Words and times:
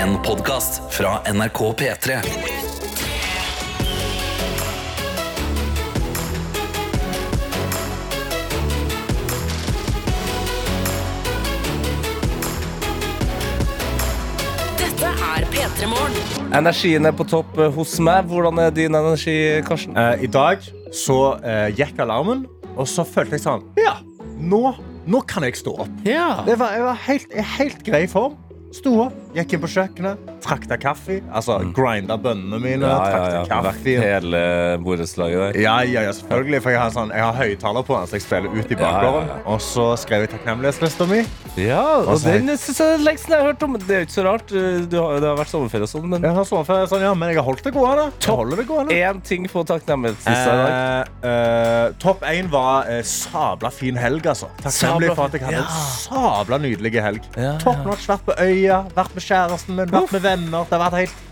En 0.00 0.22
podkast 0.22 0.94
fra 0.94 1.18
NRK 1.32 1.58
P3. 1.76 2.14
Dette 14.78 15.04
er 15.04 15.44
P3 15.52 15.90
Morgen. 15.90 16.16
Energien 16.48 17.04
er 17.04 17.12
på 17.12 17.26
topp 17.28 17.58
eh, 17.60 17.68
hos 17.68 17.98
meg. 18.00 18.24
Hvordan 18.32 18.56
er 18.64 18.72
din 18.72 18.96
energi, 18.96 19.36
Karsten? 19.68 20.00
Eh, 20.00 20.24
I 20.24 20.32
dag 20.32 20.64
så 20.96 21.20
eh, 21.44 21.66
gikk 21.76 22.00
alarmen, 22.00 22.46
og 22.72 22.88
så 22.88 23.04
følte 23.04 23.36
jeg 23.36 23.44
sånn 23.44 23.68
Ja, 23.76 23.98
nå, 24.40 24.70
nå 25.04 25.26
kan 25.28 25.44
jeg 25.44 25.60
stå 25.60 25.82
opp. 25.84 26.06
Ja. 26.08 26.38
Det 26.48 26.56
var, 26.56 26.78
jeg 26.78 26.88
var 26.88 27.04
helt, 27.10 27.34
i 27.36 27.50
helt 27.58 27.84
grei 27.84 28.08
form. 28.08 28.40
Sto 28.70 28.92
opp, 29.02 29.14
gikk 29.34 29.56
inn 29.56 29.62
på 29.64 29.68
kjøkkenet, 29.72 30.28
trakta 30.44 30.76
kaffe. 30.78 31.16
Altså 31.34 31.56
grinda 31.74 32.14
bønnene 32.22 32.58
mine. 32.62 32.86
Ja, 32.86 32.98
ja, 33.10 33.22
ja. 33.40 33.40
kaffe. 33.50 33.96
hele 33.98 34.42
borettslaget 34.84 35.40
der. 35.40 35.58
Ja, 35.58 35.80
ja, 35.82 36.04
ja, 36.06 36.12
selvfølgelig. 36.14 36.60
For 36.62 36.74
jeg 36.74 36.78
har, 36.78 36.92
sånn, 36.94 37.10
jeg 37.10 37.24
har 37.24 37.34
høyttaler 37.34 37.86
på 37.88 37.96
den, 37.98 38.06
så 38.06 38.18
jeg 38.18 38.24
spiller 38.28 38.54
ut 38.54 38.70
i 38.70 38.78
bakgården. 38.78 39.26
Ja. 39.32 39.38
Og 39.50 39.58
så 39.64 39.86
skrev 39.98 40.22
jeg 40.22 40.32
takknemlighetslista 40.36 41.08
mi. 41.10 41.24
Ja, 41.58 41.82
og 41.98 42.12
Og 42.14 42.22
den 42.22 42.52
syns 42.54 42.78
jeg 42.78 42.94
er 42.94 43.02
lengst 43.02 43.26
jeg 43.26 43.42
har 43.42 43.50
hørt 43.50 43.64
om. 43.66 43.74
Det 43.74 43.90
er 43.90 44.04
jo 44.04 44.06
ikke 44.06 44.14
så 44.14 44.26
rart. 44.28 44.54
Du 44.54 44.96
har, 45.00 45.18
det 45.18 45.28
har 45.32 45.40
vært 45.42 45.50
sommerferie 45.50 45.88
og 45.88 45.90
sånn, 45.90 46.06
men 46.14 46.28
Jeg 46.28 46.38
har 46.38 46.48
sommerferie, 46.52 46.86
sånn, 46.94 47.04
ja, 47.08 47.10
men 47.18 47.32
jeg 47.34 47.40
har 47.40 47.48
holdt 47.50 47.66
det 47.66 47.74
gående. 47.74 48.06
Topp 48.22 48.94
én 48.94 49.20
ting 49.26 49.50
på 49.50 49.64
takknemlighetslista 49.66 50.46
i 50.46 50.62
dag. 50.62 50.70
Eh, 50.70 51.32
eh, 51.32 51.98
topp 51.98 52.22
én 52.30 52.50
var 52.54 52.86
eh, 52.86 53.02
sabla 53.02 53.74
fin 53.74 53.98
helg, 53.98 54.30
altså. 54.30 54.46
Takknemlig 54.62 55.10
Sabla 55.10 55.18
for 55.18 55.26
at 55.26 55.36
jeg 55.36 55.46
hadde 55.48 55.66
en 55.66 55.84
sabla 55.90 56.62
nydelig 56.62 56.94
helg. 57.02 57.26
Ja, 57.34 57.56
Top 57.58 57.82
ja. 57.82 57.86
notch, 57.90 58.06
vært 58.10 58.26
på 58.30 58.38
øya, 58.60 58.84
vært 58.94 59.16
med 59.16 59.26
kjæresten 59.26 59.76
min, 59.76 59.90
vært 59.90 60.14
med 60.16 60.24
venner. 60.28 60.64
Det 60.68 60.78
har 60.78 60.86
vært 60.88 61.02
helt 61.02 61.26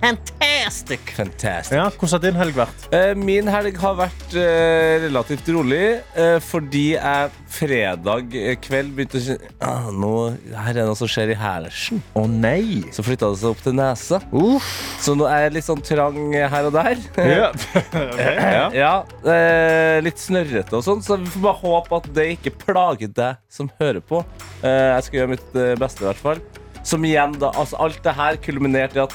fantastic. 0.00 1.00
Fantastisk. 1.16 1.74
Ja, 1.76 1.88
hvordan 1.90 2.12
har 2.12 2.22
din 2.24 2.38
helg 2.38 2.56
vært? 2.56 2.84
Eh, 2.94 3.12
Min 3.18 3.48
helg 3.52 3.78
har 3.80 3.96
vært 3.98 4.36
eh, 4.38 5.04
relativt 5.04 5.48
rolig 5.52 5.82
eh, 6.16 6.36
fordi 6.44 6.84
jeg 6.94 7.32
fredag 7.54 8.34
kveld 8.64 8.94
begynte 8.96 9.20
å 9.20 9.22
kjenne 9.22 9.50
ah, 9.62 9.90
nå, 9.94 10.12
Her 10.50 10.72
er 10.72 10.80
det 10.80 10.86
noe 10.88 10.98
som 10.98 11.10
skjer 11.10 11.34
i 11.34 11.38
hælersen. 11.38 12.02
Å 12.18 12.24
nei. 12.30 12.82
Så 12.94 13.04
flytta 13.06 13.30
det 13.32 13.40
seg 13.42 13.52
opp 13.52 13.62
til 13.64 13.76
nesa. 13.78 14.20
Uff. 14.34 14.72
Så 15.04 15.14
nå 15.18 15.28
er 15.30 15.46
jeg 15.46 15.56
litt 15.58 15.68
sånn 15.68 15.84
trang 15.84 16.18
her 16.34 16.70
og 16.70 16.74
der. 16.76 17.04
Ja. 17.20 17.52
okay. 18.08 18.34
ja. 18.40 18.66
Ja, 18.74 18.94
eh, 19.30 20.00
litt 20.04 20.20
snørrete 20.22 20.80
og 20.80 20.84
sånn, 20.86 21.04
så 21.04 21.20
vi 21.20 21.30
får 21.36 21.44
bare 21.44 21.62
håpe 21.62 22.02
at 22.02 22.10
det 22.16 22.28
ikke 22.38 22.56
plager 22.64 23.12
deg 23.14 23.40
som 23.52 23.70
hører 23.78 24.02
på. 24.04 24.24
Eh, 24.64 24.90
jeg 24.96 25.08
skal 25.08 25.20
gjøre 25.22 25.34
mitt 25.36 25.58
beste, 25.80 26.04
i 26.04 26.10
hvert 26.10 26.24
fall. 26.24 26.44
Som 26.84 27.04
igjen, 27.08 27.36
da, 27.40 27.50
altså 27.56 27.80
alt 27.80 28.02
det 28.04 28.16
her 28.16 28.38
kulminerte 28.44 29.00
i 29.00 29.04
at 29.06 29.14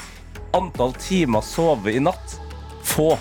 antall 0.56 0.94
timer 0.98 1.44
sove 1.46 1.94
i 1.94 2.02
natt 2.02 2.36
få. 2.86 3.12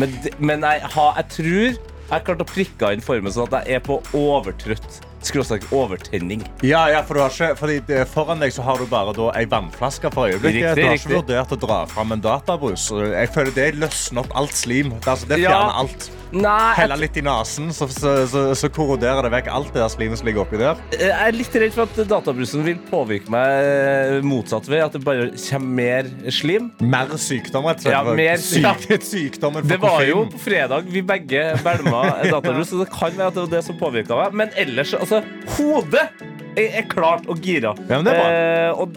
Men, 0.00 0.14
men 0.42 0.64
jeg, 0.66 0.82
ha, 0.96 1.10
jeg 1.20 1.30
tror 1.36 1.92
jeg 2.04 2.24
klarte 2.26 2.44
å 2.44 2.50
prikke 2.50 2.90
inn 2.94 3.02
formen 3.04 3.32
sånn 3.32 3.48
at 3.48 3.68
jeg 3.68 3.78
er 3.78 3.84
på 3.84 4.00
overtrøtt. 4.18 5.00
Skråstrek 5.24 5.64
overtenning. 5.72 6.42
Ja, 6.66 6.84
ja, 6.92 7.02
for 7.06 7.16
du 7.18 7.22
har 7.24 7.32
ikke, 7.32 7.52
fordi 7.58 7.78
det, 7.88 8.02
Foran 8.12 8.42
deg 8.42 8.52
så 8.54 8.64
har 8.66 8.78
du 8.80 8.86
bare 8.90 9.14
da, 9.16 9.30
ei 9.38 9.46
vannflaske 9.50 10.10
for 10.14 10.28
øyeblikket. 10.28 10.74
Riktig, 10.74 10.82
du 10.82 10.88
har 10.88 10.92
riktig. 10.96 11.10
ikke 11.10 11.22
vurdert 11.22 11.54
å 11.56 11.60
dra 11.66 11.78
fram 11.90 12.12
en 12.16 12.20
databrus. 12.24 12.90
Jeg 12.92 13.32
føler 13.34 13.54
Det 13.54 13.70
løsner 13.80 14.24
opp 14.24 14.36
alt 14.36 14.52
slim. 14.58 14.90
Det, 14.98 15.08
altså, 15.08 15.28
det 15.30 15.40
Ja. 15.40 15.50
fjerner 15.54 15.80
alt. 15.84 16.10
Nei, 16.34 16.74
Helle 16.74 16.96
litt 16.98 17.16
i 17.16 17.22
nesen, 17.22 17.68
så, 17.70 17.86
så, 17.86 18.12
så, 18.26 18.40
så 18.58 18.68
korroderer 18.74 19.22
det 19.22 19.30
vekk 19.30 19.48
alt 19.54 19.68
det 19.70 19.78
der 19.84 19.90
slimet 19.92 20.18
som 20.18 20.26
ligger 20.26 20.42
oppi 20.42 20.58
der. 20.58 20.80
Jeg 20.98 21.12
er 21.14 21.36
litt 21.36 21.54
redd 21.62 21.76
for 21.76 21.86
at 21.86 22.00
databrusen 22.10 22.64
vil 22.66 22.80
påvirke 22.90 23.30
meg 23.30 23.68
eh, 23.68 24.16
motsatt 24.26 24.66
ved. 24.66 24.82
At 24.82 24.96
det 24.96 25.04
bare 25.06 25.28
kommer 25.30 25.78
mer 25.78 26.08
slim. 26.34 26.72
Mer 26.82 27.12
sykdom, 27.22 27.68
rett 27.70 27.84
og 27.84 27.86
slett. 27.86 27.94
Ja, 27.94 28.02
mer- 28.18 28.42
Syk, 28.42 28.96
sykdommen 29.14 29.62
for 29.62 29.70
Det 29.70 29.78
var 29.84 30.02
jo 30.08 30.24
på 30.32 30.40
fredag 30.42 30.90
vi 30.90 31.04
begge 31.06 31.44
bælma 31.62 32.02
databrus, 32.26 32.72
så 32.72 32.82
det 32.82 32.90
kan 32.90 33.14
være 33.14 33.30
at 33.30 33.38
det 33.38 33.44
var 33.46 33.52
det 33.54 33.62
som 33.68 33.78
påvirka 33.78 34.18
meg. 34.18 34.34
Men 34.42 34.50
ellers, 34.58 34.90
altså 34.98 35.13
Hodet 35.56 36.08
er, 36.56 36.82
klart 36.88 37.26
og 37.30 37.40
gira. 37.42 37.74
Ja, 37.88 37.98
men 38.00 38.06
det. 38.06 38.14
Eh, 38.14 38.70
og 38.78 38.94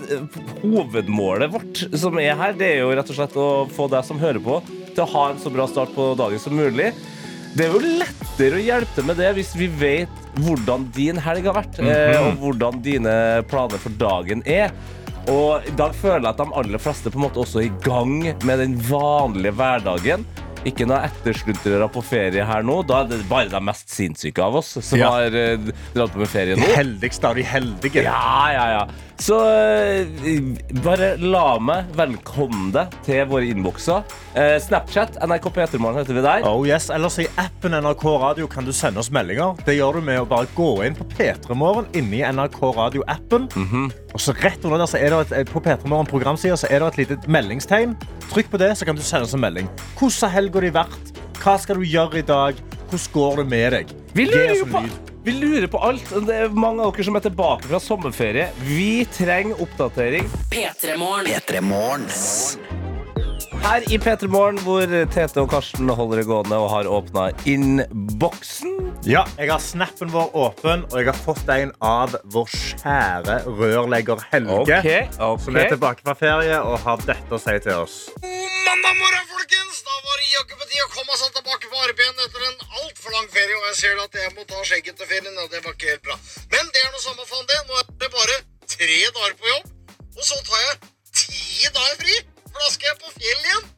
hovedmålet 0.61 1.51
vårt 1.53 1.83
som 1.97 2.17
er 2.21 2.35
her, 2.37 2.53
det 2.57 2.67
er 2.75 2.81
jo 2.83 2.91
rett 2.97 3.09
og 3.13 3.17
slett 3.17 3.37
å 3.39 3.47
få 3.73 3.87
deg 3.91 4.05
som 4.05 4.19
hører 4.21 4.41
på, 4.43 4.59
til 4.93 5.03
å 5.05 5.09
ha 5.13 5.23
en 5.31 5.39
så 5.41 5.51
bra 5.53 5.65
start 5.69 5.93
på 5.95 6.11
dagen 6.19 6.41
som 6.41 6.55
mulig. 6.57 6.91
Det 7.57 7.65
er 7.65 7.73
jo 7.73 7.81
lettere 7.81 8.59
å 8.59 8.61
hjelpe 8.61 9.05
med 9.07 9.17
det 9.17 9.31
hvis 9.37 9.55
vi 9.57 9.69
vet 9.79 10.09
hvordan 10.45 10.85
din 10.93 11.17
helg 11.17 11.47
har 11.49 11.57
vært, 11.57 11.79
eh, 11.79 12.13
Mhm. 12.13 12.27
og 12.27 12.43
hvordan 12.43 12.81
dine 12.85 13.43
planer 13.49 13.81
for 13.81 13.89
dagen 13.97 14.43
er. 14.45 14.71
Og 15.27 15.65
i 15.67 15.71
dag 15.75 15.91
føler 15.95 16.21
jeg 16.21 16.29
at 16.29 16.37
de 16.37 16.53
aller 16.55 16.79
fleste 16.79 17.09
på 17.11 17.17
en 17.19 17.25
måte 17.25 17.41
også 17.41 17.59
er 17.59 17.65
i 17.67 17.81
gang 17.83 18.21
med 18.45 18.59
den 18.59 18.77
vanlige 18.77 19.51
hverdagen. 19.57 20.25
Ikke 20.65 20.87
noe 20.89 21.03
ettersluntrere 21.05 21.87
på 21.93 22.01
ferie 22.03 22.43
her 22.45 22.63
nå. 22.65 22.79
Da 22.87 23.03
er 23.03 23.11
det 23.11 23.19
bare 23.29 23.49
de 23.51 23.59
mest 23.63 23.89
sinnssyke 23.93 24.41
av 24.43 24.55
oss 24.55 24.73
som 24.81 24.97
Ja. 24.99 25.09
har 25.13 25.35
eh, 25.35 25.57
dratt 25.93 26.13
på 26.13 26.19
med 26.23 26.27
ferie 26.31 26.55
De 26.55 26.61
nå. 26.61 26.71
heldigste 26.75 27.27
av 27.29 27.35
de 27.35 27.43
heldige. 27.43 28.03
Ja, 28.03 28.51
ja, 28.51 28.65
ja. 28.71 28.87
Så 29.19 29.37
eh, 29.49 30.07
bare 30.85 31.15
la 31.17 31.57
meg 31.61 31.89
velkomme 31.97 32.69
deg 32.75 32.93
til 33.05 33.23
våre 33.29 33.47
innbokser. 33.49 34.05
Eh, 34.37 34.57
Snapchat, 34.61 35.17
NRK 35.25 35.49
P3morgen 35.55 35.97
heter 36.01 36.17
vi 36.17 36.23
der. 36.25 36.45
Oh 36.45 36.61
yes, 36.67 36.91
Ellers 36.93 37.17
i 37.23 37.25
appen 37.41 37.73
NRK 37.81 38.05
Radio 38.21 38.49
kan 38.51 38.67
du 38.67 38.73
sende 38.75 39.01
oss 39.01 39.09
meldinger. 39.13 39.57
Det 39.65 39.77
gjør 39.79 39.97
du 39.97 40.05
med 40.05 40.21
å 40.21 40.27
bare 40.29 40.49
gå 40.57 40.69
inn 40.85 40.97
på 40.97 41.07
P3morgen 41.17 41.89
inni 41.97 42.21
NRK 42.21 42.61
Radio-appen. 42.77 43.49
Mhm. 43.57 43.89
Og 44.13 44.21
så 44.21 44.37
rett 44.37 44.63
under 44.65 44.83
der 44.83 44.89
så 44.89 45.01
er 45.01 45.13
det 45.13 45.41
et, 45.41 45.51
På 45.51 45.61
P3morgen 45.65 46.09
programsida 46.09 46.57
er 46.69 46.85
det 46.85 46.93
et 46.93 47.01
lite 47.03 47.19
meldingstegn. 47.31 47.97
Trykk 48.29 48.53
på 48.53 48.61
det, 48.61 48.75
så 48.77 48.85
kan 48.85 48.95
du 48.97 49.01
sende 49.01 49.25
oss 49.25 49.33
en 49.33 49.41
melding. 49.41 49.69
Hvordan 49.97 50.27
har 50.27 50.35
helga 50.37 50.61
di 50.61 50.73
vært? 50.77 51.13
Hva 51.41 51.57
skal 51.61 51.81
du 51.81 51.85
gjøre 51.89 52.21
i 52.21 52.25
dag? 52.27 52.57
Hvordan 52.87 53.13
går 53.13 53.37
det 53.41 53.47
med 53.49 53.71
deg? 53.73 53.93
Vi 54.13 54.25
lurer 54.29 54.57
jo 54.61 54.65
på. 54.71 54.85
Vi 55.27 55.33
lurer 55.35 55.67
på 55.67 55.79
alt. 55.83 56.07
Det 56.27 56.35
er 56.35 56.53
mange 56.55 56.85
av 56.85 56.93
dere 56.95 57.03
som 57.03 57.17
er 57.19 57.23
tilbake 57.25 57.67
fra 57.67 57.79
sommerferie. 57.83 58.45
Vi 58.63 59.03
trenger 59.11 59.59
oppdatering. 59.59 60.29
P3 60.53 60.93
Morgen. 61.67 62.05
Her 63.65 63.83
i 63.91 63.97
P3 63.99 64.29
Morgen, 64.31 64.61
hvor 64.63 64.87
Tete 65.11 65.43
og 65.43 65.49
Karsten 65.51 65.91
holder 65.91 66.21
det 66.21 66.27
gående 66.29 66.59
og 66.63 66.69
har 66.71 66.87
åpna 66.87 67.25
innboksen. 67.43 68.77
Ja, 69.07 69.25
jeg 69.35 69.51
har 69.51 69.59
snappen 69.63 70.13
vår 70.13 70.31
åpen, 70.31 70.85
og 70.93 70.95
jeg 71.01 71.09
har 71.09 71.19
fått 71.19 71.51
en 71.51 71.75
av 71.83 72.15
vår 72.31 72.47
kjære 72.53 73.41
rørlegger 73.59 74.23
Helge. 74.31 74.79
Som 75.43 75.59
er 75.59 75.73
tilbake 75.73 76.07
fra 76.07 76.15
ferie 76.15 76.61
og 76.61 76.79
har 76.87 77.03
dette 77.03 77.35
å 77.35 77.41
si 77.41 77.57
til 77.67 77.83
oss. 77.83 77.99
Mandag 78.23 78.95
morgen, 79.03 79.27
folkens! 79.33 79.83
Da 79.83 79.99
var 80.07 80.23
det 80.23 80.31
jaggu 80.37 80.55
på 80.55 80.71
tide 80.71 80.87
å 80.87 80.91
komme 80.95 81.19
seg 81.19 81.35
tilbake 81.41 81.67
på 81.67 81.85
arbeid 81.89 82.25
etter 82.29 82.47
en 82.47 82.66
altfor 83.07 83.21
lang 83.21 83.29
ferie. 83.31 83.55
Og 83.55 83.65
jeg 83.67 83.75
ser 83.75 84.03
at 84.03 84.15
jeg 84.15 84.31
må 84.35 84.43
ta 84.43 84.63
skjegget 84.63 84.95
til 84.97 85.07
ferien, 85.07 85.37
og 85.37 85.51
det 85.51 85.63
var 85.63 85.73
ikke 85.73 85.89
helt 85.91 86.03
bra. 86.03 86.15
Men 86.51 86.71
det 86.73 86.81
er 86.83 86.91
noe 86.91 87.01
samme 87.01 87.25
faen 87.25 87.47
det. 87.47 87.59
Nå 87.67 87.73
er 87.79 87.85
det 88.03 88.09
bare 88.11 88.37
tre 88.67 88.99
dager 89.17 89.35
på 89.39 89.47
jobb. 89.53 89.65
Og 90.17 90.23
så 90.29 90.39
tar 90.49 90.63
jeg 90.65 90.75
ti 91.13 91.67
dager 91.77 91.95
fri. 92.01 92.15
For 92.51 92.59
da 92.63 92.71
skal 92.73 92.91
jeg 92.91 92.99
på 93.03 93.13
fjell 93.19 93.45
igjen. 93.49 93.69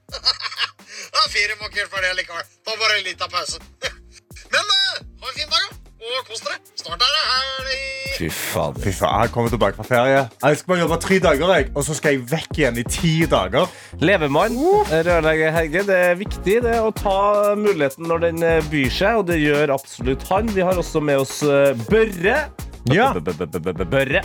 ja, 1.16 1.26
ferien 1.34 1.60
var 1.60 1.70
ikke 1.70 1.84
helt 1.84 1.94
ferdig 1.94 2.16
likevel. 2.22 2.48
Ta 2.66 2.80
bare 2.82 2.98
en 2.98 3.06
liten 3.10 3.36
pause. 3.36 3.62
Men 4.54 4.76
eh, 4.78 5.04
ha 5.22 5.30
en 5.30 5.38
fin 5.38 5.54
dag, 5.54 5.70
da. 5.70 5.79
Og 6.00 6.20
kos 6.30 6.40
dere. 6.46 6.56
Snart 6.80 7.02
er 7.04 7.10
det 7.12 7.24
helg. 7.28 7.80
Fy 8.16 8.28
fader. 8.32 8.80
Fy 8.84 8.92
faen, 8.96 9.26
jeg 9.26 9.34
kommer 9.36 9.52
tilbake 9.52 9.76
fra 9.80 9.86
ferie. 9.88 10.22
Jeg 10.44 10.60
skal 10.60 10.72
bare 10.72 10.80
jobbe 10.80 10.98
tre 11.04 11.18
dager, 11.24 11.52
jeg, 11.56 11.68
og 11.76 11.86
så 11.88 11.96
skal 11.98 12.16
jeg 12.16 12.24
vekk 12.32 12.60
igjen 12.62 12.80
i 12.80 12.86
ti 12.88 13.12
dager. 13.32 13.68
Levemann, 14.00 14.56
rørlegger 14.92 15.54
Helge. 15.56 15.84
Det 15.92 16.00
er 16.08 16.18
viktig 16.20 16.58
det, 16.64 16.78
å 16.80 16.94
ta 16.96 17.20
muligheten 17.60 18.08
når 18.08 18.26
den 18.30 18.44
eh, 18.48 18.64
byr 18.72 18.96
seg, 18.96 19.22
og 19.22 19.28
det 19.32 19.42
gjør 19.44 19.76
absolutt 19.76 20.24
han. 20.32 20.52
Vi 20.56 20.64
har 20.64 20.80
også 20.80 21.04
med 21.04 21.20
oss 21.26 21.42
eh, 21.44 21.76
Børre. 21.92 22.42
Ja. 22.90 23.12
Børre. 23.20 24.24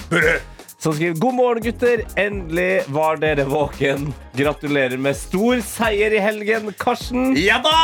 Som 0.84 0.92
skriver 0.92 1.14
God 1.16 1.34
morgen, 1.34 1.62
gutter. 1.64 2.02
Endelig 2.20 2.82
var 2.92 3.16
dere 3.16 3.46
våken. 3.48 4.10
Gratulerer 4.36 5.00
med 5.00 5.16
stor 5.16 5.62
seier 5.64 6.12
i 6.12 6.18
helgen, 6.20 6.66
Karsten. 6.76 7.30
Ja 7.40 7.56
da! 7.64 7.78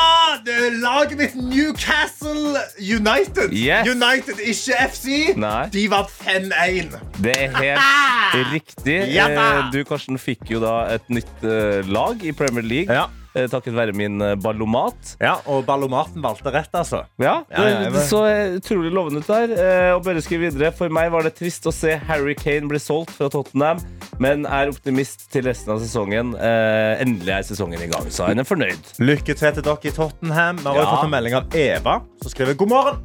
Laget 0.83 1.17
mitt 1.17 1.39
Newcastle 1.39 2.61
United. 2.77 3.55
Yes. 3.57 3.89
United, 3.89 4.43
ikke 4.45 4.77
FC. 4.91 5.07
Nei. 5.41 5.63
De 5.73 5.87
var 5.89 6.11
5-1. 6.13 6.99
Det 7.25 7.39
er 7.47 7.57
helt 7.57 8.53
riktig. 8.53 8.99
Ja! 9.15 9.31
Eh, 9.33 9.63
Du, 9.73 9.81
Karsten, 9.89 10.21
fikk 10.21 10.45
jo 10.53 10.61
da 10.61 10.75
et 10.99 11.09
nytt 11.09 11.49
eh, 11.49 11.81
lag 11.89 12.21
i 12.21 12.37
Premier 12.37 12.69
League. 12.69 12.93
Ja. 13.01 13.09
Eh, 13.35 13.47
Takket 13.51 13.75
være 13.77 13.95
min 13.97 14.21
eh, 14.23 14.35
ballomat. 14.41 15.15
Ja, 15.21 15.37
og 15.51 15.65
Ballomaten 15.69 16.23
valgte 16.25 16.53
rett, 16.55 16.71
altså. 16.77 17.05
Ja, 17.21 17.43
Ja, 17.51 17.63
det, 17.65 17.71
ja, 17.71 17.91
det 17.95 18.05
så 18.09 18.25
eh, 18.29 18.57
utrolig 18.59 18.93
lovende 18.93 19.21
ut 19.23 19.31
der. 19.31 19.55
Og 19.97 20.05
bør 20.07 20.21
skrive 20.25 20.49
videre. 20.51 20.73
For 20.77 20.89
meg 20.93 21.11
var 21.13 21.23
det 21.27 21.35
trist 21.39 21.67
å 21.67 21.73
se 21.75 21.97
Harry 22.09 22.35
Kane 22.39 22.69
bli 22.71 22.79
solgt 22.83 23.13
fra 23.17 23.29
Tottenham, 23.33 23.81
men 24.23 24.47
er 24.47 24.71
optimist 24.73 25.29
til 25.33 25.45
resten 25.49 25.75
av 25.75 25.81
sesongen. 25.83 26.35
Endelig 26.37 27.35
er 27.39 27.47
sesongen 27.49 27.83
i 27.83 27.89
gang, 27.91 28.07
så 28.13 28.29
han 28.31 28.39
er 28.43 28.49
fornøyd. 28.49 28.95
Lykke 29.03 29.35
til 29.37 29.55
til 29.57 29.65
dere 29.67 29.79
i 29.91 29.95
Tottenham. 29.97 30.57
Vi 30.63 30.69
har 30.69 30.77
Ja. 30.83 30.91
fått 30.95 31.05
en 31.05 31.11
melding 31.11 31.35
av 31.35 31.55
Eva, 31.57 32.01
som 32.23 32.31
skriver 32.31 32.55
god 32.57 32.69
morgen. 32.69 33.01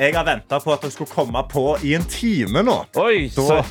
Jeg 0.00 0.14
har 0.14 0.24
venta 0.24 0.56
på 0.62 0.72
at 0.72 0.80
dere 0.80 0.94
skulle 0.94 1.10
komme 1.12 1.42
på 1.50 1.64
i 1.84 1.94
en 1.94 2.04
time 2.08 2.62
nå. 2.64 2.76
Oi, 2.96 3.28
Da, 3.28 3.42
så 3.42 3.64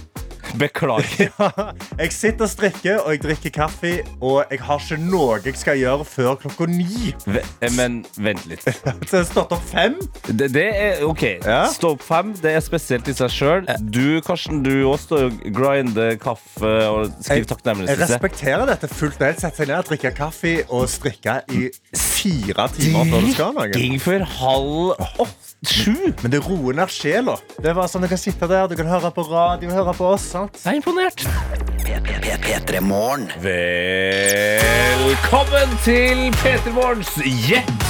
Beklager. 0.58 1.30
Jeg 2.00 2.12
sitter 2.16 2.46
og 2.46 2.50
strikker, 2.52 2.98
og 3.04 3.12
jeg 3.14 3.22
drikker 3.24 3.52
kaffe, 3.54 3.92
og 4.22 4.44
jeg 4.50 4.60
har 4.66 4.80
ikke 4.82 4.98
noe 5.04 5.38
jeg 5.44 5.56
skal 5.60 5.78
gjøre 5.78 6.06
før 6.08 6.36
klokka 6.42 6.66
ni. 6.72 7.12
Eh, 7.28 7.72
Men 7.76 8.00
vent 8.18 8.46
litt. 8.50 8.64
Så 9.10 9.20
jeg 9.22 9.28
stått 9.30 9.54
opp 9.56 9.66
fem. 9.70 9.98
Det, 10.30 10.50
det 10.56 10.66
er 10.74 11.04
OK. 11.08 11.24
Ja. 11.46 11.62
Stå 11.74 11.94
opp 11.96 12.04
fem, 12.06 12.32
det 12.42 12.56
er 12.58 12.64
spesielt 12.66 13.08
i 13.12 13.16
seg 13.18 13.34
sjøl. 13.34 13.68
Du, 13.94 14.20
Karsten, 14.26 14.64
du 14.66 14.72
òg 14.90 14.98
står 15.04 15.28
og 15.28 15.40
grinder 15.56 16.16
kaffe 16.22 16.74
og 16.90 17.12
skriver 17.26 17.86
Jeg 17.90 18.00
respekterer 18.02 18.66
dette 18.70 18.90
fullt 18.92 19.20
ned. 19.22 19.40
Sette 19.44 19.64
seg 19.64 19.72
ned, 19.72 19.86
drikke 19.90 20.14
kaffe 20.18 20.56
og 20.70 20.88
strikke 20.92 21.40
i 21.54 21.68
fire 21.96 22.70
timer 22.76 23.12
før 23.12 23.28
du 23.28 23.32
skal 23.36 23.56
noe. 23.58 23.70
Ging 23.76 24.00
før 24.02 24.26
halv 24.40 24.96
åtte. 25.26 25.49
Sju. 25.68 26.14
Men 26.22 26.32
det 26.32 26.40
roer 26.46 26.74
ned 26.78 26.92
sjela. 26.94 27.36
Det 27.60 27.74
var 27.76 27.90
sånn 27.92 28.06
Du 28.06 28.10
kan 28.12 28.22
sitte 28.22 28.48
der, 28.48 28.68
du 28.72 28.76
kan 28.80 28.88
høre 28.88 29.12
på 29.12 29.26
radio, 29.28 29.72
høre 29.74 29.94
på 29.98 30.14
oss. 30.16 30.30
sant? 30.32 30.60
Jeg 30.64 30.72
er 30.72 30.78
imponert. 30.80 31.26
P3 32.40 32.80
Velkommen 35.10 35.78
til 35.84 36.30
Peter 36.44 36.72
Morgens 36.72 37.12
Gjett 37.50 37.90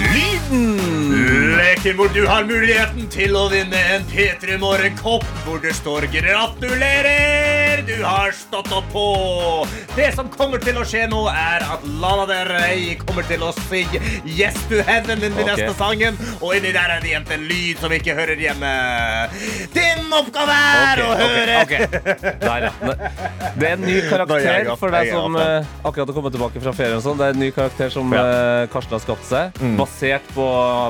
lyden! 0.00 1.56
Leken 1.56 1.96
hvor 1.98 2.08
du 2.14 2.22
har 2.28 2.44
muligheten 2.48 3.08
til 3.12 3.36
å 3.36 3.48
vinne 3.52 3.80
en 3.94 4.06
P3 4.10 4.58
Morgen-kopp 4.60 5.26
hvor 5.44 5.60
det 5.62 5.74
står 5.78 6.08
'Gratulerer! 6.12 7.69
Du 7.86 8.04
har 8.04 8.32
stått 8.32 8.72
opp 8.72 8.92
på'. 8.92 9.66
Det 9.96 10.14
som 10.14 10.28
kommer 10.28 10.58
til 10.58 10.76
å 10.78 10.84
skje 10.84 11.06
nå, 11.10 11.20
er 11.28 11.64
at 11.64 11.84
Lana 12.00 12.26
Del 12.28 12.48
Rey 12.48 12.94
kommer 13.00 13.22
til 13.28 13.42
å 13.42 13.52
synge 13.68 14.00
'Yes 14.24 14.54
to 14.68 14.82
Heaven' 14.86 15.22
inn 15.24 15.32
i 15.32 15.42
okay. 15.42 15.56
neste 15.56 15.74
sangen. 15.78 16.18
Og 16.40 16.54
inni 16.56 16.72
der 16.72 16.96
er 16.96 17.00
det 17.00 17.10
gjemt 17.10 17.30
en 17.30 17.46
lyd 17.48 17.80
som 17.80 17.92
ikke 17.92 18.14
hører 18.14 18.36
hjemme. 18.40 18.72
Din 19.74 20.12
oppgave 20.12 20.56
er 20.56 21.02
å 21.04 21.10
høre. 21.20 21.58
Der, 22.40 22.66
ja. 22.66 22.72
Det 23.56 23.68
er 23.68 23.72
en 23.72 23.86
ny 23.86 23.96
er 23.98 24.08
karakter 24.10 24.76
for 24.80 24.90
deg 24.94 25.12
som 25.12 25.36
eh, 25.36 25.64
akkurat 25.84 26.06
har 26.06 26.14
kommet 26.14 26.32
tilbake 26.36 26.62
fra 26.62 26.72
ferie. 26.72 27.00
sånn. 27.00 27.18
Det 27.18 27.26
er 27.30 27.36
en 27.38 27.40
ny 27.40 27.50
karakter 27.50 27.90
som 27.90 28.12
Ja. 28.12 28.24
eh, 28.26 28.66
Karsten 28.72 28.92
har 28.98 29.00
skapt 29.00 29.24
seg, 29.24 29.52
basert 29.78 30.26
på 30.34 30.46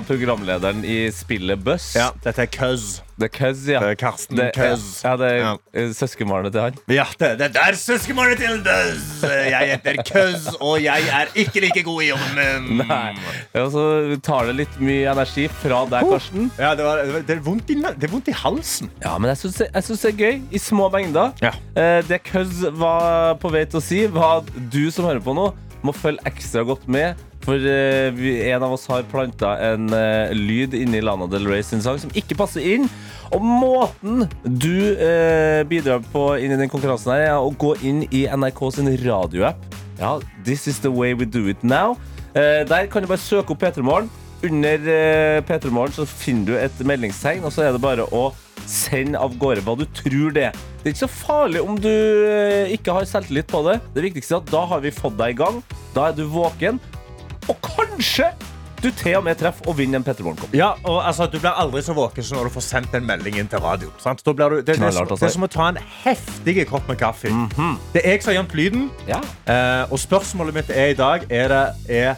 programlederen 0.08 0.84
i 0.84 1.10
spillet 1.14 1.62
Buss. 1.62 1.94
Ja, 1.94 2.10
dette 2.24 2.42
er 2.42 2.46
Køz. 2.46 3.00
Det 3.20 3.26
er 3.28 3.32
Køz, 3.36 3.66
ja. 3.68 3.80
Det 3.84 3.90
er 3.90 3.94
Karsten 4.00 4.36
Det- 4.38 4.52
Køz. 4.56 4.84
Ja, 5.04 5.10
det 5.20 5.26
er 5.28 5.56
Ja. 5.76 5.82
søskenbarnet 5.92 6.52
til 6.54 6.60
han. 6.64 6.78
Ja, 6.88 7.04
det, 7.20 7.28
det 7.38 7.56
er 7.60 7.76
søskenbarnet 7.76 8.38
til 8.40 8.62
Døz. 8.64 9.22
Jeg 9.28 9.68
heter 9.74 10.02
Køz, 10.08 10.46
og 10.60 10.82
jeg 10.82 11.02
er 11.12 11.26
ikke 11.34 11.60
like 11.60 11.82
god 11.84 12.02
i 12.02 12.08
jobben 12.08 12.38
min. 12.38 12.80
Nei. 12.88 13.12
Ja, 13.54 13.66
så 13.70 13.84
tar 14.24 14.48
det 14.48 14.56
litt 14.62 14.80
mye 14.80 15.04
energi 15.12 15.46
fra 15.52 15.82
deg, 15.92 16.08
Karsten. 16.08 16.48
Ja, 16.58 16.72
det, 16.74 16.84
var, 16.88 17.04
det, 17.28 17.36
er 17.36 17.44
vondt 17.44 17.68
i, 17.70 17.76
det 17.76 18.08
er 18.08 18.14
vondt 18.14 18.28
i 18.32 18.36
halsen. 18.40 18.90
Ja, 19.04 19.18
men 19.18 19.28
jeg 19.34 19.42
syns 19.44 19.60
det, 19.60 19.68
er 20.14 20.16
gøy. 20.16 20.40
I 20.50 20.58
små 20.58 20.88
mengder. 20.88 21.34
Ja. 21.44 21.52
Eh, 21.76 22.00
det 22.08 22.22
Køz 22.24 22.62
var 22.80 23.34
på 23.42 23.52
vei 23.52 23.66
til 23.68 23.80
å 23.80 23.84
si, 23.84 24.06
var 24.06 24.40
at 24.40 24.48
du 24.72 24.86
som 24.90 25.04
hører 25.04 25.20
på 25.20 25.36
nå, 25.36 25.50
må 25.84 25.92
følge 25.96 26.24
ekstra 26.28 26.64
godt 26.64 26.88
med. 26.88 27.20
For 27.44 27.56
uh, 27.56 28.26
en 28.52 28.62
av 28.62 28.74
oss 28.74 28.84
har 28.90 29.06
planta 29.08 29.54
en 29.70 29.88
uh, 29.94 30.32
lyd 30.36 30.76
inni 30.76 31.00
Lana 31.00 31.28
Del 31.30 31.48
Rey 31.48 31.64
sin 31.64 31.80
sang 31.84 32.00
som 32.00 32.12
ikke 32.16 32.36
passer 32.38 32.64
inn. 32.74 32.86
Og 33.32 33.44
måten 33.44 34.26
du 34.44 34.92
uh, 35.00 35.62
bidrar 35.70 36.04
på 36.12 36.26
inn 36.42 36.52
i 36.52 36.60
den 36.60 36.72
konkurransen 36.72 37.14
her, 37.14 37.26
er 37.30 37.40
å 37.40 37.52
gå 37.56 37.74
inn 37.86 38.04
i 38.12 38.26
NRK 38.28 38.64
sin 38.76 38.92
radioapp. 39.06 39.62
Ja, 40.00 40.18
This 40.44 40.68
is 40.68 40.80
the 40.84 40.92
way 40.92 41.14
we 41.16 41.28
do 41.28 41.48
it 41.48 41.64
now. 41.64 41.96
Der 42.32 42.86
kan 42.86 43.02
du 43.02 43.08
bare 43.10 43.18
søke 43.18 43.56
opp 43.56 43.64
P3 43.64 43.82
Morgen. 43.82 44.10
Under 44.46 44.84
uh, 44.86 45.40
P3 45.48 45.72
Morgen 45.74 45.96
så 45.96 46.06
finner 46.06 46.46
du 46.46 46.54
et 46.60 46.84
meldingstegn, 46.86 47.42
og 47.44 47.52
så 47.52 47.66
er 47.66 47.74
det 47.74 47.82
bare 47.82 48.06
å 48.14 48.30
sende 48.68 49.18
av 49.18 49.34
gårde 49.40 49.64
hva 49.66 49.74
du 49.80 49.86
tror 49.96 50.36
det 50.36 50.50
er. 50.52 50.62
Det 50.80 50.86
er 50.86 50.94
ikke 50.94 51.06
så 51.08 51.12
farlig 51.12 51.64
om 51.64 51.74
du 51.80 51.90
ikke 52.72 52.94
har 52.94 53.08
selvtillit 53.08 53.50
på 53.50 53.64
det. 53.66 53.80
Det 53.96 54.04
viktigste 54.04 54.36
er 54.36 54.44
at 54.44 54.52
da 54.52 54.62
har 54.70 54.84
vi 54.84 54.94
fått 54.94 55.18
deg 55.18 55.34
i 55.34 55.40
gang. 55.40 55.60
Da 55.96 56.08
er 56.08 56.16
du 56.16 56.22
våken. 56.30 56.78
Og 57.50 57.58
kanskje 57.66 58.30
du 58.80 58.86
til 58.96 59.18
og 59.18 59.24
med 59.26 59.36
treffer 59.36 59.66
og 59.68 59.74
vinner 59.76 60.00
en 60.00 60.04
P3 60.06 60.22
Morgen-kopp. 60.24 60.54
Ja, 60.56 60.70
og 60.88 61.02
altså, 61.04 61.26
Du 61.28 61.34
blir 61.38 61.52
aldri 61.52 61.82
så 61.84 61.92
våken 61.92 62.24
som 62.24 62.38
når 62.38 62.48
du 62.48 62.54
får 62.54 62.64
sendt 62.64 62.94
en 62.96 63.04
melding 63.04 63.36
inn 63.42 63.48
til 63.52 63.60
blir 64.38 64.54
du, 64.54 64.56
det, 64.62 64.78
det, 64.78 64.86
er 64.86 64.94
som- 64.96 65.10
det 65.10 65.26
er 65.28 65.34
som 65.34 65.44
å 65.44 65.50
ta 65.52 65.66
en 65.68 65.80
heftig 66.04 66.54
kopp 66.70 66.88
med 66.88 66.96
kaffe. 67.02 67.28
Det 67.92 68.00
er 68.04 68.14
jeg 68.14 68.22
som 68.24 68.32
har 68.32 68.38
gjemt 68.42 68.54
lyden. 68.56 68.86
Ja. 69.10 69.20
Eh, 69.44 69.84
og 69.92 69.98
spørsmålet 70.00 70.54
mitt 70.62 70.70
er 70.72 70.94
i 70.94 70.96
dag 70.96 71.26
er, 71.28 71.48
det, 71.52 71.62
er 71.90 72.14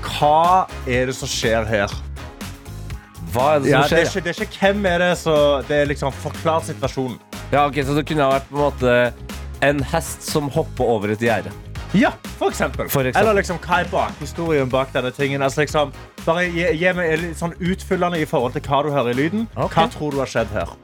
Hva 0.00 0.64
er 0.86 1.06
det 1.12 1.14
som 1.18 1.28
skjer 1.28 1.66
her? 1.68 1.92
Hva 3.34 3.56
er 3.56 3.60
det 3.60 3.68
Ja, 3.74 3.82
som 3.84 3.96
det, 3.98 4.00
er 4.06 4.08
skjer? 4.08 4.22
ikke, 4.22 4.24
det 4.24 4.32
er 4.32 4.44
ikke 4.48 4.60
hvem 4.64 4.86
er 4.94 4.98
det, 5.04 5.12
så 5.20 5.36
det 5.68 5.76
er 5.82 5.86
liksom 5.92 6.12
Forklar 6.24 6.64
situasjonen. 6.64 7.18
Ja, 7.52 7.66
ok, 7.66 7.82
Så 7.84 7.94
det 7.96 8.06
kunne 8.08 8.24
ha 8.24 8.38
vært 8.38 8.48
på 8.48 8.56
en 8.56 8.64
måte 8.64 9.12
en 9.60 9.82
hest 9.92 10.22
som 10.22 10.48
hopper 10.54 10.84
over 10.88 11.10
et 11.12 11.20
gjerde. 11.20 11.52
Ja, 11.96 12.10
for 12.36 12.50
eksempel. 12.52 12.88
For 12.92 13.06
eksempel. 13.06 13.22
Eller 13.22 13.38
liksom, 13.40 13.58
hva 13.64 13.80
er 13.80 13.88
bakhistorien 13.92 14.68
bak 14.70 14.92
denne 14.92 15.10
tingen? 15.14 15.42
Altså, 15.42 15.62
liksom, 15.64 15.92
bare 16.26 16.44
gi, 16.52 16.66
gi 16.76 16.92
meg 16.96 17.14
litt 17.22 17.40
sånn 17.40 17.54
utfyllende 17.56 18.20
i 18.20 18.26
forhold 18.28 18.56
til 18.58 18.64
hva 18.68 18.82
du 18.84 18.90
hører 18.92 19.14
i 19.14 19.18
lyden. 19.22 19.48
Okay. 19.56 19.78
Hva 19.78 19.86
tror 19.94 20.12
du 20.12 20.20
har 20.20 20.28
skjedd 20.28 20.52
her? 20.52 20.74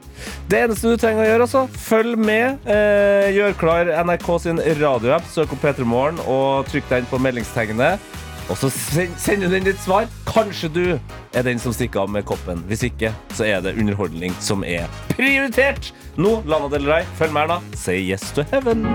Det 0.49 0.63
eneste 0.65 0.95
du 0.95 1.01
trenger 1.01 1.25
å 1.25 1.29
gjøre, 1.29 1.47
altså, 1.47 1.63
følg 1.85 2.17
med. 2.17 2.65
Eh, 2.65 3.29
gjør 3.37 3.57
klar 3.61 3.93
NRK 4.01 4.29
sin 4.47 4.61
radioapp, 4.81 5.29
søk 5.29 5.53
opp 5.53 5.65
P3 5.65 5.85
Morgen 5.85 6.21
og 6.25 6.65
trykk 6.71 6.89
deg 6.89 7.03
inn 7.03 7.11
på 7.13 7.21
meldingstegnet. 7.21 8.13
Og 8.45 8.57
så 8.61 8.69
send, 8.69 9.13
sender 9.17 9.49
du 9.49 9.57
inn 9.57 9.65
ditt 9.65 9.81
svar. 9.81 10.09
Kanskje 10.29 10.69
du 10.73 10.83
er 10.97 11.45
den 11.45 11.61
som 11.61 11.73
stikker 11.73 12.03
av 12.05 12.11
med 12.13 12.25
koppen. 12.29 12.61
Hvis 12.69 12.85
ikke, 12.89 13.13
så 13.33 13.47
er 13.49 13.63
det 13.65 13.77
underholdning 13.77 14.35
som 14.41 14.65
er 14.65 14.89
prioritert. 15.13 15.93
Nå, 16.17 16.39
Lana 16.45 16.69
Del 16.73 16.85
Rey, 16.89 17.07
følg 17.17 17.33
med 17.33 17.47
her, 17.47 17.57
da. 17.57 17.77
Say 17.77 18.01
yes 18.05 18.29
to 18.37 18.45
heaven. 18.53 18.85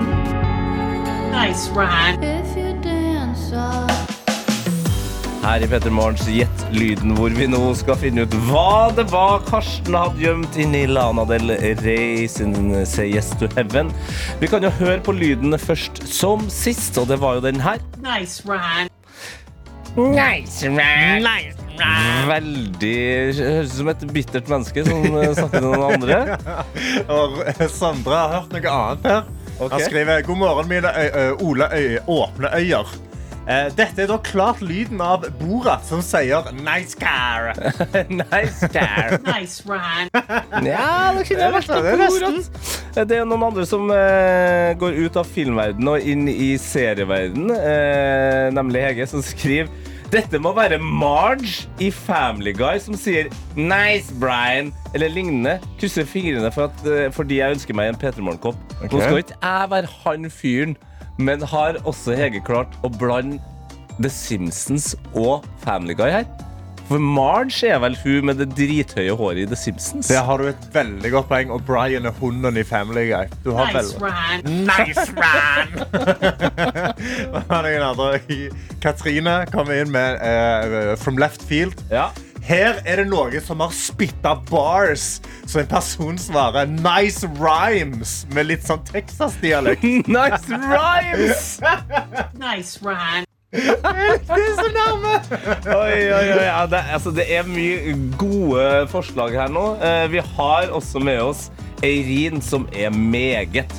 Nice 1.31 1.69
rhyme. 1.71 2.23
If 2.23 2.57
you 2.57 2.73
dance 2.83 3.53
up 3.55 3.91
Her 5.43 5.63
i 5.63 5.69
Petter 5.71 5.91
Morgens 5.91 6.27
Gjett 6.29 6.65
lyden, 6.75 7.15
hvor 7.17 7.31
vi 7.33 7.47
nå 7.49 7.61
skal 7.79 7.97
finne 7.97 8.27
ut 8.27 8.35
hva 8.49 8.91
det 8.97 9.07
var 9.13 9.41
Karsten 9.47 9.95
hadde 9.97 10.21
gjemt 10.21 10.59
inni 10.61 10.83
Lana 10.91 11.25
Del 11.31 11.55
Rey 11.81 12.27
sin 12.29 12.53
Say 12.85 13.15
Yes 13.15 13.31
to 13.41 13.49
Heaven. 13.57 13.89
Vi 14.43 14.51
kan 14.51 14.67
jo 14.67 14.73
høre 14.83 14.99
på 15.07 15.15
lyden 15.17 15.57
først 15.59 16.03
som 16.11 16.45
sist, 16.53 16.99
og 17.01 17.09
det 17.09 17.21
var 17.23 17.39
jo 17.39 17.47
den 17.47 17.63
her. 17.63 17.81
Nice 18.05 18.43
rhyme. 18.45 18.91
Veldig 22.29 22.95
Høres 23.41 23.73
ut 23.73 23.77
som 23.79 23.89
et 23.95 24.07
bittert 24.13 24.51
menneske 24.51 24.85
som 24.87 25.07
eh, 25.09 25.33
snakker 25.33 25.57
til 25.57 25.67
noen 25.71 25.87
andre. 25.95 26.19
Og 27.17 27.41
Sandra 27.73 28.27
har 28.27 28.35
hørt 28.43 28.53
noe 28.59 28.75
annet 28.77 29.09
her. 29.15 29.23
Ok. 29.61 29.73
Han 29.73 29.81
skriver 29.85 30.23
God 30.25 30.41
morgen, 30.41 30.69
mine 30.69 30.91
Ole 31.41 31.69
Øye, 31.77 32.03
åpne 32.09 32.49
øyer. 32.57 32.99
Eh, 33.51 33.67
dette 33.75 34.05
er 34.05 34.07
da 34.07 34.19
klart 34.23 34.61
lyden 34.63 35.01
av 35.03 35.25
Borat 35.41 35.83
som 35.89 36.03
sier 36.05 36.45
'nice 36.53 36.95
car'. 37.01 37.55
nice 38.23 38.69
car. 38.69 39.17
Nice. 39.31 39.65
Ja, 40.65 41.13
det 41.17 41.27
kunne 41.29 41.49
vært 41.57 41.67
Det 41.67 41.79
er 41.79 41.97
noe 41.97 42.05
nesten. 42.05 42.37
Borat. 42.37 43.09
Det 43.09 43.17
er 43.17 43.25
noen 43.25 43.47
andre 43.49 43.67
som 43.67 43.91
eh, 43.91 44.75
går 44.79 45.01
ut 45.07 45.17
av 45.17 45.27
filmverdenen 45.27 45.89
og 45.89 46.01
inn 46.13 46.29
i 46.29 46.53
serieverdenen, 46.61 47.51
eh, 47.57 48.51
nemlig 48.55 48.85
Hege, 48.87 49.07
som 49.11 49.23
skriver 49.25 49.71
dette 50.11 50.41
må 50.43 50.51
være 50.57 50.79
Marge 50.83 51.69
i 51.79 51.91
Family 51.95 52.51
Guy 52.57 52.81
som 52.83 52.97
sier 52.99 53.29
'nice, 53.55 54.11
Brian' 54.19 54.73
eller 54.95 55.09
lignende. 55.09 55.61
Krysser 55.79 56.05
fingrene 56.05 56.51
for 56.53 56.67
at, 56.67 56.87
eh, 56.87 57.13
fordi 57.13 57.39
jeg 57.39 57.55
ønsker 57.55 57.75
meg 57.75 57.89
en 57.89 57.95
P3 57.95 58.21
Morgen-kopp. 58.21 58.57
Nå 58.83 59.01
skal 59.01 59.23
ikke 59.23 59.39
jeg 59.43 59.71
være 59.71 59.89
han 60.05 60.31
fyren, 60.31 60.77
men 61.19 61.43
har 61.43 61.79
også 61.85 62.17
Hege 62.17 62.41
klart 62.41 62.75
å 62.83 62.91
blande 62.99 63.39
The 64.01 64.09
Simpsons 64.09 64.97
og 65.15 65.45
Family 65.63 65.95
Guy 65.95 66.11
her? 66.11 66.25
For 66.91 66.99
Marge 66.99 67.69
er 67.71 67.79
vel 67.79 67.95
hun 68.03 68.25
med 68.27 68.35
det 68.41 68.49
drithøye 68.59 69.13
håret 69.15 69.45
i 69.45 69.47
The 69.47 69.55
Simpsons? 69.55 70.09
Der 70.11 70.25
har 70.27 70.41
du 70.43 70.49
et 70.51 70.65
veldig 70.75 71.11
godt 71.13 71.29
poeng. 71.31 71.53
Og 71.55 71.61
Brian 71.69 72.03
er 72.09 72.11
hunden 72.19 72.57
i 72.59 72.65
Family 72.67 73.05
Guy. 73.13 73.29
Du 73.45 73.53
har 73.55 73.67
Nice 73.71 73.95
vel- 73.95 74.03
rhyme. 74.03 74.43
Nice 74.67 75.07
det 77.69 77.77
andre? 77.87 78.19
Katrine 78.83 79.37
kommer 79.55 79.79
inn 79.85 79.95
med 79.95 80.19
uh, 80.19 80.99
From 80.99 81.15
Left 81.23 81.47
Field. 81.47 81.79
Ja. 81.95 82.09
Her 82.43 82.81
er 82.89 82.97
det 83.05 83.07
noen 83.13 83.39
som 83.45 83.61
har 83.63 83.71
spytta 83.77 84.35
bars, 84.51 85.21
så 85.47 85.61
en 85.63 85.71
person 85.71 86.19
svarer 86.19 86.67
'nice 86.67 87.23
rhymes' 87.39 88.27
med 88.35 88.47
litt 88.51 88.67
sånn 88.67 88.83
Texas-dialekt. 88.91 89.87
Nice 90.19 90.51
rhymes! 90.51 91.61
Nice 92.35 92.83
rhyme. 92.83 93.30
Det 93.51 94.37
er 94.37 94.53
så 94.55 94.69
nærme! 94.75 95.15
Oi, 95.75 96.03
oi, 96.07 96.27
oi. 96.37 96.45
Ja, 96.45 96.67
det, 96.71 96.85
altså, 96.95 97.11
det 97.11 97.27
er 97.35 97.49
mye 97.49 97.97
gode 98.19 98.67
forslag 98.93 99.35
her 99.35 99.51
nå. 99.51 99.65
Eh, 99.83 100.07
vi 100.13 100.23
har 100.37 100.71
også 100.71 101.03
med 101.03 101.19
oss 101.25 101.49
Eirin, 101.83 102.39
som 102.45 102.69
er 102.73 102.95
meget 102.95 103.75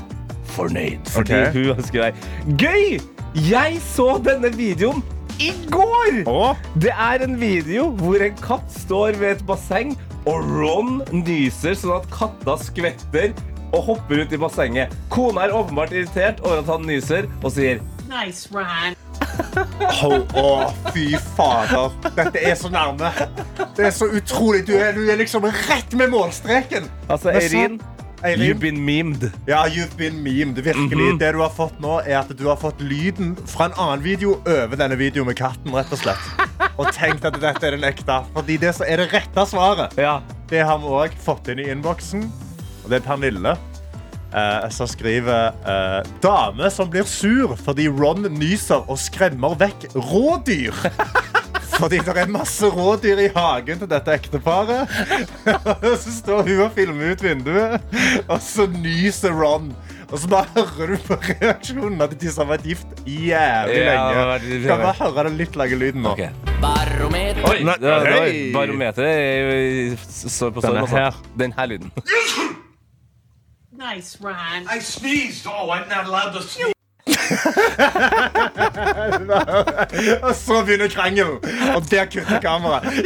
fornøyd. 0.52 1.08
Fordi 1.14 1.38
okay. 1.40 1.54
hun 1.56 1.78
ønsker 1.78 2.10
deg 2.10 2.58
Gøy! 2.60 3.00
Jeg 3.48 3.78
så 3.86 4.18
denne 4.26 4.52
videoen 4.58 5.00
i 5.40 5.54
går! 5.72 6.24
Å? 6.28 6.52
Det 6.84 6.92
er 6.92 7.24
en 7.24 7.38
video 7.40 7.88
hvor 8.02 8.20
en 8.22 8.42
katt 8.44 8.68
står 8.76 9.16
ved 9.22 9.38
et 9.38 9.46
basseng, 9.48 9.96
og 10.28 10.44
Ron 10.52 11.00
nyser 11.16 11.80
sånn 11.80 11.96
at 11.96 12.12
katta 12.14 12.58
skvetter 12.60 13.32
og 13.72 13.86
hopper 13.88 14.26
ut 14.26 14.36
i 14.36 14.42
bassenget. 14.42 14.92
Kona 15.14 15.48
er 15.48 15.56
åpenbart 15.56 15.96
irritert 15.96 16.44
over 16.44 16.60
at 16.60 16.74
han 16.76 16.84
nyser, 16.90 17.32
og 17.40 17.56
sier 17.56 17.80
Nice 18.12 18.52
run. 18.52 19.00
Å, 20.02 20.74
fy 20.94 21.12
fader. 21.36 21.92
Dette 22.18 22.42
er 22.42 22.56
så 22.60 22.70
nærme. 22.74 23.12
Det 23.78 23.88
er 23.90 23.96
så 23.96 24.08
utrolig. 24.18 24.64
Du 24.68 24.74
er, 24.78 24.94
du 24.98 25.04
er 25.12 25.20
liksom 25.20 25.46
rett 25.46 25.94
med 25.98 26.12
målstreken. 26.14 26.88
Altså, 27.12 27.32
Eirin, 27.36 27.80
Eirin. 28.24 28.44
you've 28.46 28.62
been 28.62 28.80
memed. 28.86 29.28
Ja, 29.50 29.64
you've 29.70 29.96
been 30.00 30.20
memed. 30.24 30.62
Virkelig. 30.66 31.12
Det 31.22 31.32
du 31.36 31.42
har 31.44 31.54
fått 31.56 31.78
nå, 31.84 32.00
er 32.06 32.20
at 32.24 32.34
du 32.38 32.46
har 32.50 32.60
fått 32.62 32.82
lyden 32.82 33.34
fra 33.50 33.70
en 33.70 33.78
annen 33.78 34.04
video 34.06 34.38
over 34.46 34.78
denne 34.80 34.98
videoen 35.00 35.30
med 35.32 35.38
katten, 35.40 35.74
rett 35.76 35.92
og 35.94 36.02
slett. 36.04 36.30
Og 36.78 36.90
tenkt 36.96 37.26
at 37.28 37.38
dette 37.42 37.68
er 37.68 37.78
den 37.78 37.86
ekte. 37.88 38.22
Fordi 38.36 38.58
det 38.62 38.76
som 38.78 38.88
er 38.90 39.04
det 39.04 39.10
rette 39.14 39.48
svaret, 39.50 39.98
Ja. 40.02 40.20
det 40.50 40.64
har 40.68 40.80
vi 40.82 40.94
òg 41.02 41.18
fått 41.26 41.50
inn 41.54 41.60
i 41.64 41.70
innboksen. 41.74 42.26
Og 42.84 42.90
det 42.90 43.02
er 43.02 43.06
Pernille. 43.06 43.58
Eh, 44.34 44.70
som 44.74 44.88
skriver 44.90 45.54
uh, 45.66 46.00
Dame 46.24 46.70
som 46.74 46.90
blir 46.92 47.08
sur 47.10 47.56
fordi 47.60 47.88
Ron 47.92 48.28
nyser 48.38 48.88
og 48.88 49.00
skremmer 49.02 49.58
vekk 49.60 49.90
rådyr. 49.96 50.76
Fordi 51.72 51.98
det 52.06 52.14
er 52.14 52.30
masse 52.30 52.68
rådyr 52.70 53.18
i 53.24 53.30
hagen 53.34 53.80
til 53.82 53.90
dette 53.90 54.14
ekteparet. 54.14 54.92
Og 55.88 55.96
så 55.98 56.12
står 56.14 56.44
hun 56.46 56.60
og 56.68 56.76
filmer 56.76 57.16
ut 57.16 57.24
vinduet, 57.26 57.88
og 58.28 58.38
så 58.44 58.68
nyser 58.70 59.34
Ron. 59.34 59.72
Og 60.12 60.20
så 60.20 60.30
bare 60.30 60.52
hører 60.78 60.94
du 60.94 61.06
på 61.08 61.18
reaksjonen 61.24 62.04
at 62.04 62.14
de 62.22 62.30
har 62.36 62.50
vært 62.52 62.68
gift 62.68 63.02
jævlig 63.08 63.82
lenge. 63.88 64.66
Kan 64.68 64.84
bare 64.84 64.98
høre 65.00 65.28
den 65.30 65.40
litt 65.40 65.58
lage 65.58 65.80
lyden 65.80 66.04
nå. 66.06 66.14
Barometer 66.62 67.48
Oi, 67.50 67.62
det, 67.64 67.78
det, 67.82 68.00
hei. 68.20 68.34
barometeret 68.54 69.08
er- 69.10 70.10
står 70.36 70.52
på. 70.54 70.68
Altså. 70.68 71.08
Den 71.40 71.56
her 71.58 71.72
lyden. 71.72 71.96
Nice 73.82 74.18
Ron. 74.22 74.68
I 74.70 74.78
sneezed. 74.80 75.48
Oh, 75.48 75.72
I'm 75.72 75.90
not 75.90 76.06
allowed 76.06 76.34
to 76.34 76.42
sneeze. 76.44 76.74
Og 80.28 80.36
så 80.36 80.64
begynner 80.66 80.88
krangelen, 80.88 81.38
og 81.76 81.92
der 81.92 82.06
kutter 82.06 82.40
kameraet. 82.40 82.94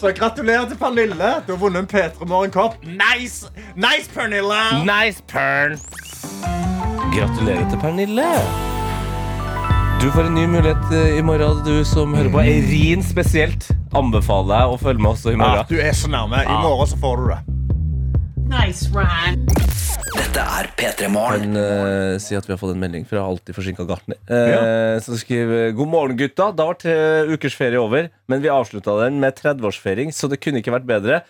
Så 0.00 0.12
gratulerer 0.16 0.68
til 0.68 0.76
Pernille. 0.76 1.30
Du 1.46 1.52
har 1.52 1.56
vunnet 1.58 1.80
en 1.80 1.88
P3 1.92 2.24
Morgen-kopp. 2.26 2.74
Nice! 2.82 3.46
Nice, 3.76 4.10
Pernille! 4.14 4.82
Nice 4.82 5.22
pern. 5.28 5.78
Gratulerer 7.14 7.70
til 7.70 7.78
Pernille. 7.78 8.24
Du 10.02 10.10
får 10.10 10.20
en 10.26 10.34
ny 10.34 10.46
mulighet 10.46 10.92
eh, 10.92 11.18
i 11.18 11.22
morgen, 11.22 11.64
du 11.66 11.84
som 11.84 12.14
hører 12.14 12.30
på. 12.32 12.40
Eirin 12.40 13.02
spesielt 13.04 13.70
anbefaler 13.94 14.54
jeg 14.56 14.66
å 14.74 14.76
følge 14.80 15.02
med 15.02 15.10
også 15.14 15.30
i 15.34 15.36
morgen. 15.36 15.56
Ja, 15.60 15.64
du 15.70 15.76
er 15.88 15.92
så 15.92 16.08
nærme. 16.10 16.36
I 16.42 16.46
morgen 16.64 16.86
så 16.88 16.96
får 16.98 17.16
du 17.16 17.28
det. 17.34 17.49
Nice 18.50 18.88
run. 18.90 19.36
Dette 20.10 20.42
er 20.42 20.66
P3 20.74 21.08
Morgen. 21.12 21.52
kan 21.54 21.58
eh, 21.60 22.16
si 22.18 22.34
at 22.34 22.48
vi 22.48 22.50
har 22.50 22.58
fått 22.58 22.72
en 22.74 22.80
melding 22.82 23.04
fra 23.06 23.22
alltid 23.22 23.54
forsinka 23.54 23.84
gartner. 23.86 24.18
Uh, 24.26 24.98
Som 25.04 25.18
skriver 25.20 25.70
God 25.78 25.90
morgen, 25.92 26.16
gutta. 26.18 26.48
Da 26.50 26.66
var 26.66 26.78
tre 26.80 26.94
ukers 27.30 27.54
ferie 27.54 27.78
over, 27.78 28.08
men 28.26 28.42
vi 28.42 28.50
avslutta 28.50 28.96
den 29.04 29.20
med 29.22 29.38
30-årsfeiring, 29.38 30.10
så 30.10 30.26
det 30.30 30.40
kunne 30.42 30.64
ikke 30.64 30.74
vært 30.74 30.88
bedre. 30.88 31.20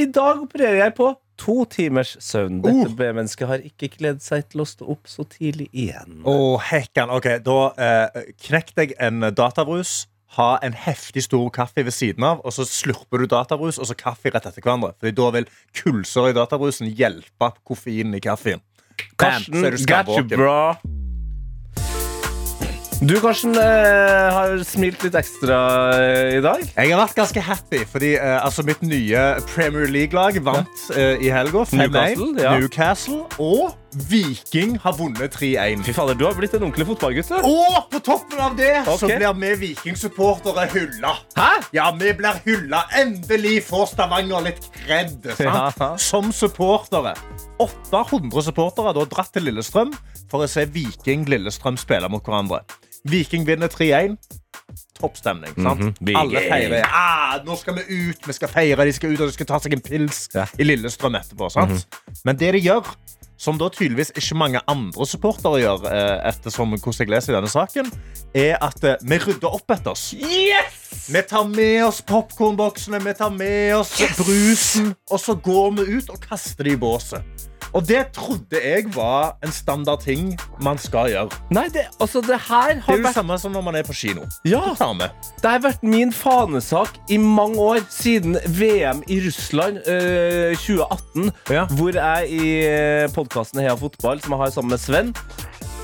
I 0.00 0.06
dag 0.08 0.40
opererer 0.40 0.86
jeg 0.86 0.96
på 0.96 1.10
to 1.40 1.64
timers 1.68 2.14
søvn. 2.24 2.62
Dette 2.64 2.88
B-mennesket 2.96 3.48
har 3.48 3.64
ikke 3.64 3.90
gledet 3.98 4.24
seg 4.24 4.48
til 4.48 4.64
å 4.64 4.68
stå 4.68 4.88
opp 4.94 5.08
så 5.10 5.26
tidlig 5.28 5.68
igjen. 5.72 6.22
Å, 6.24 6.56
hekkan. 6.70 7.12
Ok, 7.12 7.28
da 7.44 7.58
eh, 7.76 8.24
knekte 8.48 8.86
jeg 8.88 8.96
en 9.04 9.28
databrus. 9.36 10.06
Ha 10.38 10.50
en 10.62 10.76
heftig 10.78 11.24
stor 11.26 11.48
kaffe 11.50 11.82
ved 11.82 11.94
siden 11.94 12.26
av, 12.26 12.42
og 12.46 12.54
så 12.54 12.66
slurper 12.68 13.24
du 13.24 13.30
databrus 13.30 13.80
og 13.82 13.88
så 13.90 13.96
kaffe 13.98 14.30
rett 14.30 14.46
etter 14.46 14.62
hverandre. 14.62 14.92
Fordi 15.00 15.16
da 15.18 15.30
vil 15.34 15.50
kullsyre 15.74 16.30
i 16.30 16.38
databrusen 16.38 16.92
hjelpe 16.94 17.50
koffeinen 17.66 18.14
i 18.14 18.22
kaffen. 18.22 18.62
Karsten, 19.18 19.64
got 19.88 20.08
you, 20.14 20.24
bra. 20.30 20.76
Du, 23.00 23.14
Karsten, 23.16 23.54
eh, 23.56 24.26
har 24.36 24.58
smilt 24.68 25.00
litt 25.06 25.14
ekstra 25.16 25.58
eh, 25.96 26.34
i 26.36 26.40
dag. 26.44 26.60
Jeg 26.68 26.90
har 26.92 27.00
vært 27.00 27.16
ganske 27.16 27.44
happy, 27.46 27.78
fordi 27.88 28.10
eh, 28.18 28.36
altså 28.44 28.60
mitt 28.68 28.82
nye 28.84 29.22
Premier 29.54 29.88
League-lag 29.88 30.36
vant 30.44 30.82
eh, 30.92 31.16
i 31.24 31.30
helga. 31.32 31.64
5-1. 31.64 31.80
Newcastle, 31.80 32.28
ja. 32.44 32.52
Newcastle. 32.60 33.22
Og 33.40 33.89
Viking 33.92 34.78
har 34.78 34.94
vunnet 34.94 35.34
3-1. 35.34 35.82
Fy 35.82 35.92
fader, 35.92 36.14
du 36.14 36.24
har 36.24 36.34
blitt 36.38 36.54
en 36.54 36.62
ordentlig 36.62 36.86
fotballgutt. 36.92 37.30
Og 37.42 37.78
på 37.90 38.00
toppen 38.06 38.42
av 38.42 38.54
det 38.58 38.84
så 38.86 39.08
blir 39.10 39.34
vi 39.40 39.50
Viking-supportere 39.64 40.66
hylla. 40.74 41.16
Hæ? 41.36 41.48
Ja, 41.74 41.90
vi 41.98 42.12
blir 42.14 42.38
hylla. 42.44 42.84
Endelig 43.00 43.56
får 43.66 43.90
Stavanger 43.94 44.46
litt 44.46 44.70
kred. 44.78 45.30
Ja. 45.40 45.70
Som 45.98 46.30
supportere. 46.32 47.16
800 47.58 48.46
supportere 48.46 48.92
har 48.94 49.10
dratt 49.10 49.34
til 49.34 49.48
Lillestrøm 49.48 49.94
for 50.30 50.46
å 50.46 50.50
se 50.50 50.68
Viking 50.70 51.26
Lillestrøm 51.28 51.78
spille 51.80 52.08
mot 52.12 52.22
hverandre. 52.24 52.62
Viking 53.10 53.46
vinner 53.48 53.72
3-1. 53.72 54.16
Toppstemning. 55.00 55.54
sant? 55.56 55.80
Mm 55.80 55.94
-hmm. 56.00 56.18
Alle 56.18 56.40
feirer. 56.40 56.84
Ah, 56.84 57.40
nå 57.44 57.56
skal 57.56 57.74
vi 57.74 57.80
ut, 58.10 58.26
vi 58.26 58.32
skal 58.32 58.48
feire, 58.48 58.84
de 58.84 58.92
skal 58.92 59.10
ut 59.12 59.20
og 59.20 59.26
de 59.26 59.32
skal 59.32 59.46
ta 59.46 59.58
seg 59.58 59.72
en 59.72 59.80
pils 59.80 60.28
Ja. 60.34 60.46
I 60.58 60.62
Lillestrøm 60.62 61.14
etterpå. 61.14 61.50
sant? 61.50 61.86
Men 62.24 62.36
det 62.36 62.52
de 62.52 62.58
gjør, 62.58 62.84
som 63.40 63.58
da 63.60 63.70
tydeligvis 63.72 64.12
ikke 64.18 64.36
mange 64.38 64.60
andre 64.68 65.06
supportere 65.08 65.62
gjør, 65.62 65.86
eh, 65.88 66.16
ettersom 66.28 66.74
hvordan 66.76 66.98
jeg 66.98 67.12
leser 67.12 67.32
i 67.32 67.38
denne 67.38 67.50
saken, 67.50 67.88
er 68.36 68.58
at 68.60 68.84
eh, 68.84 69.00
vi 69.00 69.20
rydder 69.22 69.56
opp 69.56 69.72
etter 69.72 69.94
oss. 69.94 70.10
Vi 71.10 71.22
tar 71.26 71.48
med 71.48 71.80
oss 71.86 72.02
popkornboksene, 72.06 73.00
vi 73.02 73.14
tar 73.16 73.32
med 73.34 73.74
oss 73.78 73.94
brusen, 74.18 74.92
og 75.10 75.22
så 75.22 75.34
går 75.34 75.78
vi 75.80 75.96
ut 75.96 76.12
og 76.12 76.20
kaster 76.20 76.68
det 76.68 76.76
i 76.76 76.80
båset. 76.80 77.39
Og 77.74 77.84
det 77.86 78.00
trodde 78.16 78.58
jeg 78.58 78.88
var 78.94 79.36
en 79.46 79.52
standard 79.54 80.02
ting 80.02 80.32
man 80.62 80.78
skal 80.78 81.10
gjøre. 81.12 81.38
Nei, 81.54 81.66
det, 81.74 81.84
altså, 82.00 82.20
det 82.24 82.38
her 82.48 82.74
Det 82.80 82.88
er 82.88 82.98
jo 82.98 83.04
vært 83.06 83.18
samme 83.20 83.38
som 83.38 83.52
når 83.54 83.62
man 83.68 83.78
er 83.80 83.86
på 83.86 83.94
kino. 83.96 84.24
Ja. 84.48 84.62
Det 84.74 85.46
har 85.50 85.62
vært 85.62 85.82
min 85.86 86.10
fanesak 86.14 86.98
i 87.10 87.18
mange 87.20 87.58
år, 87.62 87.80
siden 87.92 88.38
VM 88.58 89.04
i 89.08 89.20
Russland 89.26 89.78
øh, 89.86 90.56
2018, 90.56 91.30
Ja. 91.50 91.66
hvor 91.78 91.94
jeg 91.94 92.30
i 92.30 92.50
podkasten 93.14 93.60
Heia 93.62 93.76
Fotball, 93.78 94.20
som 94.22 94.34
jeg 94.34 94.42
har 94.44 94.50
sammen 94.54 94.74
med 94.74 94.82
Sven, 94.82 95.14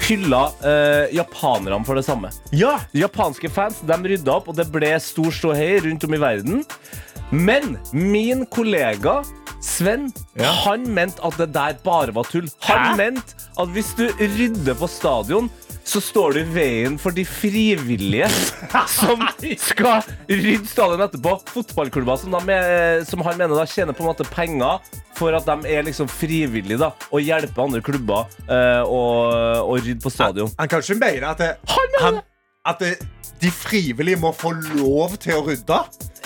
hylla 0.07 0.45
eh, 0.63 1.15
japanerne 1.17 1.85
for 1.87 1.99
det 1.99 2.05
samme. 2.07 2.31
Ja, 2.55 2.77
Japanske 2.95 3.51
fans 3.51 3.81
de 3.87 3.97
rydda 4.03 4.37
opp, 4.39 4.51
og 4.53 4.59
det 4.59 4.69
ble 4.75 4.93
stor 5.03 5.33
ståhei 5.35 5.77
rundt 5.87 6.05
om 6.07 6.15
i 6.15 6.21
verden. 6.23 6.63
Men 7.35 7.77
min 7.93 8.45
kollega 8.55 9.21
Sven 9.65 10.11
Ja. 10.39 10.51
han 10.65 10.87
mente 10.95 11.23
at 11.25 11.39
det 11.41 11.53
der 11.55 11.79
bare 11.85 12.15
var 12.15 12.29
tull. 12.29 12.49
Han 12.69 12.97
mente 12.99 13.37
at 13.57 13.73
hvis 13.73 13.95
du 13.97 14.07
rydder 14.21 14.77
på 14.77 14.89
stadion, 14.91 15.49
så 15.87 16.01
står 16.03 16.35
du 16.35 16.39
i 16.41 16.47
veien 16.51 16.97
for 16.99 17.15
de 17.15 17.23
frivillige 17.25 18.27
som 18.91 19.23
skal 19.69 20.03
rydde 20.29 20.67
stadion 20.67 21.05
etterpå. 21.05 21.37
Fotballklubber 21.53 22.19
som, 22.19 22.35
da 22.35 23.03
som 23.07 23.23
han 23.23 23.39
mener 23.39 23.55
da 23.55 23.67
tjener 23.71 23.95
på 23.95 24.03
en 24.03 24.11
måte 24.11 24.27
penger 24.27 24.83
for 25.17 25.37
at 25.39 25.47
de 25.47 25.71
er 25.73 25.87
liksom 25.87 26.11
frivillige 26.11 26.81
da, 26.83 26.91
og 27.09 27.23
hjelper 27.25 27.63
andre 27.69 27.81
klubber 27.87 28.27
eh, 28.51 28.83
å, 28.83 29.03
å 29.65 29.79
rydde 29.79 30.03
på 30.03 30.13
stadion. 30.13 30.51
Han 30.59 30.69
kan 30.69 30.83
ikke 30.83 30.99
mene 31.01 31.31
at, 31.31 31.41
det, 31.41 31.53
han, 32.03 32.19
at 32.67 32.83
det, 32.83 32.97
de 33.41 33.53
frivillige 33.55 34.21
må 34.21 34.35
få 34.37 34.53
lov 34.75 35.17
til 35.23 35.39
å 35.39 35.47
rydde. 35.47 35.81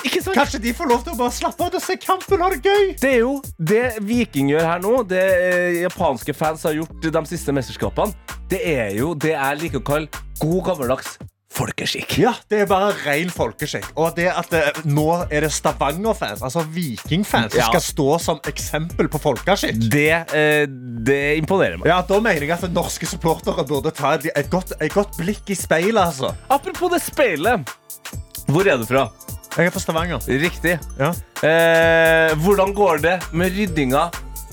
Ikke 0.06 0.22
sant? 0.22 0.36
Kanskje 0.38 0.60
de 0.62 0.74
får 0.76 0.90
lov 0.90 1.02
til 1.04 1.14
å 1.14 1.18
bare 1.18 1.34
slappe 1.34 1.66
av 1.66 1.76
og 1.76 1.84
se 1.84 1.96
kampen 2.00 2.40
og 2.40 2.46
ha 2.46 2.52
det 2.54 2.62
gøy? 2.64 2.92
Det 3.00 3.10
er 3.16 3.18
jo 3.22 3.34
det 3.56 3.84
Viking 4.06 4.52
gjør 4.52 4.68
her 4.68 4.84
nå, 4.84 4.94
det 5.08 5.24
eh, 5.24 5.80
japanske 5.84 6.34
fans 6.36 6.64
har 6.68 6.78
gjort 6.78 7.04
de 7.04 7.24
siste 7.28 7.54
mesterskapene. 7.56 8.36
Det 8.50 8.62
er 8.66 8.94
jo 8.98 9.12
det 9.14 9.34
jeg 9.36 9.60
liker 9.64 9.82
å 9.82 9.86
kalle 9.92 10.24
god 10.40 10.64
gammeldags 10.70 11.18
folkeskikk. 11.50 12.14
Ja, 12.22 12.32
det 12.50 12.62
er 12.62 12.68
bare 12.70 12.92
ren 13.04 13.30
folkeskikk. 13.34 13.88
Og 13.98 14.14
det 14.16 14.28
at 14.32 14.50
det, 14.52 14.62
nå 14.88 15.06
er 15.26 15.44
det 15.44 15.50
Stavanger-fans, 15.54 16.44
altså 16.46 16.62
Viking-fans, 16.72 17.56
som 17.56 17.72
skal 17.72 17.84
stå 17.84 18.08
som 18.22 18.40
eksempel 18.48 19.10
på 19.10 19.20
folkeskikk. 19.22 19.82
Det, 19.92 20.06
eh, 20.36 20.62
det 21.10 21.20
imponerer 21.40 21.80
meg. 21.80 21.90
Ja, 21.90 22.00
Da 22.06 22.20
mener 22.22 22.46
jeg 22.46 22.54
at 22.54 22.70
norske 22.74 23.08
supportere 23.10 23.66
burde 23.66 23.92
ta 23.94 24.14
et, 24.16 24.50
godt, 24.50 24.72
et 24.80 24.94
godt 24.94 25.18
blikk 25.18 25.50
i 25.50 25.58
speilet. 25.58 26.00
altså. 26.00 26.34
Apropos 26.48 26.94
det 26.94 27.02
speilet. 27.04 27.76
Hvor 28.50 28.66
er 28.66 28.78
du 28.80 28.86
fra? 28.86 29.08
Jeg 29.56 29.66
er 29.66 29.72
fra 29.74 29.80
Stavanger. 29.82 30.20
Riktig. 30.40 30.76
Ja. 30.98 31.10
Eh, 31.42 32.34
hvordan 32.38 32.74
går 32.76 33.00
det 33.02 33.16
med 33.34 33.50
ryddinga 33.56 34.04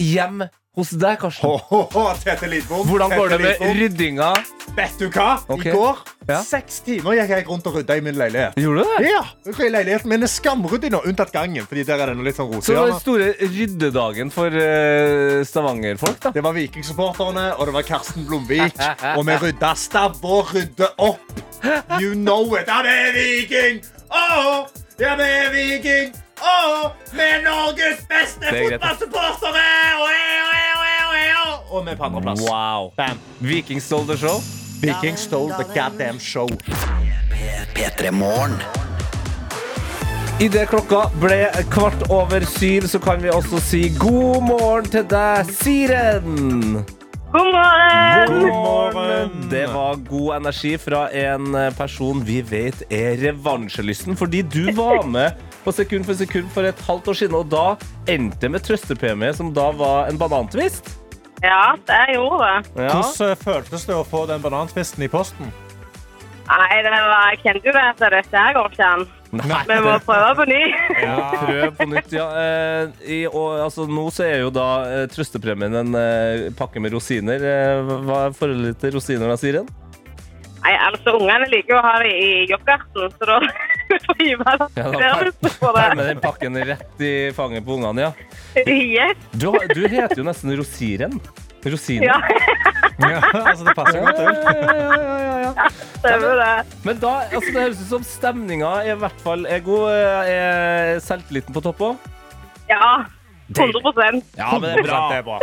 hjemme 0.01 0.47
hos 0.77 0.91
deg, 0.97 1.19
Karsten? 1.21 1.45
Ho, 1.45 1.57
ho, 1.69 1.83
ho, 1.93 2.05
Tete 2.21 2.49
Lidbom. 2.49 2.85
Hvordan 2.89 3.13
går 3.13 3.29
det 3.33 3.37
med 3.43 3.51
Lidbom. 3.61 3.77
ryddinga? 3.77 4.29
Vet 4.77 4.97
du 4.99 5.07
hva? 5.13 5.35
Okay. 5.47 5.71
I 5.71 5.75
går 5.75 6.01
Ja. 6.27 6.41
seks 6.43 6.81
timer 6.83 7.15
gikk 7.15 7.29
jeg 7.31 7.45
rundt 7.47 7.67
og 7.69 7.77
rydda 7.77 7.97
i 7.97 8.01
min 8.03 8.17
leilighet. 8.17 8.57
Gjorde 8.59 8.83
du 8.83 8.89
det? 8.97 9.09
Ja, 9.09 9.21
Leiligheten 9.69 10.09
min 10.11 10.23
er 10.23 10.27
skamryddig 10.27 10.91
nå, 10.91 11.01
unntatt 11.07 11.31
gangen. 11.31 11.65
Fordi 11.69 11.85
der 11.87 12.01
er 12.03 12.11
det 12.11 12.17
noe 12.17 12.25
litt 12.27 12.35
sånn 12.35 12.51
Så 12.61 12.73
det 12.73 12.77
var 12.81 12.91
den 12.91 12.99
store 12.99 13.29
ryddedagen 13.41 14.31
for 14.33 14.47
uh, 14.49 15.43
Stavanger-folk, 15.47 16.19
da. 16.25 16.31
Det 16.35 16.43
var 16.43 16.53
Vikingsupporterne, 16.57 17.53
og 17.57 17.69
det 17.69 17.73
var 17.77 17.87
Karsten 17.87 18.25
Blomvik. 18.27 18.75
Og 19.15 19.23
vi 19.25 19.37
rydda 19.45 19.75
stabb 19.77 20.19
og 20.25 20.53
rydde 20.53 20.89
opp. 20.97 21.21
You 22.01 22.13
know 22.13 22.43
it. 22.57 22.67
Ja, 22.67 22.81
det 22.85 22.91
er 22.91 23.15
Viking! 23.15 23.81
Åh, 24.11 24.67
ja, 24.99 25.15
vi 25.15 25.23
er 25.23 25.51
Viking! 25.53 26.15
og 26.37 26.91
vi 27.11 27.21
er 27.21 27.41
Norges 27.45 28.03
beste 28.09 28.45
er 28.45 28.77
fotballsupportere! 28.77 29.65
Åh, 29.97 30.09
åh. 31.47 31.75
Og 31.75 31.85
vi 31.85 31.91
er 31.91 31.95
på 31.95 32.03
andreplass. 32.03 32.41
Wow. 32.41 32.91
Bam. 32.97 33.19
Viking 33.39 33.81
stole 33.81 34.07
the 34.07 34.17
show. 34.17 34.39
Viking 34.81 35.17
stole 35.17 35.53
the 35.57 35.63
goddamn 35.73 36.19
show. 36.19 36.47
Idet 40.39 40.67
klokka 40.69 41.07
ble 41.17 41.39
kvart 41.73 42.09
over 42.09 42.45
syv, 42.45 42.87
så 42.87 42.99
kan 42.99 43.23
vi 43.23 43.29
også 43.33 43.61
si 43.61 43.87
god 43.99 44.43
morgen 44.45 44.89
til 44.93 45.07
deg, 45.09 45.49
Siren. 45.61 46.96
God 47.37 47.53
morgen! 47.53 48.41
God 48.41 48.93
morgen. 48.93 49.49
Det 49.49 49.67
var 49.67 49.95
god 49.95 50.35
energi 50.35 50.77
fra 50.77 51.03
en 51.09 51.53
person 51.77 52.23
vi 52.25 52.39
vet 52.41 52.79
er 52.89 53.13
revansjelysten, 53.21 54.17
fordi 54.17 54.41
du 54.41 54.71
var 54.73 55.03
med 55.05 55.37
på 55.61 55.73
sekund 55.75 56.07
for 56.07 56.17
sekund 56.17 56.49
for 56.55 56.65
et 56.65 56.81
halvt 56.87 57.11
år 57.11 57.19
siden, 57.19 57.37
og 57.37 57.51
da 57.51 57.75
endte 58.09 58.41
det 58.41 58.49
med 58.55 58.65
trøstepremie, 58.65 59.29
som 59.37 59.51
da 59.53 59.67
var 59.69 60.09
en 60.09 60.17
banantvist. 60.17 60.89
Ja, 61.43 61.75
det 61.85 62.01
gjorde 62.15 62.41
det. 62.41 62.57
Ja. 62.87 62.89
Hvordan 62.95 63.29
eh, 63.29 63.37
føltes 63.43 63.85
det 63.85 63.99
å 63.99 64.07
få 64.07 64.25
den 64.25 64.41
banantvisten 64.41 65.05
i 65.05 65.11
posten? 65.11 65.53
Nei, 66.47 66.81
det 66.81 66.89
var, 66.89 67.35
jeg 67.35 67.43
kjente 67.43 67.69
jo 67.69 67.75
det 67.75 67.85
at 67.91 68.05
dette 68.17 68.47
her 68.47 68.57
går 68.57 68.73
ikke 68.73 68.91
an. 68.95 69.05
Nei, 69.35 69.59
Vi 69.67 69.77
må 69.83 69.95
prøve 70.05 70.35
på 70.39 70.45
ny. 70.47 70.59
Prøv 71.41 71.73
på 71.75 71.87
nytt, 71.91 72.13
ja. 72.15 72.27
Eh, 72.39 73.01
i, 73.11 73.17
og, 73.27 73.57
altså, 73.65 73.87
nå 73.91 74.05
så 74.15 74.23
er 74.27 74.37
jo 74.45 74.51
da 74.55 74.67
eh, 74.87 75.03
trøstepremien 75.11 75.75
en 75.81 75.97
eh, 75.99 76.45
pakke 76.57 76.79
med 76.83 76.95
rosiner. 76.95 77.43
Hva 78.07 78.21
er 78.29 78.37
forholdet 78.37 78.79
til 78.83 78.95
rosiner, 78.95 79.27
da, 79.27 79.35
Siren? 79.41 79.67
Nei, 80.63 80.73
altså, 80.87 81.13
ungene 81.19 81.47
liker 81.51 81.77
å 81.77 81.83
ha 81.85 81.97
det 82.03 82.13
i 82.17 82.29
yoghurten, 82.49 83.11
så 83.19 83.27
da 83.29 83.37
får 84.07 84.17
vi 84.19 84.31
bare 84.39 84.67
Ja, 84.75 84.87
servere 84.91 85.51
tar 85.59 85.95
med 85.95 86.09
den 86.09 86.23
pakken 86.23 86.57
rett 86.71 87.03
i 87.03 87.13
fanget 87.35 87.67
på 87.67 87.77
ungene, 87.77 88.07
ja. 88.09 88.13
Yes, 88.67 89.19
Du, 89.37 89.51
du 89.75 89.83
heter 89.87 90.17
jo 90.23 90.25
nesten 90.27 90.55
Rosiren. 90.59 91.19
Rosiner. 91.67 92.07
ja, 92.07 92.17
Ja, 92.97 93.19
altså, 93.21 93.65
det 93.67 93.75
passer 93.77 93.99
godt 94.01 94.21
ja, 94.21 94.31
ut. 94.31 94.47
ja, 94.47 94.77
ja, 94.97 95.17
ja, 95.21 95.35
ja. 95.43 95.67
stemmer 95.99 96.39
det. 96.41 96.77
Men 96.87 97.01
da, 97.03 97.11
altså, 97.29 97.51
det 97.51 97.61
høres 97.61 97.83
ut 97.83 97.91
som 97.91 98.07
stemninga 98.07 98.71
i 98.87 98.95
hvert 99.03 99.21
fall 99.25 99.45
er 99.45 99.61
god. 99.65 99.91
Eh, 99.93 100.31
Er 100.37 100.99
selvtilliten 101.05 101.53
på 101.55 101.61
topp 101.65 101.83
òg? 101.91 102.09
Ja, 102.67 103.05
100% 103.55 104.23
Ja, 104.35 104.49
men 104.59 104.65
det 104.65 104.73
er 104.73 104.83
bra. 104.83 105.01
Det 105.11 105.17
er 105.21 105.23
bra. 105.23 105.37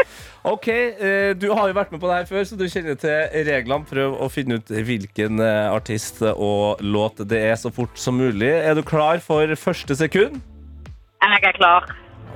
OK, 0.45 0.67
eh, 0.69 1.31
du 1.41 1.47
har 1.57 1.71
jo 1.71 1.77
vært 1.79 1.93
med 1.95 2.03
på 2.03 2.11
det 2.11 2.19
her 2.19 2.27
før, 2.29 2.43
så 2.45 2.59
du 2.61 2.67
kjenner 2.69 2.99
til 3.01 3.45
reglene. 3.49 3.87
Prøv 3.89 4.19
å 4.21 4.29
finne 4.33 4.59
ut 4.61 4.69
hvilken 4.69 5.41
eh, 5.41 5.71
artist 5.73 6.21
og 6.35 6.83
låt 6.85 7.23
det 7.31 7.41
er 7.53 7.57
så 7.61 7.73
fort 7.73 7.97
som 7.97 8.19
mulig. 8.21 8.51
Er 8.51 8.77
du 8.77 8.83
klar 8.85 9.23
for 9.25 9.55
første 9.57 9.97
sekund? 9.97 10.43
Jeg 11.25 11.41
er 11.41 11.57
klar. 11.57 11.95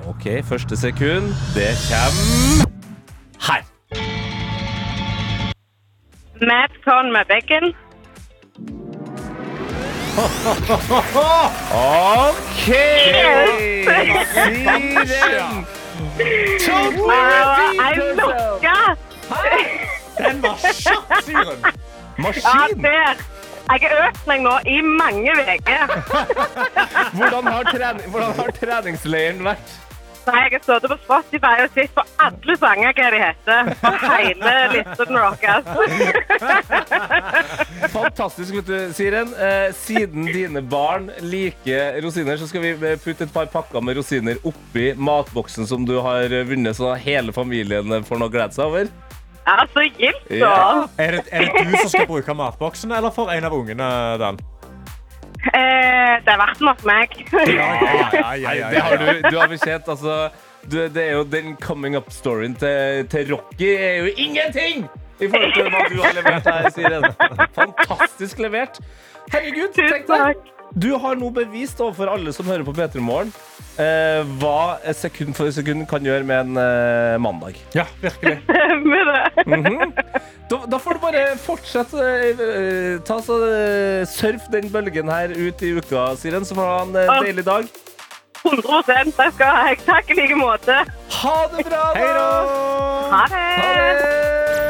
OK, 0.09 0.25
første 0.49 0.79
sekund. 0.79 1.29
Det 1.53 1.69
kommer 1.85 2.65
her. 3.49 3.67
Madcon 6.41 7.11
med 7.11 7.25
bacon. 7.27 7.73
OK! 12.19 12.65
Siren! 15.05 15.65
Jeg 17.79 17.97
lukka. 18.15 18.77
Den 20.17 20.41
var 20.41 20.55
kjapp, 20.73 21.13
Siren. 21.23 21.59
Ja, 22.19 22.67
der. 22.75 23.15
Jeg 23.69 23.79
har 23.81 24.07
øvd 24.07 24.23
meg 24.27 24.39
nå 24.41 24.55
i 24.65 24.81
mange 24.81 25.31
uker. 25.31 25.83
Hvordan 27.17 27.47
har, 27.47 27.63
trening, 27.63 28.09
hvordan 28.11 28.33
har 28.39 28.49
treningsleiren 28.59 29.43
vært? 29.45 29.77
Nei, 30.29 30.43
jeg 30.45 30.53
har 30.53 30.63
stått 30.63 30.87
på 30.91 30.97
Spotify 31.03 31.53
og 31.63 31.73
sett 31.73 31.93
på 31.95 32.03
alle 32.25 32.55
sanger 32.61 32.93
hva 32.97 33.07
de 33.13 33.19
heter. 33.23 33.71
På 33.81 33.91
hele 34.03 34.53
listen 34.75 35.17
rockers. 35.17 35.65
Fantastisk, 37.95 38.53
vet 38.59 38.69
du, 38.69 38.77
Siren. 38.95 39.33
Eh, 39.33 39.67
siden 39.77 40.29
dine 40.29 40.61
barn 40.61 41.09
liker 41.25 41.99
rosiner, 42.05 42.37
så 42.39 42.49
skal 42.49 42.65
vi 42.65 42.73
eh, 42.77 42.97
putte 43.01 43.25
et 43.27 43.33
par 43.33 43.49
pakker 43.51 43.83
med 43.83 43.97
rosiner 43.99 44.39
oppi 44.47 44.91
matboksen 44.95 45.67
som 45.69 45.85
du 45.87 45.97
har 46.05 46.29
vunnet, 46.49 46.77
så 46.77 46.93
hele 46.99 47.33
familien 47.35 48.03
får 48.05 48.21
noe 48.21 48.29
å 48.29 48.33
glede 48.33 48.55
seg 48.57 48.69
over. 48.69 48.91
Ja, 49.49 49.65
så 49.73 49.81
gildt, 49.87 50.29
da. 50.29 50.37
Ja. 50.37 50.87
Er 51.01 51.17
det, 51.17 51.25
er 51.33 51.47
det 51.47 51.65
du 51.71 51.75
som 51.81 51.89
skal 51.89 52.07
bruke 52.09 52.35
matboksen, 52.37 52.91
eller 52.93 53.13
får 53.13 53.33
en 53.37 53.47
av 53.49 53.55
ungene 53.57 53.89
den? 54.21 54.37
Eh, 55.39 56.15
det 56.25 56.33
har 56.33 56.39
vært 56.41 56.61
nok 56.61 56.85
meg. 56.87 57.13
Ja, 57.59 57.69
ja, 57.79 58.33
ja, 58.35 58.53
ja, 58.53 58.69
det 58.73 58.81
har 58.83 58.97
du, 58.99 59.09
du 59.29 59.37
har 59.39 59.47
bekjent, 59.47 59.87
altså 59.87 60.29
du, 60.67 60.77
Det 60.91 61.03
er 61.05 61.13
jo 61.15 61.23
den 61.23 61.55
coming 61.63 61.95
up-storyen 61.95 62.57
til, 62.59 63.07
til 63.11 63.31
Rocky 63.33 63.71
er 63.77 64.03
jo 64.03 64.13
ingenting 64.17 64.89
i 65.19 65.27
forhold 65.27 65.53
til 65.55 65.71
hva 65.71 65.85
du 65.91 65.97
har 66.03 66.15
levert 66.15 66.47
her, 66.47 66.69
Siren. 66.75 67.07
Fantastisk 67.59 68.39
levert. 68.39 68.79
Herregud, 69.31 69.75
tenk 69.75 70.07
deg. 70.07 70.58
Du 70.77 70.91
har 71.01 71.17
nå 71.17 71.29
bevist 71.33 71.79
overfor 71.81 72.11
alle 72.13 72.33
som 72.35 72.45
hører 72.49 72.65
på 72.67 72.73
P3 72.77 73.01
Morgen, 73.01 73.31
eh, 73.81 74.21
hva 74.41 74.77
sekund 74.93 75.33
for 75.37 75.49
sekund 75.53 75.87
kan 75.89 76.05
gjøre 76.05 76.25
med 76.27 76.51
en 76.51 76.61
eh, 76.61 77.17
mandag. 77.21 77.57
Ja, 77.73 77.87
virkelig. 78.03 78.37
Med 79.49 79.65
det. 79.65 80.05
Da, 80.49 80.59
da 80.69 80.79
får 80.81 80.97
du 80.97 81.03
bare 81.03 81.23
fortsette. 81.41 82.05
eh, 82.05 82.43
eh, 82.45 83.01
ta 83.05 83.19
så, 83.25 83.39
eh, 83.49 84.05
surf 84.09 84.45
den 84.53 84.69
bølgen 84.73 85.09
her 85.11 85.33
ut 85.33 85.61
i 85.65 85.73
uka, 85.79 86.11
Siren, 86.21 86.45
så 86.45 86.57
får 86.57 86.65
du 86.65 86.73
ha 86.73 86.81
en 86.85 86.95
eh, 87.03 87.13
deilig 87.27 87.45
dag. 87.49 87.69
100 88.39 89.11
det 89.17 89.31
skal 89.35 89.57
jeg. 89.67 89.81
Takk 89.85 90.13
i 90.13 90.15
like 90.21 90.37
måte. 90.39 90.79
Ha 91.19 91.37
det 91.57 91.65
bra, 91.67 91.83
da! 91.91 91.99
Hei 91.99 92.09
da! 92.15 92.29
Ha 93.11 93.23
det. 93.33 93.45
Ha 93.59 93.73
det! 93.75 94.68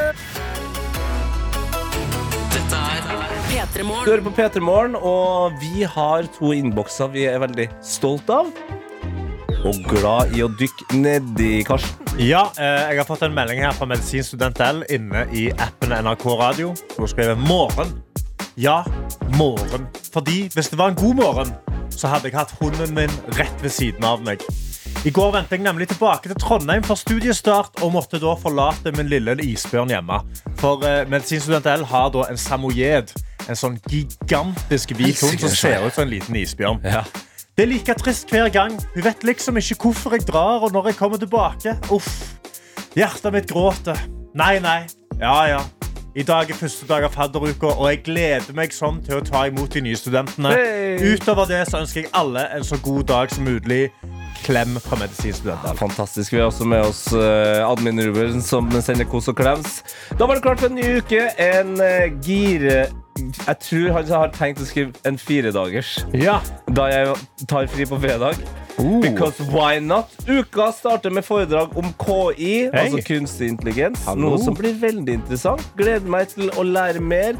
Du 3.79 3.85
hører 3.87 4.19
på 4.19 4.31
P3 4.35 4.59
Morgen, 4.59 4.95
og 4.99 5.53
vi 5.61 5.85
har 5.87 6.25
to 6.35 6.49
innbokser 6.51 7.07
vi 7.13 7.21
er 7.31 7.37
veldig 7.39 7.69
stolt 7.79 8.27
av. 8.27 8.49
Og 9.63 9.77
glad 9.87 10.33
i 10.35 10.41
å 10.43 10.49
dykke 10.51 10.97
nedi, 10.99 11.61
Karsten. 11.63 12.09
Ja, 12.19 12.41
eh, 12.59 12.89
jeg 12.91 12.99
har 12.99 13.07
fått 13.07 13.23
en 13.23 13.37
melding 13.37 13.61
her 13.63 13.71
fra 13.77 13.87
medisinstudent 13.87 14.59
L 14.65 14.81
inne 14.91 15.21
i 15.31 15.45
appen 15.55 15.95
NRK 15.95 16.25
Radio. 16.41 16.73
Hun 16.97 17.07
skriver 17.07 17.39
morgen. 17.39 17.93
Ja, 18.59 18.81
morgen. 19.39 19.87
Fordi 20.11 20.49
hvis 20.51 20.73
det 20.73 20.81
var 20.81 20.91
en 20.91 20.99
god 20.99 21.15
morgen, 21.21 21.55
så 21.95 22.11
hadde 22.11 22.27
jeg 22.27 22.35
hatt 22.35 22.51
hunden 22.59 22.91
min 22.99 23.15
rett 23.39 23.63
ved 23.63 23.71
siden 23.71 24.03
av 24.03 24.19
meg. 24.27 24.43
I 25.07 25.15
går 25.15 25.31
ventet 25.37 25.55
jeg 25.55 25.63
nemlig 25.63 25.87
tilbake 25.93 26.27
til 26.27 26.35
Trondheim 26.43 26.83
for 26.83 26.99
studiestart 26.99 27.79
og 27.79 27.95
måtte 27.95 28.19
da 28.19 28.35
forlate 28.35 28.91
min 28.99 29.07
lille 29.07 29.39
isbjørn 29.39 29.95
hjemme. 29.95 30.19
For 30.59 30.83
eh, 30.83 31.05
medisinstudent 31.07 31.71
L 31.77 31.87
har 31.87 32.11
da 32.11 32.27
en 32.27 32.43
samoyed, 32.49 33.15
en 33.49 33.57
sånn 33.57 33.79
gigantisk 33.89 34.93
hvit 34.97 35.19
hund 35.25 35.41
som 35.41 35.55
ser 35.55 35.85
ut 35.85 35.95
som 35.95 36.05
en 36.05 36.13
liten 36.13 36.38
isbjørn. 36.39 36.83
Ja. 36.85 37.03
Det 37.57 37.65
er 37.65 37.71
like 37.73 37.95
trist 37.99 38.29
hver 38.31 38.47
gang. 38.53 38.77
Hun 38.93 39.03
vet 39.03 39.25
liksom 39.27 39.57
ikke 39.59 39.75
hvorfor 39.83 40.15
jeg 40.15 40.27
drar 40.29 40.63
og 40.63 40.71
når 40.71 40.91
jeg 40.91 40.99
kommer 41.01 41.19
tilbake. 41.19 41.75
Uff. 41.91 42.13
Hjertet 42.95 43.33
mitt 43.35 43.49
gråter. 43.51 43.99
Nei, 44.38 44.59
nei. 44.63 44.85
Ja, 45.19 45.43
ja. 45.49 45.59
I 46.15 46.23
dag 46.25 46.49
er 46.49 46.57
første 46.57 46.88
dag 46.89 47.03
av 47.05 47.13
fadderuka, 47.13 47.69
og 47.69 47.85
jeg 47.91 47.99
gleder 48.07 48.55
meg 48.57 48.73
sånn 48.73 48.97
til 49.05 49.19
å 49.19 49.25
ta 49.25 49.43
imot 49.47 49.75
de 49.75 49.83
nye 49.85 49.97
studentene. 49.99 50.53
Hey! 50.55 51.13
Utover 51.13 51.45
det 51.51 51.59
så 51.69 51.83
ønsker 51.83 52.01
jeg 52.01 52.09
alle 52.17 52.47
en 52.55 52.65
så 52.65 52.79
god 52.81 53.03
dag 53.12 53.35
som 53.35 53.45
mulig. 53.45 53.89
Klem 54.41 54.79
fra 54.81 54.97
medisinstudenter. 54.99 55.75
Fantastisk. 55.77 56.33
Vi 56.33 56.41
har 56.41 56.49
også 56.49 56.65
med 56.67 56.81
oss 56.88 57.03
eh, 57.13 57.62
admin 57.62 58.01
Ruben, 58.07 58.41
som 58.41 58.71
sender 58.81 59.07
kos 59.09 59.29
og 59.29 59.38
klems. 59.38 59.81
Da 60.15 60.25
var 60.25 60.39
det 60.39 60.45
klart 60.47 60.63
for 60.63 60.71
en 60.71 60.79
ny 60.79 60.97
uke. 60.97 61.27
En 61.35 61.75
uh, 61.77 62.07
gire... 62.25 62.88
Jeg 63.47 63.60
tror 63.65 63.91
han 63.97 64.08
har 64.13 64.32
tenkt 64.36 64.62
å 64.63 64.67
skrive 64.69 64.93
en 65.08 65.17
firedagers 65.17 65.99
Ja. 66.13 66.39
da 66.71 66.89
jeg 66.91 67.15
tar 67.47 67.67
fri 67.71 67.86
på 67.89 67.99
fredag. 68.01 68.39
Uh. 68.79 69.01
Because 69.03 69.43
why 69.51 69.79
not? 69.79 70.12
Uka 70.27 70.71
starter 70.71 71.12
med 71.12 71.25
foredrag 71.27 71.75
om 71.77 71.91
KI, 71.99 72.69
altså 72.71 73.01
kunstig 73.08 73.49
intelligens. 73.51 74.05
Hallo. 74.08 74.29
Noe 74.29 74.39
som 74.43 74.55
blir 74.55 74.77
veldig 74.79 75.17
interessant. 75.19 75.65
Gleder 75.77 76.08
meg 76.08 76.32
til 76.32 76.51
å 76.55 76.63
lære 76.63 77.03
mer. 77.03 77.36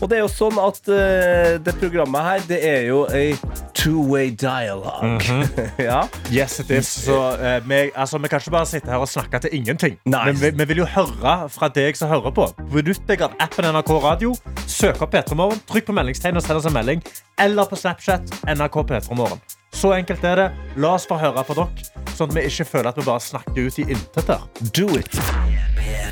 Og 0.00 0.08
det 0.08 0.16
er 0.16 0.22
jo 0.24 0.30
sånn 0.32 0.56
at 0.60 0.80
uh, 0.88 1.58
det 1.60 1.74
programmet 1.80 2.24
her, 2.24 2.44
det 2.48 2.60
er 2.64 2.86
jo 2.88 3.02
ei 3.12 3.34
two-way 3.76 4.30
dialogue. 4.32 5.20
ja. 5.90 6.02
Yes, 6.32 6.58
it 6.64 6.72
is. 6.72 6.88
Så, 7.04 7.18
uh, 7.36 7.60
vi, 7.68 7.82
altså, 7.94 8.18
vi 8.18 8.32
kan 8.32 8.40
ikke 8.40 8.56
bare 8.56 8.70
sitte 8.70 8.92
her 8.92 9.04
og 9.04 9.08
snakke 9.12 9.42
til 9.44 9.54
ingenting. 9.60 9.98
Nice. 10.08 10.24
Men 10.24 10.40
vi, 10.40 10.52
vi 10.62 10.68
vil 10.72 10.82
jo 10.84 10.88
høre 10.96 11.36
fra 11.52 11.68
deg 11.76 12.00
som 12.00 12.12
hører 12.12 12.32
på. 12.36 12.48
Benytt 12.72 13.04
deg 13.08 13.28
av 13.28 13.36
appen 13.44 13.68
NRK 13.68 13.94
Radio. 14.00 14.34
Søk 14.66 15.04
opp 15.04 15.12
P3 15.14 15.36
Morgen, 15.36 15.60
trykk 15.68 15.90
på 15.90 15.96
meldingstegn 16.00 16.40
og 16.40 16.46
send 16.48 16.62
oss 16.62 16.68
en 16.70 16.76
melding. 16.76 17.04
Eller 17.40 17.68
på 17.68 17.76
Snapchat 17.76 18.40
NRK 18.48 18.84
P3 18.88 19.18
Morgen. 19.20 19.59
Så 19.72 19.92
enkelt 19.96 20.24
er 20.26 20.36
det. 20.36 20.48
La 20.80 20.94
oss 20.96 21.06
få 21.08 21.16
høre 21.20 21.44
fra 21.46 21.54
dere, 21.62 21.88
sånn 22.16 22.30
at 22.32 22.36
vi 22.36 22.46
ikke 22.50 22.66
føler 22.68 22.90
at 22.90 22.98
vi 23.00 23.06
bare 23.06 23.22
snakker 23.24 23.68
ut 23.70 23.78
i 23.80 23.86
intet 23.94 24.32
her. 24.34 24.42
Do 24.76 24.88
it. 24.98 25.20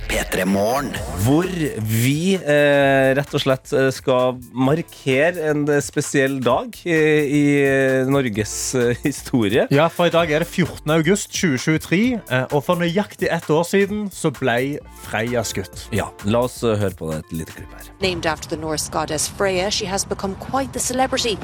P3 0.08 0.44
Morgen. 0.48 0.88
Hvor 1.26 1.44
vi 1.84 2.32
eh, 2.38 3.10
rett 3.18 3.34
og 3.36 3.42
slett 3.42 3.68
eh, 3.76 3.90
skal 3.92 4.38
markere 4.56 5.50
en 5.50 5.66
eh, 5.68 5.82
spesiell 5.84 6.38
dag 6.44 6.72
i, 6.88 6.94
i 6.94 7.42
eh, 7.60 8.08
Norges 8.08 8.54
eh, 8.78 8.94
historie. 9.04 9.66
Ja, 9.74 9.90
for 9.92 10.08
i 10.08 10.14
dag 10.14 10.32
er 10.32 10.46
det 10.46 10.48
14. 10.48 10.88
august 10.96 11.28
2023, 11.36 12.00
eh, 12.24 12.46
og 12.56 12.64
for 12.64 12.80
nøyaktig 12.80 13.28
ett 13.34 13.50
år 13.52 13.68
siden 13.68 14.06
så 14.14 14.32
ble 14.38 14.78
Freya 15.04 15.44
skutt. 15.44 15.86
Ja, 15.94 16.08
La 16.24 16.46
oss 16.48 16.62
eh, 16.64 16.78
høre 16.80 16.96
på 16.98 17.12
et 17.18 17.34
lite 17.36 17.58
klipp 17.58 17.76
her. 17.76 17.92
Named 18.00 18.24
after 18.26 18.48
the 18.48 18.56
Norse 18.62 18.88
goddess 18.94 19.28
Freya, 19.28 19.68
she 19.70 19.84
has 19.92 20.08
become 20.08 20.34
quite 20.40 20.72
the 20.72 20.80
celebrity. 20.80 21.36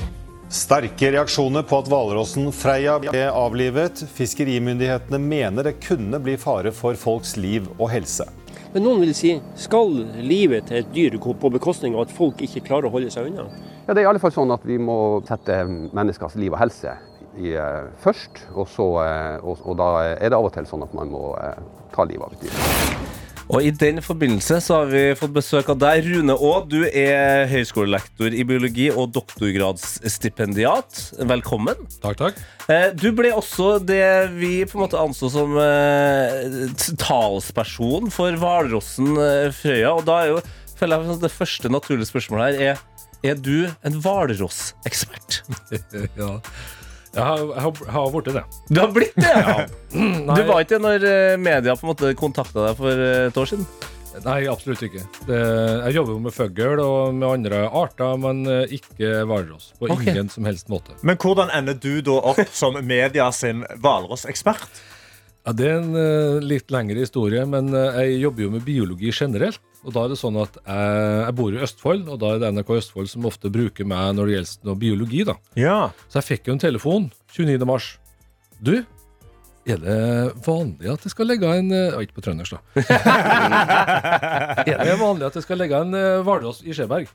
Sterke 0.54 1.08
reaksjoner 1.10 1.64
på 1.66 1.80
at 1.82 1.88
hvalrossen 1.90 2.52
Freia 2.54 2.92
ble 3.02 3.24
avlivet. 3.26 4.04
Fiskerimyndighetene 4.14 5.18
mener 5.18 5.66
det 5.66 5.80
kunne 5.82 6.20
bli 6.22 6.36
fare 6.38 6.70
for 6.70 6.94
folks 6.94 7.32
liv 7.34 7.66
og 7.74 7.88
helse. 7.90 8.28
Men 8.70 8.86
noen 8.86 9.02
vil 9.02 9.10
si, 9.18 9.32
skal 9.58 9.90
livet 10.22 10.68
til 10.70 10.78
et 10.78 10.92
dyr 10.94 11.18
gå 11.18 11.34
på 11.42 11.50
bekostning 11.56 11.96
av 11.98 12.04
at 12.06 12.14
folk 12.14 12.38
ikke 12.46 12.62
klarer 12.68 12.86
å 12.86 12.94
holde 12.94 13.10
seg 13.10 13.32
unna? 13.32 13.48
Ja, 13.88 13.90
det 13.90 13.98
er 13.98 14.04
i 14.04 14.08
alle 14.12 14.22
fall 14.22 14.36
sånn 14.36 14.54
at 14.54 14.62
vi 14.66 14.78
må 14.78 14.96
sette 15.26 15.58
menneskers 15.66 16.38
liv 16.38 16.54
og 16.54 16.62
helse 16.62 16.94
i, 17.34 17.56
uh, 17.58 17.90
først. 18.06 18.44
Og, 18.54 18.70
så, 18.70 18.88
uh, 19.02 19.42
og, 19.42 19.58
og 19.58 19.78
da 19.82 19.90
er 20.14 20.28
det 20.28 20.38
av 20.38 20.46
og 20.46 20.54
til 20.54 20.70
sånn 20.70 20.86
at 20.86 20.94
man 20.94 21.10
må 21.10 21.34
uh, 21.34 21.58
ta 21.98 22.06
livet 22.06 22.30
av 22.30 22.38
et 22.38 22.46
dyr. 22.46 23.22
Og 23.52 23.60
I 23.60 23.70
den 23.76 24.00
forbindelse 24.02 24.56
så 24.64 24.78
har 24.80 24.88
vi 24.88 25.02
fått 25.18 25.34
besøk 25.34 25.68
av 25.74 25.76
deg, 25.82 26.06
Rune 26.08 26.32
Aa. 26.32 26.60
Du 26.64 26.78
er 26.88 27.44
høyskolelektor 27.50 28.32
i 28.32 28.44
biologi 28.48 28.86
og 28.90 29.12
doktorgradsstipendiat. 29.12 31.00
Velkommen. 31.28 31.82
Takk, 32.00 32.16
takk. 32.22 32.40
Eh, 32.72 32.88
Du 32.96 33.10
ble 33.12 33.34
også 33.36 33.76
det 33.84 34.32
vi 34.38 34.64
på 34.64 34.78
en 34.78 34.84
måte 34.86 35.00
anså 35.00 35.28
som 35.32 35.58
eh, 35.60 36.72
talsperson 37.02 38.08
for 38.14 38.40
hvalrossen 38.40 39.12
eh, 39.20 39.50
Frøya. 39.52 39.92
Og 39.98 40.08
da 40.08 40.22
er 40.22 40.32
jo 40.32 40.40
føler 40.78 41.04
jeg 41.04 41.20
det 41.22 41.32
første 41.34 41.70
naturlige 41.70 42.08
spørsmålet 42.10 42.56
her 42.56 42.72
er 42.72 42.82
Er 43.24 43.36
du 43.40 43.68
en 43.84 44.00
hvalrossekspert? 44.04 45.42
ja. 46.20 46.32
Jeg 47.14 47.22
har, 47.22 48.10
blitt 48.10 48.34
det. 48.34 48.44
Du 48.68 48.80
har 48.80 48.92
blitt 48.94 49.18
det? 49.18 49.34
Ja. 49.94 50.34
Du 50.34 50.40
var 50.48 50.64
ikke 50.64 50.74
det 50.74 50.82
når 50.82 51.04
eh, 51.06 51.34
media 51.38 51.76
på 51.78 51.86
en 51.86 51.92
måte 51.92 52.14
kontakta 52.18 52.64
deg 52.64 52.78
for 52.78 53.02
eh, 53.04 53.26
et 53.28 53.36
år 53.38 53.50
siden? 53.52 53.66
nei, 54.22 54.44
absolutt 54.46 54.82
ikke. 54.86 55.02
Det, 55.26 55.38
jeg 55.88 55.96
jobber 55.96 56.14
jo 56.14 56.22
med 56.22 56.34
fugl 56.34 56.82
og 56.84 57.14
med 57.16 57.26
andre 57.26 57.64
arter, 57.66 58.16
men 58.20 58.44
eh, 58.50 58.76
ikke 58.78 59.24
hvalross. 59.26 59.72
På 59.78 59.88
okay. 59.90 60.12
ingen 60.12 60.30
som 60.30 60.46
helst 60.46 60.70
måte. 60.70 60.94
Men 61.02 61.18
hvordan 61.18 61.50
ender 61.54 61.78
du 61.78 61.98
da 62.04 62.20
opp 62.32 62.42
som 62.54 62.78
media 62.86 63.30
sin 63.34 63.64
hvalrossekspert? 63.82 64.82
Ja, 65.44 65.52
det 65.52 65.66
er 65.68 65.80
en 65.82 65.92
uh, 65.92 66.38
litt 66.40 66.72
lengre 66.72 67.02
historie, 67.04 67.42
men 67.44 67.68
uh, 67.74 67.98
jeg 68.00 68.22
jobber 68.22 68.46
jo 68.46 68.52
med 68.54 68.62
biologi 68.64 69.10
generelt. 69.12 69.60
Og 69.84 69.92
da 69.92 70.06
er 70.06 70.14
det 70.14 70.18
sånn 70.20 70.38
at 70.40 70.56
jeg, 70.62 70.98
jeg 71.20 71.36
bor 71.36 71.54
i 71.54 71.62
Østfold, 71.66 72.06
og 72.08 72.20
da 72.22 72.32
er 72.32 72.42
det 72.42 72.52
NRK 72.56 72.72
Østfold 72.78 73.10
som 73.12 73.28
ofte 73.28 73.52
bruker 73.52 73.88
meg 73.88 74.14
når 74.16 74.30
det 74.30 74.36
gjelder 74.38 74.70
noe 74.70 74.80
biologi. 74.80 75.22
da. 75.28 75.36
Ja. 75.60 75.78
Så 76.08 76.22
jeg 76.22 76.30
fikk 76.30 76.48
jo 76.48 76.56
en 76.56 76.64
telefon 76.64 77.10
29. 77.36 77.68
mars. 77.68 77.90
Du, 78.64 78.78
er 79.64 79.80
det 79.80 80.00
vanlig 80.44 80.90
at 80.92 81.04
jeg 81.06 81.12
skal 81.14 81.28
legge 81.30 81.48
en 81.48 81.70
eh, 81.72 81.92
ja, 81.94 82.00
Ikke 82.04 82.18
på 82.18 82.24
trøndersk, 82.26 82.56
da. 82.56 82.82
er 84.64 84.82
det 84.84 84.96
vanlig 85.00 85.28
at 85.28 85.38
jeg 85.38 85.46
skal 85.46 85.60
legge 85.60 85.78
en 85.80 85.96
uh, 85.96 86.20
hvalross 86.24 86.60
i 86.64 86.76
Skjeberg? 86.76 87.08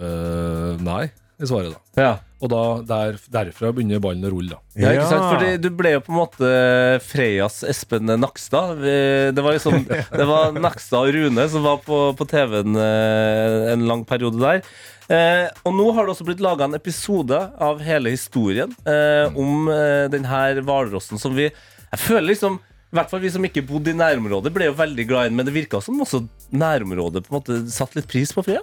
Uh, 0.00 0.80
nei, 0.80 1.10
er 1.40 1.48
svaret 1.48 1.72
da. 1.72 2.02
Ja. 2.02 2.12
Og 2.42 2.50
da, 2.50 2.60
der, 2.86 3.18
derfra 3.30 3.70
begynner 3.74 4.00
ballen 4.02 4.26
å 4.26 4.32
rulle, 4.32 4.56
da. 4.56 4.80
Ja, 4.82 4.92
ikke 4.96 5.10
sant? 5.12 5.26
Fordi 5.30 5.50
du 5.62 5.68
ble 5.78 5.92
jo 5.94 6.00
på 6.02 6.12
en 6.12 6.18
måte 6.18 6.48
Freias 7.06 7.60
Espen 7.70 8.10
Nakstad. 8.18 8.82
Det 8.82 9.44
var 9.44 9.54
liksom 9.54 9.84
Det 10.20 10.26
var 10.26 10.56
Nakstad 10.58 11.06
og 11.06 11.14
Rune 11.14 11.46
som 11.52 11.62
var 11.66 11.78
på, 11.86 12.00
på 12.18 12.26
TV-en 12.32 12.78
eh, 12.82 13.70
en 13.76 13.86
lang 13.86 14.02
periode 14.08 14.42
der. 14.42 14.64
Eh, 15.12 15.46
og 15.66 15.74
nå 15.76 15.86
har 15.94 16.06
det 16.06 16.14
også 16.14 16.26
blitt 16.26 16.42
laga 16.42 16.66
en 16.66 16.78
episode 16.78 17.38
av 17.62 17.80
hele 17.84 18.12
historien 18.14 18.70
eh, 18.86 19.34
om 19.38 19.66
eh, 19.72 20.06
den 20.12 20.26
her 20.30 20.60
hvalrossen 20.62 21.18
som 21.20 21.34
vi 21.36 21.48
Jeg 21.48 22.00
føler 22.00 22.30
liksom 22.30 22.60
i 22.92 22.96
hvert 22.98 23.10
fall 23.10 23.22
Vi 23.24 23.32
som 23.32 23.44
ikke 23.48 23.64
bodde 23.64 23.90
i 23.90 23.96
nærområdet, 23.96 24.52
ble 24.52 24.66
jo 24.68 24.76
veldig 24.76 25.04
glad 25.08 25.26
i 25.26 25.30
den, 25.30 25.36
men 25.38 25.48
det 25.48 25.54
virka 25.56 25.80
som 25.80 26.00
også 26.04 26.22
nærområdet 26.52 27.24
på 27.24 27.32
en 27.32 27.38
måte 27.38 27.58
satte 27.72 27.96
litt 27.96 28.08
pris 28.10 28.34
på 28.36 28.44
Freya. 28.44 28.60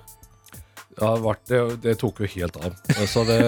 Ja, 1.01 1.13
det, 1.15 1.23
vart- 1.23 1.45
det, 1.49 1.61
det 1.85 1.97
tok 2.01 2.19
jo 2.23 2.29
helt 2.35 2.59
av. 2.59 2.75
Så 3.07 3.23
det 3.27 3.39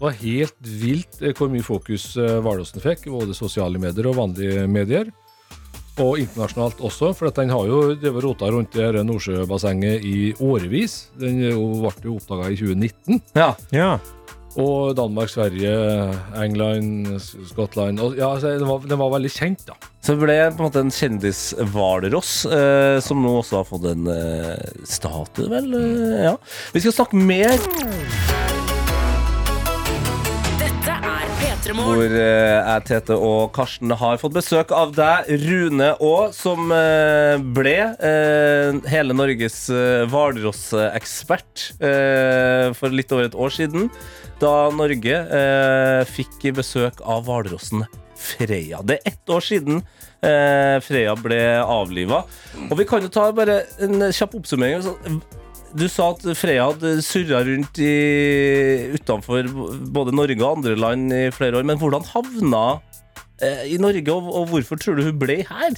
var 0.00 0.16
helt 0.22 0.56
vilt 0.80 1.20
eh, 1.22 1.32
hvor 1.36 1.48
mye 1.52 1.64
fokus 1.64 2.10
Hvalåsen 2.16 2.82
fikk, 2.84 3.06
både 3.12 3.36
sosiale 3.36 3.78
medier 3.80 4.10
og 4.10 4.18
vanlige 4.22 4.66
medier. 4.68 5.12
Og 5.96 6.18
internasjonalt 6.20 6.82
også, 6.84 7.14
for 7.16 7.30
at 7.30 7.38
den 7.40 7.48
har 7.54 7.64
jo 7.70 7.78
drevet 7.96 8.24
rota 8.26 8.50
rundt 8.52 8.74
det 8.76 9.04
Nordsjøbassenget 9.08 10.04
i 10.04 10.18
årevis. 10.44 11.06
Den 11.16 11.38
er 11.48 11.54
ble 11.56 12.10
jo 12.10 12.18
oppdaga 12.18 12.50
i 12.52 12.58
2019. 12.60 13.22
Ja. 13.38 13.54
Ja. 13.72 13.94
Og 14.56 14.96
Danmark, 14.96 15.28
Sverige, 15.28 15.72
England, 16.40 17.20
Scotland, 17.50 18.00
og, 18.00 18.16
ja, 18.16 18.30
altså, 18.32 18.54
den, 18.56 18.68
var, 18.68 18.86
den 18.88 19.00
var 19.02 19.12
veldig 19.12 19.32
kjent, 19.34 19.66
da. 19.68 19.76
Så 20.00 20.14
det 20.14 20.22
ble 20.22 20.36
på 20.54 20.62
en 20.62 20.68
måte 20.68 20.84
en 20.84 20.94
kjendishvalross, 20.94 22.32
eh, 22.56 22.98
som 23.04 23.20
nå 23.24 23.36
også 23.40 23.60
har 23.60 23.68
fått 23.68 23.88
en 23.90 24.06
eh, 24.12 24.68
statue, 24.86 25.50
vel? 25.52 25.72
Eh, 25.76 26.28
ja. 26.30 26.36
Vi 26.72 26.84
skal 26.84 26.96
snakke 27.02 27.20
mer 27.20 28.55
hvor 31.74 32.04
eh, 32.04 32.58
jeg, 32.60 32.82
Tete 32.86 33.16
og 33.18 33.50
Karsten 33.56 33.90
har 33.98 34.18
fått 34.20 34.34
besøk 34.36 34.72
av 34.74 34.92
deg, 34.94 35.30
Rune 35.46 35.88
Aa, 35.94 36.26
som 36.34 36.70
eh, 36.74 37.34
ble 37.56 37.74
eh, 37.96 38.78
hele 38.90 39.16
Norges 39.16 39.58
hvalrossekspert 40.12 41.64
for 42.76 42.94
litt 42.94 43.12
over 43.14 43.28
et 43.28 43.38
år 43.38 43.54
siden, 43.54 43.88
da 44.40 44.68
Norge 44.74 45.20
fikk 46.10 46.50
besøk 46.56 47.00
av 47.02 47.24
hvalrossen 47.26 47.86
Freya. 48.16 48.82
Det 48.84 48.98
er 48.98 49.12
ett 49.12 49.32
år 49.32 49.44
siden 49.44 49.80
Freya 50.20 51.14
ble 51.20 51.40
avliva. 51.62 52.22
Og 52.68 52.76
vi 52.80 52.86
kan 52.88 53.04
jo 53.04 53.12
ta 53.12 53.28
bare 53.36 53.62
en 53.84 54.08
kjapp 54.10 54.36
oppsummering. 54.38 54.84
Du 55.76 55.84
sa 55.92 56.08
at 56.14 56.22
Freya 56.38 56.70
hadde 56.70 57.02
surra 57.04 57.42
rundt 57.44 57.78
i, 57.84 57.92
utenfor 58.96 59.48
både 59.92 60.14
Norge 60.16 60.38
og 60.40 60.58
andre 60.58 60.76
land 60.78 61.12
i 61.12 61.26
flere 61.34 61.58
år. 61.60 61.66
Men 61.68 61.76
hvordan 61.80 62.06
havna 62.14 62.62
eh, 63.44 63.66
i 63.74 63.76
Norge, 63.82 64.08
og, 64.14 64.30
og 64.32 64.48
hvorfor 64.54 64.80
tror 64.80 64.96
du 64.96 65.04
hun 65.04 65.18
ble 65.20 65.42
her? 65.44 65.76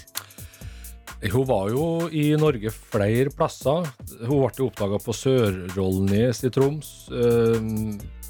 Hun 1.32 1.48
var 1.48 1.72
jo 1.74 2.06
i 2.14 2.28
Norge 2.38 2.70
flere 2.70 3.32
plasser. 3.34 3.88
Hun 4.22 4.44
ble 4.44 4.68
oppdaga 4.68 5.00
på 5.02 5.16
Sør-Rollnes 5.18 6.44
i 6.46 6.52
Troms 6.54 6.92
eh, 7.10 7.58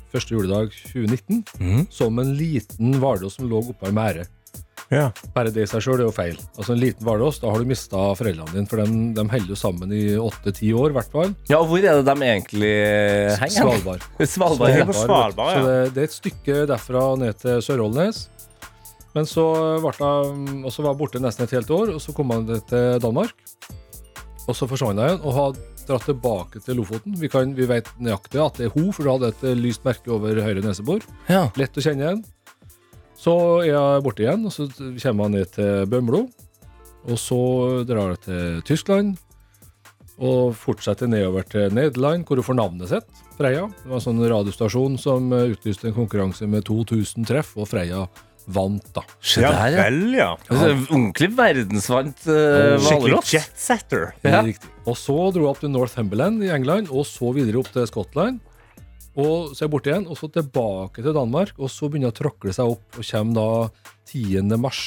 første 0.08 0.32
juledag 0.32 0.72
2019 0.94 1.44
som 1.92 2.16
en 2.22 2.32
liten 2.38 2.96
hvalross 2.96 3.36
som 3.36 3.48
lå 3.50 3.60
oppå 3.60 3.90
ei 3.90 3.96
merde. 3.98 4.24
Ja. 4.92 5.10
Bare 5.34 5.52
det 5.52 5.66
i 5.66 5.68
seg 5.68 5.82
sjøl 5.84 6.00
er 6.00 6.06
jo 6.06 6.14
feil. 6.16 6.38
Altså 6.56 6.72
En 6.72 6.80
liten 6.80 7.04
hvalross, 7.04 7.40
da 7.42 7.50
har 7.52 7.60
du 7.60 7.68
mista 7.68 8.06
foreldrene 8.16 8.54
dine, 8.54 8.68
for 8.70 8.80
de, 8.80 9.02
de 9.16 9.24
holder 9.34 9.52
jo 9.52 9.58
sammen 9.60 9.92
i 9.92 10.02
åtte-ti 10.16 10.70
år, 10.72 10.94
i 10.94 10.98
hvert 10.98 11.12
fall. 11.12 11.34
Ja, 11.50 11.60
og 11.60 11.68
Hvor 11.72 11.84
er 11.84 12.00
det 12.00 12.06
de 12.08 12.30
egentlig 12.30 12.72
henger? 13.42 13.58
Svalbard. 13.58 14.08
Svalbard, 14.34 14.72
Svalbard, 14.72 14.98
Svalbard, 15.04 15.52
ja. 15.52 15.60
Så 15.60 15.68
det, 15.68 15.78
det 15.94 16.02
er 16.04 16.10
et 16.10 16.18
stykke 16.18 16.58
derfra 16.72 17.04
ned 17.20 17.40
til 17.44 17.64
Sør-Ålnes. 17.68 18.24
Men 19.16 19.26
så 19.28 19.44
ble 19.82 19.92
jeg 19.98 20.64
og 20.68 20.72
så 20.72 20.84
var 20.84 20.94
hun 20.94 21.00
borte 21.00 21.20
nesten 21.22 21.46
et 21.46 21.56
helt 21.56 21.70
år, 21.74 21.94
og 21.96 22.00
så 22.04 22.14
kom 22.16 22.32
han 22.32 22.46
til 22.68 23.00
Danmark. 23.02 23.34
Og 24.48 24.56
så 24.56 24.68
forsvant 24.68 25.00
jeg 25.00 25.10
igjen 25.12 25.24
og 25.28 25.34
har 25.36 25.58
dratt 25.88 26.04
tilbake 26.08 26.60
til 26.64 26.78
Lofoten. 26.80 27.16
Vi, 27.20 27.28
kan, 27.32 27.52
vi 27.56 27.66
vet 27.68 27.88
nøyaktig 28.00 28.40
at 28.44 28.60
det 28.60 28.68
er 28.68 28.74
hun, 28.74 28.90
for 28.92 29.04
du 29.04 29.12
hadde 29.14 29.30
et 29.32 29.60
lyst 29.60 29.84
merke 29.88 30.12
over 30.12 30.40
høyre 30.44 30.64
nesebor. 30.64 31.04
Ja. 31.28 31.46
Lett 31.60 31.76
å 31.76 31.84
kjenne 31.84 32.04
igjen. 32.04 32.22
Så 33.18 33.34
er 33.64 33.72
jeg 33.72 34.04
borte 34.06 34.22
igjen, 34.22 34.44
og 34.46 34.54
så 34.54 34.68
kommer 34.70 35.26
jeg 35.26 35.34
ned 35.34 35.54
til 35.56 35.88
Bømlo. 35.90 36.26
Og 37.08 37.18
så 37.18 37.40
drar 37.88 38.14
jeg 38.14 38.22
til 38.28 38.60
Tyskland. 38.68 39.16
Og 40.18 40.54
fortsetter 40.58 41.10
nedover 41.10 41.46
til 41.46 41.74
Nederland, 41.74 42.24
hvor 42.26 42.40
hun 42.40 42.46
får 42.46 42.58
navnet 42.58 42.90
sitt. 42.90 43.20
Freya. 43.38 43.68
Det 43.82 43.90
var 43.90 44.00
en 44.00 44.06
sånn 44.06 44.22
radiostasjon 44.32 44.96
som 44.98 45.30
utlyste 45.30 45.90
en 45.90 45.98
konkurranse 45.98 46.48
med 46.50 46.66
2000 46.66 47.26
treff, 47.28 47.52
og 47.58 47.70
Freya 47.70 48.06
vant, 48.48 48.84
da. 48.96 49.04
Se 49.20 49.42
der, 49.44 49.74
ja. 49.74 49.84
vel, 49.84 50.00
ja. 50.16 50.28
Altså, 50.48 50.70
ordentlig 50.88 51.28
verdensvant 51.36 52.26
uh, 52.30 52.78
Skikkelig 52.80 53.20
jetsetter. 53.34 54.12
Ja. 54.24 54.42
Og 54.88 54.96
så 54.98 55.16
dro 55.34 55.44
jeg 55.44 55.52
opp 55.52 55.62
til 55.62 55.72
Northumberland 55.74 56.42
i 56.46 56.52
England, 56.54 56.90
og 56.90 57.06
så 57.08 57.32
videre 57.36 57.60
opp 57.60 57.70
til 57.74 57.86
Skottland. 57.90 58.40
Og 59.18 59.50
så 59.50 59.64
er 59.64 59.66
jeg 59.66 59.72
borte 59.72 59.90
igjen, 59.90 60.06
og 60.06 60.18
så 60.18 60.30
tilbake 60.30 61.02
til 61.02 61.16
Danmark, 61.16 61.56
og 61.58 61.70
så 61.72 61.88
begynner 61.90 62.12
jeg 62.12 62.16
å 62.16 62.20
tråkle 62.20 62.54
seg 62.54 62.74
opp, 62.76 63.00
og 63.00 63.06
kommer 63.10 63.38
da 63.38 63.48
10. 64.12 64.58
mars 64.62 64.82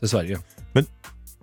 til 0.00 0.08
Sverige. 0.08 0.40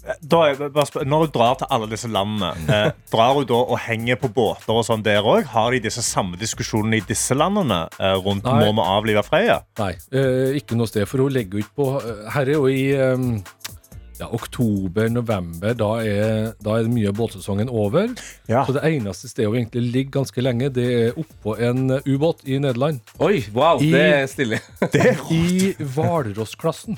Er, 0.07 0.69
bare 0.71 0.85
spør- 0.87 1.03
når 1.03 1.25
du 1.25 1.33
drar 1.35 1.57
til 1.59 1.67
alle 1.69 1.89
disse 1.91 2.07
landene, 2.07 2.53
eh, 2.73 2.91
drar 3.11 3.35
du 3.35 3.43
da 3.49 3.57
og 3.59 3.75
henger 3.83 4.15
på 4.21 4.29
båter 4.33 4.71
og 4.71 4.85
sånn 4.87 5.03
der 5.03 5.25
òg? 5.27 5.43
Har 5.51 5.75
de 5.75 5.81
disse 5.83 6.03
samme 6.05 6.39
diskusjonene 6.39 7.01
i 7.01 7.03
disse 7.05 7.35
landene 7.35 7.83
eh, 7.99 8.15
rundt 8.23 8.47
Nei. 8.47 8.61
må 8.63 8.71
vi 8.71 8.85
avlive 8.87 9.25
Freya? 9.27 9.59
Nei, 9.81 9.91
eh, 10.15 10.55
ikke 10.61 10.79
noe 10.79 10.87
sted, 10.87 11.03
for 11.11 11.25
hun 11.25 11.35
legger 11.35 11.59
ikke 11.59 11.75
på 11.75 11.89
Herre 11.99 12.31
Her 12.37 12.47
er 12.47 12.55
jo 12.55 12.69
i, 12.71 12.85
eh, 12.95 13.76
ja, 14.19 14.27
oktober-november, 14.33 15.73
da, 15.77 15.89
er- 16.01 16.51
da 16.63 16.77
er 16.79 16.89
mye 16.91 17.09
av 17.11 17.17
båtsesongen 17.19 17.69
over. 17.69 18.13
Så 18.47 18.73
det 18.77 18.83
eneste 18.89 19.29
stedet 19.29 19.49
hun 19.51 19.59
egentlig 19.61 19.83
ligger 19.93 20.15
ganske 20.21 20.41
lenge, 20.43 20.69
det 20.73 20.87
er 20.99 21.19
oppå 21.21 21.57
en 21.61 21.89
uh, 21.97 21.99
ubåt 22.09 22.41
i 22.49 22.57
Nederland. 22.63 22.99
Oi, 23.19 23.43
wow, 23.53 23.81
I, 23.83 23.91
det 23.93 24.05
er 24.15 24.27
stille. 24.31 24.59
I 25.31 25.75
Hvalross-klassen. 25.77 26.97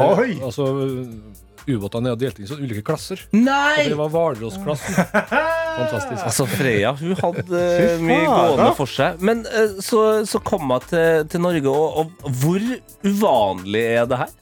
Oi! 0.00 0.36
Altså, 0.44 0.66
ubåtene 1.70 2.10
er 2.14 2.16
delt 2.18 2.38
inn 2.40 2.48
i 2.48 2.56
ulike 2.64 2.82
klasser. 2.86 3.20
Nei! 3.36 3.82
Og 3.84 3.90
det 3.92 3.98
var 4.00 4.12
hvalrossklassen. 4.14 4.96
Fantastisk. 5.80 6.22
Altså, 6.24 6.46
Freya 6.50 6.92
hun 6.98 7.12
hadde 7.20 7.60
eh, 7.60 8.00
mye 8.02 8.24
gående 8.26 8.70
for 8.78 8.90
seg. 8.90 9.20
Men 9.24 9.44
eh, 9.46 9.76
så, 9.84 10.00
så 10.28 10.40
kom 10.44 10.70
hun 10.72 10.86
til, 10.88 11.24
til 11.30 11.44
Norge, 11.44 11.68
og, 11.72 12.00
og 12.24 12.34
hvor 12.42 12.64
uvanlig 13.06 13.84
er 14.00 14.08
det 14.10 14.22
her? 14.24 14.32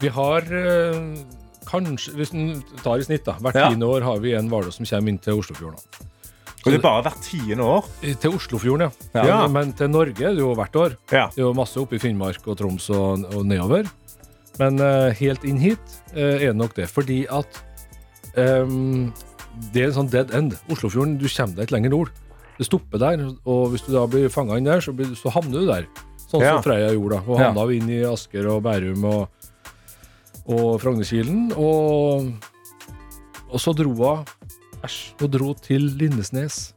Vi 0.00 0.08
har 0.14 0.42
øh, 0.46 1.16
kanskje, 1.66 2.14
hvis 2.14 2.30
en 2.32 2.62
tar 2.84 3.00
i 3.00 3.06
snitt, 3.06 3.24
da, 3.26 3.34
hvert 3.42 3.54
Ja. 3.58 3.68
tiende 3.68 3.86
år 3.86 4.02
har 4.06 4.18
vi 4.22 4.34
en 4.38 4.48
hvalross 4.48 4.76
som 4.78 4.86
kommer 4.86 5.08
inn 5.12 5.18
til 5.18 5.34
Oslofjorden. 5.40 5.76
da. 5.76 6.04
Og 6.66 6.72
det 6.72 6.78
er 6.78 6.82
bare 6.82 7.02
hvert 7.06 7.22
tiende 7.22 7.64
år? 7.64 7.84
Til 8.20 8.30
Oslofjorden, 8.34 8.90
ja. 9.14 9.24
Ja. 9.24 9.46
Men, 9.48 9.72
til 9.72 9.88
Norge 9.90 10.20
er 10.26 10.34
det 10.34 10.42
jo 10.42 10.54
hvert 10.54 10.74
år. 10.76 10.96
Det 11.08 11.18
er 11.18 11.42
jo 11.44 11.52
masse 11.54 11.76
oppe 11.80 11.96
i 11.96 11.98
Finnmark 12.02 12.46
og 12.46 12.56
Troms 12.58 12.88
og, 12.90 13.24
og 13.34 13.46
nedover. 13.46 13.86
Men 14.58 14.80
eh, 14.82 15.12
helt 15.20 15.44
inn 15.46 15.58
hit 15.62 15.78
eh, 16.14 16.34
er 16.42 16.46
det 16.52 16.56
nok 16.58 16.74
det. 16.74 16.88
Fordi 16.90 17.26
at 17.30 17.60
ehm, 18.36 19.12
det 19.72 19.82
er 19.84 19.86
en 19.92 19.96
sånn 20.00 20.10
dead 20.10 20.34
end. 20.34 20.56
Oslofjorden, 20.70 21.16
du 21.20 21.28
kommer 21.30 21.54
deg 21.56 21.68
ikke 21.68 21.76
lenger 21.78 21.90
nord. 21.94 22.10
Det 22.58 22.66
stopper 22.66 22.98
der, 22.98 23.22
og 23.46 23.68
hvis 23.70 23.84
du 23.86 23.92
da 23.94 24.02
blir 24.10 24.28
fanga 24.34 24.56
inn 24.58 24.66
der, 24.66 24.80
så, 24.82 24.90
blir, 24.92 25.12
så 25.14 25.30
havner 25.30 25.62
du 25.62 25.66
der. 25.70 25.86
Sånn 26.28 26.42
Ja. 26.42 26.56
som 26.56 26.64
Freia 26.66 26.90
gjorde, 26.92 27.20
da. 27.20 27.20
Og 27.32 27.38
Ja. 27.38 27.52
havna 27.52 27.72
inn 27.72 27.88
i 27.88 28.02
Asker 28.04 28.48
og 28.50 28.62
Bærum 28.66 29.04
og, 29.04 29.28
og 30.48 30.80
Frognerkilen. 30.82 31.52
Og, 31.56 32.28
og 33.48 33.62
så 33.62 33.76
dro 33.76 33.94
hun 33.94 34.26
Æsj. 34.86 34.98
Og 35.24 35.30
dro 35.34 35.52
til 35.58 35.88
Lindesnes. 35.98 36.72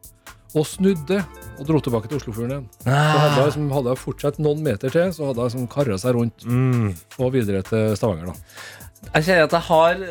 Og 0.58 0.66
snudde 0.68 1.22
og 1.62 1.68
dro 1.68 1.80
tilbake 1.80 2.10
til 2.10 2.18
Oslofjorden 2.20 2.52
igjen. 2.52 2.70
Så 2.84 2.92
hadde 2.92 3.36
hun 3.36 3.46
liksom, 3.46 3.68
hadde 3.78 3.98
fortsatt 4.02 4.40
noen 4.42 4.64
meter 4.66 4.92
til, 4.92 5.14
så 5.16 5.30
hadde 5.30 5.40
hun 5.40 5.48
liksom 5.48 5.68
kara 5.72 6.00
seg 6.02 6.18
rundt 6.18 6.48
og 7.22 7.36
videre 7.36 7.62
til 7.68 7.94
Stavanger. 7.96 8.34
da. 8.34 8.82
Jeg 9.02 9.26
kjenner 9.26 9.48
at 9.48 9.54
jeg 9.56 9.66
har 9.66 10.02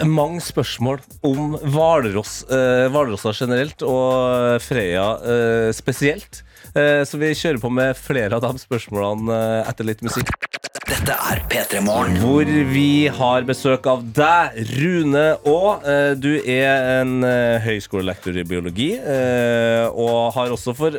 uh, 0.00 0.04
mange 0.08 0.40
spørsmål 0.40 1.02
om 1.28 1.58
Hvalross, 1.60 2.40
uh, 2.48 3.32
generelt, 3.36 3.82
og 3.82 4.62
Freya 4.64 5.08
uh, 5.18 5.72
spesielt. 5.76 6.42
Eh, 6.76 7.02
så 7.08 7.18
vi 7.18 7.30
kjører 7.36 7.60
på 7.62 7.70
med 7.72 7.96
flere 7.96 8.36
av 8.36 8.44
de 8.44 8.60
spørsmålene 8.60 9.38
etter 9.68 9.86
litt 9.88 10.02
musikk. 10.04 10.47
Dette 10.88 11.12
er 11.12 11.40
P3 11.52 11.82
Morgen. 11.84 12.14
Hvor 12.22 12.48
vi 12.72 13.08
har 13.12 13.44
besøk 13.48 13.84
av 13.90 14.06
deg, 14.16 14.56
Rune 14.78 15.24
Aa. 15.36 15.72
Eh, 15.84 16.12
Du 16.16 16.30
er 16.40 17.02
en 17.02 17.18
eh, 17.28 17.58
høyskolelektor 17.64 18.38
i 18.40 18.44
biologi, 18.48 18.94
eh, 18.96 19.84
og 19.92 20.32
har 20.38 20.54
også 20.56 20.74
for 20.78 20.98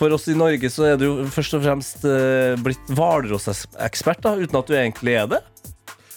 for 0.00 0.14
oss 0.14 0.28
i 0.32 0.36
Norge 0.38 0.68
så 0.72 0.86
er 0.92 0.94
du 0.96 1.26
først 1.28 1.52
og 1.58 1.64
fremst 1.64 2.04
blitt 2.64 2.92
hvalrossekspert, 2.94 4.24
uten 4.38 4.56
at 4.56 4.70
du 4.70 4.72
egentlig 4.78 5.16
er 5.18 5.26
det. 5.28 5.40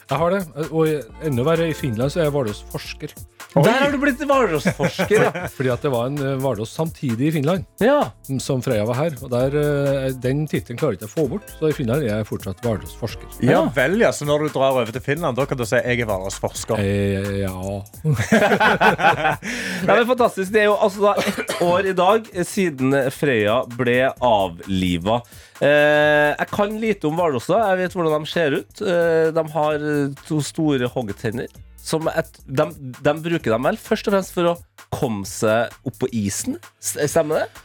Jeg 0.08 0.19
har 0.21 0.32
det. 0.32 0.69
Og 0.69 1.26
enda 1.26 1.43
verre, 1.43 1.67
i 1.67 1.76
Finland 1.76 2.13
så 2.13 2.21
er 2.21 2.30
jeg 2.30 2.36
hvalrossforsker. 2.38 3.15
Der 3.53 3.75
har 3.83 3.91
du 3.93 3.99
blitt 4.01 4.17
hvalrossforsker, 4.25 5.19
ja. 5.27 5.31
Fordi 5.55 5.69
at 5.73 5.81
det 5.85 5.91
var 5.93 6.07
en 6.09 6.17
eh, 6.17 6.37
hvalross 6.41 6.71
samtidig 6.73 7.27
i 7.27 7.31
Finland 7.35 7.61
Ja. 7.83 7.99
som 8.41 8.63
Freya 8.65 8.85
var 8.89 8.97
her. 8.97 9.13
Og 9.21 9.29
der, 9.29 9.53
eh, 9.61 10.07
Den 10.23 10.47
tittelen 10.49 10.79
klarer 10.79 10.95
jeg 10.97 11.01
ikke 11.03 11.11
å 11.11 11.13
få 11.13 11.27
bort, 11.35 11.45
så 11.59 11.69
i 11.69 11.75
Finland 11.77 12.01
er 12.01 12.07
jeg 12.17 12.25
fortsatt 12.31 12.63
hvalrossforsker. 12.65 13.27
Ja 13.45 13.61
vel, 13.75 13.99
ja. 14.01 14.09
Så 14.15 14.25
når 14.25 14.47
du 14.47 14.53
drar 14.55 14.73
over 14.73 14.89
til 14.95 15.03
Finland, 15.05 15.37
da 15.37 15.45
kan 15.45 15.57
du 15.59 15.65
si 15.69 15.77
jeg 15.77 16.01
er 16.01 16.09
hvalrossforsker? 16.09 16.81
Eh, 16.81 17.43
ja. 17.43 17.53
Nei, 19.83 19.95
men 19.99 20.07
fantastisk. 20.09 20.49
Det 20.53 20.61
er 20.63 20.67
jo 20.71 20.75
altså 20.77 21.03
da 21.05 21.13
ett 21.21 21.53
år 21.63 21.89
i 21.91 21.95
dag 21.97 22.27
siden 22.47 22.95
Freya 23.13 23.59
ble 23.77 23.99
avliva. 24.23 25.19
Eh, 25.63 26.31
jeg 26.33 26.49
kan 26.51 26.73
lite 26.81 27.07
om 27.09 27.19
hvalrosser. 27.21 27.61
Jeg 27.69 27.77
vet 27.83 27.93
hvordan 27.99 28.25
de 28.25 28.31
ser 28.33 28.57
ut. 28.57 28.73
Eh, 28.81 29.29
de 29.35 29.43
har 29.57 29.77
to 30.27 30.39
store 30.43 30.89
hoggetenner. 30.93 31.51
Som 31.83 32.07
et, 32.07 32.29
de, 32.47 32.65
de 33.03 33.13
bruker 33.25 33.51
dem 33.51 33.67
vel 33.67 33.79
først 33.81 34.07
og 34.07 34.15
fremst 34.15 34.31
for 34.35 34.53
å 34.53 34.55
komme 34.93 35.27
seg 35.27 35.73
opp 35.83 35.97
på 35.99 36.07
isen. 36.15 36.55
Stemmer 36.79 37.43
det? 37.43 37.63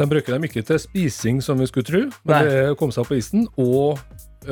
De 0.00 0.08
bruker 0.08 0.34
dem 0.34 0.48
ikke 0.48 0.64
til 0.66 0.80
spising, 0.80 1.42
som 1.44 1.60
vi 1.60 1.68
skulle 1.68 1.86
tro, 1.86 2.00
men 2.24 2.32
Nei. 2.32 2.42
det 2.48 2.58
er 2.62 2.70
å 2.72 2.78
komme 2.80 2.94
seg 2.94 3.04
opp 3.04 3.12
på 3.12 3.18
isen 3.20 3.44
og 3.60 4.00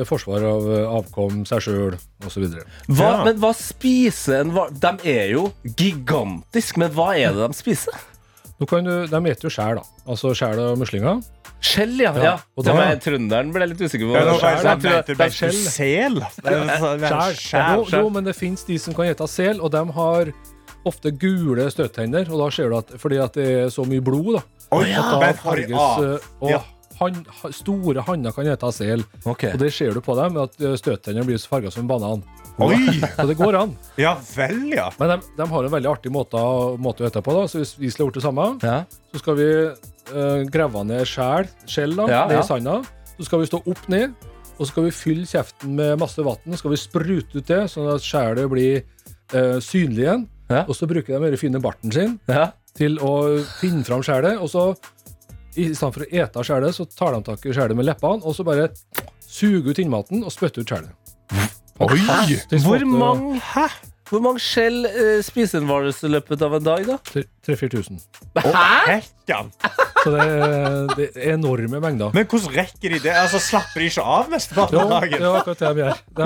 forsvar 0.07 0.45
av 0.47 0.67
avkom, 1.01 1.41
seg 1.49 1.65
sjøl 1.65 1.97
osv. 2.23 2.45
Hva, 2.87 3.09
Men 3.25 3.39
hva 3.41 3.51
spiser 3.57 4.45
en 4.45 4.53
hval? 4.55 4.71
De 4.71 4.93
er 5.11 5.33
jo 5.33 5.49
gigantiske, 5.75 6.79
men 6.79 6.93
hva 6.95 7.11
er 7.17 7.35
det 7.35 7.49
de 7.51 7.57
spiser? 7.57 7.97
Nå 8.61 8.67
kan 8.69 8.85
du, 8.85 8.93
de 9.09 9.21
spiser 9.25 9.47
jo 9.49 9.53
skjær, 9.57 9.81
da. 9.81 10.03
Altså 10.05 10.31
skjær 10.37 10.61
og 10.61 10.79
muslinger. 10.79 11.19
Skjell, 11.61 11.93
ja. 12.01 12.11
ja. 12.17 12.33
Og 12.57 12.65
da- 12.65 12.73
meg, 12.73 12.99
trønderen 13.03 13.51
ble 13.53 13.61
jeg 13.67 13.69
litt 13.75 13.83
usikker 13.85 14.09
på. 14.09 14.15
Ja, 14.17 14.23
jeg 14.25 14.39
Skjell, 14.41 14.57
sånn, 14.65 14.81
tror- 14.81 14.95
mente 14.95 15.13
du 15.13 15.19
bare 15.19 15.29
de- 15.29 15.35
sel? 15.37 15.59
Skjell. 15.75 16.17
Skjell. 17.37 17.75
Jo, 17.77 17.85
jo, 18.01 18.09
men 18.09 18.23
det 18.25 18.35
fins 18.35 18.63
de 18.67 18.77
som 18.81 18.95
kan 18.97 19.05
hete 19.05 19.27
sel, 19.29 19.61
og 19.61 19.71
de 19.75 19.83
har 19.97 20.31
ofte 20.89 21.11
gule 21.21 21.67
støttenner. 21.71 22.25
Og 22.31 22.41
da 22.41 22.49
ser 22.53 22.69
du 22.73 22.77
at 22.79 22.93
fordi 23.01 23.19
at 23.21 23.33
det 23.37 23.47
er 23.65 23.69
så 23.73 23.85
mye 23.87 24.01
blod, 24.03 24.39
da, 24.39 24.43
at 24.79 24.87
ja. 24.89 25.01
da 25.01 25.19
har 25.27 25.33
farges 25.33 25.71
eh, 25.71 26.29
Og 26.41 26.49
Ja. 26.55 26.61
han, 26.99 27.21
store 27.53 28.01
hanner 28.07 28.31
kan 28.33 28.45
hete 28.49 28.71
sel. 28.73 29.05
Og 29.25 29.37
det 29.61 29.71
ser 29.73 29.93
du 29.93 30.01
på 30.01 30.15
dem, 30.17 30.37
at 30.41 30.57
eh, 30.61 30.73
støttennene 30.81 31.25
blir 31.29 31.37
farga 31.45 31.71
som 31.71 31.83
en 31.85 31.91
banan. 31.93 32.23
Oi! 32.61 32.75
Så 33.15 33.27
det 33.29 33.37
går 33.39 33.55
an. 33.61 33.77
Ja 34.01 34.15
vel, 34.35 34.73
ja. 34.73 34.89
Men 34.99 35.13
de, 35.15 35.21
de 35.37 35.47
har 35.49 35.63
en 35.65 35.71
veldig 35.71 35.89
artig 35.93 36.11
måte, 36.11 36.37
måte 36.77 37.01
å 37.01 37.07
gjøre 37.07 37.23
på. 37.23 37.33
da 37.37 37.45
Så 37.47 37.61
hvis 37.61 37.77
vi 37.79 37.89
skulle 37.93 38.09
gjort 38.09 38.19
det 38.19 38.25
samme, 38.25 38.49
så 39.13 39.21
skal 39.23 39.35
vi 39.39 39.47
uh, 40.11 40.41
grave 40.51 40.83
ned 40.87 41.07
skjell, 41.09 41.49
skjell 41.69 41.95
da, 41.99 42.07
Ja, 42.09 42.21
ned 42.29 42.41
i 42.41 42.47
sanda. 42.47 42.79
Så 43.17 43.27
skal 43.27 43.43
vi 43.43 43.49
stå 43.51 43.61
opp 43.69 43.83
ned, 43.91 44.15
og 44.57 44.63
så 44.63 44.69
skal 44.71 44.87
vi 44.87 44.93
fylle 44.95 45.27
kjeften 45.29 45.75
med 45.77 45.99
masse 46.01 46.23
vann. 46.25 46.41
Så 46.49 46.61
skal 46.63 46.73
vi 46.73 46.81
sprute 46.81 47.41
ut 47.41 47.47
det, 47.47 47.61
sånn 47.71 47.89
at 47.93 48.05
skjellet 48.05 48.49
blir 48.51 48.81
uh, 49.35 49.59
synlig 49.63 50.05
igjen. 50.07 50.25
Og 50.67 50.75
så 50.75 50.87
bruker 50.89 51.15
de 51.15 51.29
den 51.31 51.39
fine 51.39 51.61
barten 51.63 51.93
sin 51.95 52.17
til 52.75 52.97
å 53.03 53.13
finne 53.59 53.85
fram 53.87 54.03
skjellet. 54.03 54.41
Og 54.41 54.51
så, 54.51 54.65
i 55.55 55.69
stedet 55.71 55.93
for 55.95 56.03
å 56.03 56.09
ete 56.11 56.43
skjellet, 56.47 56.75
så 56.75 56.87
tar 56.91 57.15
de 57.15 57.23
tak 57.29 57.45
i 57.45 57.55
skjellet 57.55 57.77
med 57.79 57.87
leppene, 57.87 58.23
og 58.25 58.35
så 58.35 58.43
bare 58.47 58.67
suger 59.23 59.71
ut 59.71 59.79
innmaten 59.79 60.25
og 60.27 60.33
spytter 60.33 60.65
ut 60.65 60.73
skjellet. 60.73 60.97
Oi! 61.81 62.01
Hvor 62.61 62.83
mange 62.85 63.39
mange, 63.39 63.39
hvor 64.11 64.21
mange 64.25 64.41
skjell 64.43 64.83
eh, 64.89 65.21
spiser 65.23 65.61
en 65.61 65.67
hvalross 65.69 66.01
i 66.03 66.09
løpet 66.11 66.41
av 66.43 66.53
en 66.57 66.65
dag, 66.65 66.83
da? 66.89 66.97
3000-4000. 67.47 68.01
Hæ? 68.43 68.97
Så 70.01 70.11
det, 70.11 70.21
er- 70.25 70.91
det 70.97 71.05
er 71.15 71.33
enorme 71.37 71.79
mengder. 71.79 72.11
Men 72.15 72.25
hvordan 72.27 72.51
rekker 72.57 72.89
de 72.95 72.99
det? 73.05 73.13
Altså, 73.15 73.39
Slapper 73.39 73.79
de 73.79 73.87
ikke 73.91 74.03
av 74.03 74.27
mesteparten 74.33 74.75
Jo, 74.75 74.83
av 74.83 74.89
dagen? 74.97 75.17
det 75.17 75.27
er 75.29 75.37
akkurat 75.39 75.59
det 75.61 75.69
de 75.71 75.81
gjør. 75.81 75.95
De, 76.19 76.25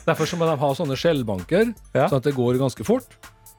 derfor 0.08 0.28
så 0.30 0.38
må 0.38 0.46
de 0.48 0.56
ha 0.60 0.70
sånne 0.78 0.96
skjellbanker, 1.00 1.72
sånn 1.94 2.18
at 2.20 2.28
det 2.28 2.34
går 2.36 2.60
ganske 2.62 2.86
fort. 2.86 3.08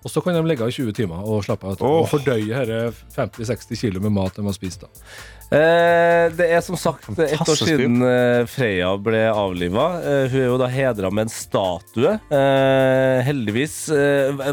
Og 0.06 0.12
så 0.14 0.22
kan 0.22 0.36
de 0.38 0.44
ligge 0.46 0.68
i 0.70 0.74
20 0.74 0.94
timer 0.94 1.26
og 1.26 1.42
slappe 1.48 1.66
av 1.66 1.82
oh. 1.82 2.04
og 2.04 2.10
fordøye 2.12 2.54
disse 2.54 3.06
50-60 3.16 3.80
kilo 3.80 4.02
med 4.04 4.14
mat 4.14 4.38
de 4.38 4.46
har 4.46 4.54
spist. 4.54 4.86
da. 4.86 5.08
Eh, 5.46 6.26
det 6.38 6.46
er 6.54 6.62
som 6.66 6.78
sagt 6.78 7.10
ett 7.10 7.42
år 7.42 7.58
siden 7.58 7.98
eh, 8.06 8.44
Freya 8.50 8.92
ble 9.02 9.24
avliva. 9.32 9.88
Eh, 10.02 10.28
hun 10.30 10.44
er 10.44 10.46
jo 10.52 10.60
da 10.62 10.70
hedra 10.70 11.10
med 11.10 11.26
en 11.26 11.34
statue. 11.34 12.14
Eh, 12.30 13.24
heldigvis. 13.26 13.80
Eh, 13.90 14.46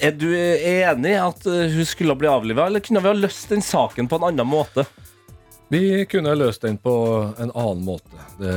er 0.00 0.16
du 0.16 0.30
enig 0.32 1.14
at 1.20 1.44
eh, 1.44 1.68
hun 1.76 1.88
skulle 1.88 2.16
bli 2.16 2.32
avliva, 2.32 2.70
eller 2.70 2.80
kunne 2.84 3.04
vi 3.04 3.12
ha 3.12 3.16
løst 3.16 3.52
den 3.52 3.64
saken 3.64 4.08
på 4.08 4.16
en 4.16 4.30
annen 4.30 4.48
måte? 4.48 4.86
Vi 5.70 6.06
kunne 6.10 6.32
ha 6.32 6.40
løst 6.40 6.64
den 6.64 6.80
på 6.80 6.94
en 7.36 7.52
annen 7.52 7.84
måte. 7.84 8.24
Det, 8.40 8.56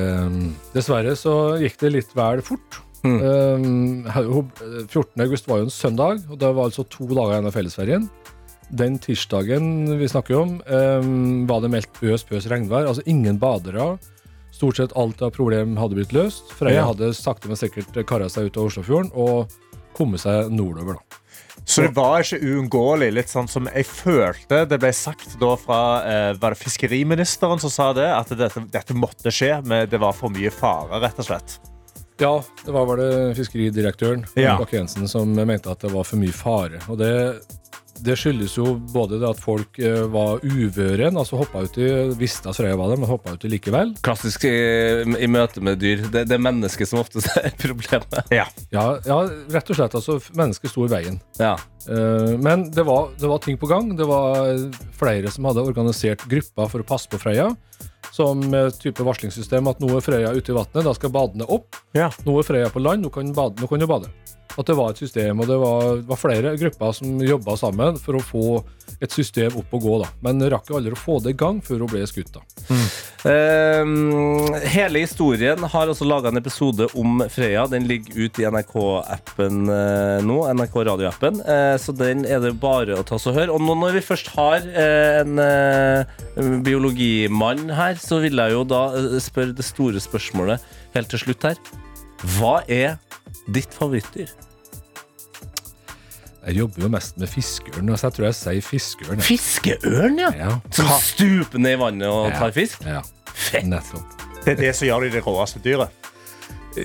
dessverre 0.73 1.19
så 1.19 1.59
gikk 1.61 1.77
det 1.83 1.95
litt 1.99 2.15
vel 2.17 2.41
fort. 2.47 2.79
Um, 3.03 4.05
ho- 4.07 4.45
14. 4.87 5.21
august 5.25 5.47
var 5.49 5.59
jo 5.59 5.67
en 5.67 5.73
søndag, 5.73 6.21
og 6.31 6.37
det 6.39 6.51
var 6.55 6.69
altså 6.69 6.85
to 6.87 7.07
dager 7.09 7.33
igjen 7.35 7.49
av 7.49 7.55
fellesferien. 7.57 8.05
Den 8.73 8.95
tirsdagen 9.03 9.65
vi 9.99 10.07
snakker 10.09 10.39
om, 10.39 10.53
um, 10.65 11.47
var 11.49 11.61
det 11.65 11.71
meldt 11.73 11.99
øs 12.01 12.23
pøs 12.25 12.47
regnvær. 12.49 12.87
Altså 12.89 13.03
ingen 13.05 13.37
badere. 13.41 13.97
Stort 14.53 14.77
sett 14.79 14.95
alt 14.97 15.21
av 15.25 15.33
problem 15.35 15.75
hadde 15.77 15.97
blitt 15.99 16.13
løst. 16.15 16.53
Freia 16.55 16.79
Ja. 16.81 16.85
hadde 16.91 17.11
sakte, 17.17 17.47
men 17.51 17.57
sikkert 17.59 17.91
kara 18.07 18.29
seg 18.29 18.45
ut 18.47 18.57
av 18.57 18.69
Oslofjorden 18.69 19.11
og 19.15 19.51
kommet 19.93 20.21
seg 20.23 20.49
nordover. 20.51 20.95
da. 20.95 21.19
Så 21.65 21.81
det 21.85 21.93
var 21.95 22.21
ikke 22.21 22.41
uunngåelig, 22.41 23.11
litt 23.13 23.29
sånn 23.29 23.47
som 23.49 23.67
jeg 23.67 23.85
følte 23.85 24.63
det 24.67 24.79
ble 24.81 24.91
sagt 24.91 25.37
da 25.39 25.55
fra 25.55 25.77
eh, 26.03 26.33
Var 26.33 26.49
det 26.55 26.57
fiskeriministeren 26.59 27.59
som 27.61 27.69
sa 27.69 27.93
det? 27.93 28.07
At 28.09 28.29
dette, 28.35 28.63
dette 28.71 28.93
måtte 28.97 29.31
skje, 29.31 29.61
men 29.65 29.87
det 29.89 29.99
var 29.99 30.13
for 30.13 30.29
mye 30.33 30.49
fare, 30.51 30.99
rett 31.01 31.19
og 31.19 31.25
slett. 31.29 31.59
Ja, 32.21 32.35
det 32.65 32.71
var 32.75 32.85
vel 32.91 33.01
det 33.01 33.33
fiskeridirektøren 33.39 34.25
Ja. 34.37 34.57
Bakke 34.61 34.77
Jensen 34.77 35.07
som 35.09 35.33
mente 35.33 35.71
at 35.71 35.81
det 35.81 35.91
var 35.93 36.05
for 36.05 36.21
mye 36.21 36.33
fare. 36.35 36.79
Og 36.89 36.97
det, 37.01 37.11
Det 38.03 38.15
skyldes 38.17 38.55
jo 38.57 38.73
både 38.91 39.19
det 39.21 39.27
at 39.29 39.39
folk 39.39 39.77
eh, 39.79 40.01
var 40.11 40.41
uvøren, 40.43 41.15
altså 41.15 41.37
hoppa 41.39 41.61
uti, 41.63 41.85
visste 42.19 42.49
at 42.49 42.57
Frøya 42.57 42.75
var 42.75 42.89
der, 42.89 42.97
men 42.99 43.07
hoppa 43.07 43.35
uti 43.37 43.47
likevel. 43.47 43.93
Klassisk 44.03 44.43
i, 44.49 44.51
i 45.23 45.27
møte 45.29 45.61
med 45.63 45.77
dyr. 45.79 46.01
Det, 46.11 46.25
det 46.27 46.35
er 46.35 46.41
mennesket 46.43 46.89
som 46.89 46.99
oftest 46.99 47.29
er 47.37 47.53
problemet. 47.61 48.17
Ja. 48.33 48.47
Ja, 48.73 48.87
ja, 49.05 49.19
rett 49.53 49.69
og 49.71 49.77
slett. 49.77 49.95
altså 49.95 50.17
Mennesket 50.35 50.73
sto 50.73 50.83
i 50.87 50.91
veien. 50.91 51.21
Ja. 51.39 51.53
Eh, 51.87 52.33
men 52.41 52.67
det 52.73 52.83
var, 52.89 53.13
det 53.21 53.29
var 53.29 53.39
ting 53.45 53.57
på 53.61 53.69
gang. 53.71 53.93
Det 53.95 54.09
var 54.09 54.51
flere 54.99 55.31
som 55.31 55.45
hadde 55.47 55.63
organisert 55.63 56.25
grupper 56.27 56.73
for 56.73 56.83
å 56.83 56.89
passe 56.95 57.07
på 57.13 57.21
Freya. 57.21 57.51
Som 58.13 58.43
type 58.77 59.01
varslingssystem 59.01 59.65
at 59.71 59.79
nå 59.81 59.89
er 59.97 60.03
Frøya 60.05 60.35
ute 60.37 60.53
i 60.53 60.55
vannet, 60.55 60.83
da 60.85 60.91
skal 60.93 61.09
badene 61.15 61.47
opp. 61.49 61.79
Ja. 61.97 62.11
Nå 62.27 62.35
er 62.37 62.45
Frøya 62.45 62.69
på 62.69 62.83
land, 62.83 63.01
nå 63.01 63.09
kan, 63.13 63.31
bade, 63.33 63.57
nå 63.57 63.69
kan 63.71 63.81
du 63.81 63.87
bade. 63.89 64.11
At 64.57 64.69
det 64.69 64.77
var 64.77 64.93
et 64.93 65.01
system, 65.01 65.41
og 65.41 65.49
det 65.49 65.57
var, 65.61 66.03
var 66.05 66.19
flere 66.21 66.55
grupper 66.59 66.93
som 66.93 67.21
jobba 67.25 67.57
sammen 67.57 67.97
for 68.01 68.19
å 68.19 68.23
få 68.23 68.47
et 69.03 69.11
system 69.11 69.57
opp 69.59 69.73
og 69.73 69.85
gå. 69.87 69.95
da. 70.03 70.09
Men 70.25 70.43
rakk 70.53 70.69
jo 70.69 70.77
aldri 70.77 70.93
å 70.93 70.99
få 70.99 71.17
det 71.23 71.33
i 71.33 71.39
gang 71.39 71.59
før 71.65 71.83
hun 71.83 71.91
ble 71.91 72.03
skutt. 72.07 72.35
da. 72.35 72.43
Ehm, 73.29 74.53
hele 74.73 75.03
historien 75.03 75.63
har 75.73 75.91
også 75.91 76.07
laga 76.07 76.29
en 76.29 76.39
episode 76.39 76.87
om 76.99 77.23
Freya. 77.31 77.65
Den 77.71 77.87
ligger 77.89 78.27
ute 78.27 78.43
i 78.43 78.47
NRK-appen 78.51 79.63
eh, 79.73 80.19
nå. 80.27 80.37
NRK 80.53 80.77
radioappen. 80.89 81.41
Eh, 81.41 81.75
så 81.81 81.95
den 81.95 82.25
er 82.27 82.43
det 82.43 82.53
bare 82.61 82.99
å 82.99 83.05
ta 83.07 83.17
oss 83.17 83.27
og 83.31 83.37
høre. 83.39 83.53
Og 83.53 83.63
nå 83.63 83.77
når 83.79 83.97
vi 83.97 84.05
først 84.05 84.31
har 84.35 84.67
eh, 84.67 85.21
en 85.23 85.39
eh, 85.41 86.59
biologimann 86.67 87.69
her, 87.73 87.97
så 88.01 88.21
vil 88.23 88.39
jeg 88.39 88.55
jo 88.55 88.65
da 88.67 88.85
eh, 88.99 89.17
spørre 89.23 89.55
det 89.57 89.67
store 89.67 90.03
spørsmålet 90.03 90.63
helt 90.95 91.11
til 91.13 91.25
slutt 91.25 91.49
her. 91.49 91.59
Hva 92.37 92.59
er 92.71 92.99
ditt 93.51 93.73
favorittdyr? 93.73 94.29
Jeg 96.43 96.57
jobber 96.57 96.81
jo 96.83 96.89
mest 96.91 97.17
med 97.17 97.29
fiskeørn, 97.31 97.93
så 97.95 98.09
jeg 98.09 98.15
tror 98.17 98.25
jeg 98.27 98.35
sier 98.35 98.61
fiskeørn. 98.67 99.19
jeg. 99.21 99.27
Fiskeørn, 99.29 100.17
ja. 100.19 100.31
Ja. 100.35 100.49
Som 100.75 100.89
stuper 100.99 101.57
ned 101.63 101.77
i 101.77 101.79
vannet 101.79 102.07
og 102.09 102.29
Ja. 102.31 102.39
tar 102.39 102.51
fisk? 102.51 102.83
Ja, 102.85 103.01
Fett. 103.33 103.63
nettopp. 103.65 104.03
Det 104.43 104.51
er 104.51 104.55
det 104.59 104.75
som 104.75 104.87
gjør 104.87 105.01
de 105.05 105.09
det 105.09 105.23
råeste 105.23 105.61
dyret. 105.63 105.89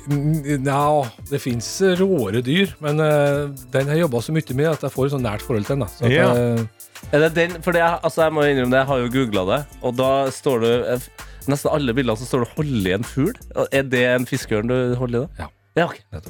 Nja, 0.06 1.10
det 1.30 1.40
fins 1.40 1.80
råere 1.98 2.42
dyr, 2.44 2.74
men 2.84 3.00
eh, 3.00 3.48
den 3.72 3.86
har 3.88 3.94
jeg 3.96 4.02
jobba 4.04 4.20
så 4.20 4.32
mye 4.36 4.54
med 4.54 4.66
at 4.68 4.82
jeg 4.82 4.92
får 4.92 5.06
et 5.06 5.12
sånn 5.16 5.24
nært 5.24 5.40
forhold 5.42 5.64
til 5.66 5.74
den. 5.76 5.80
da. 5.80 5.86
Så 5.86 6.04
at, 6.04 6.12
Ja. 6.12 6.28
eh, 6.34 6.64
Er 7.12 7.18
det 7.28 7.34
den? 7.34 7.62
For 7.62 7.72
det, 7.72 7.80
altså 7.82 8.22
jeg 8.26 8.32
må 8.32 8.42
innrømme 8.44 8.70
det, 8.70 8.80
jeg 8.82 8.86
har 8.86 8.98
jo 8.98 9.08
googla 9.08 9.44
det, 9.56 9.66
og 9.82 9.96
da 9.96 10.26
står 10.30 10.60
det 10.60 10.88
eh, 10.92 10.98
Nesten 11.48 11.72
alle 11.72 11.94
bildene 11.94 12.18
så 12.18 12.26
står 12.28 12.44
det 12.44 12.48
'hold 12.54 12.86
i 12.86 12.92
en 12.92 13.02
fugl'. 13.02 13.68
Er 13.72 13.82
det 13.82 14.04
en 14.04 14.26
fiskeørn 14.26 14.68
du 14.68 14.94
holder 14.96 15.22
i 15.22 15.26
da? 15.26 15.28
Ja. 15.38 15.46
Ja, 15.78 15.86
ok. 15.86 15.98
Det, 16.10 16.20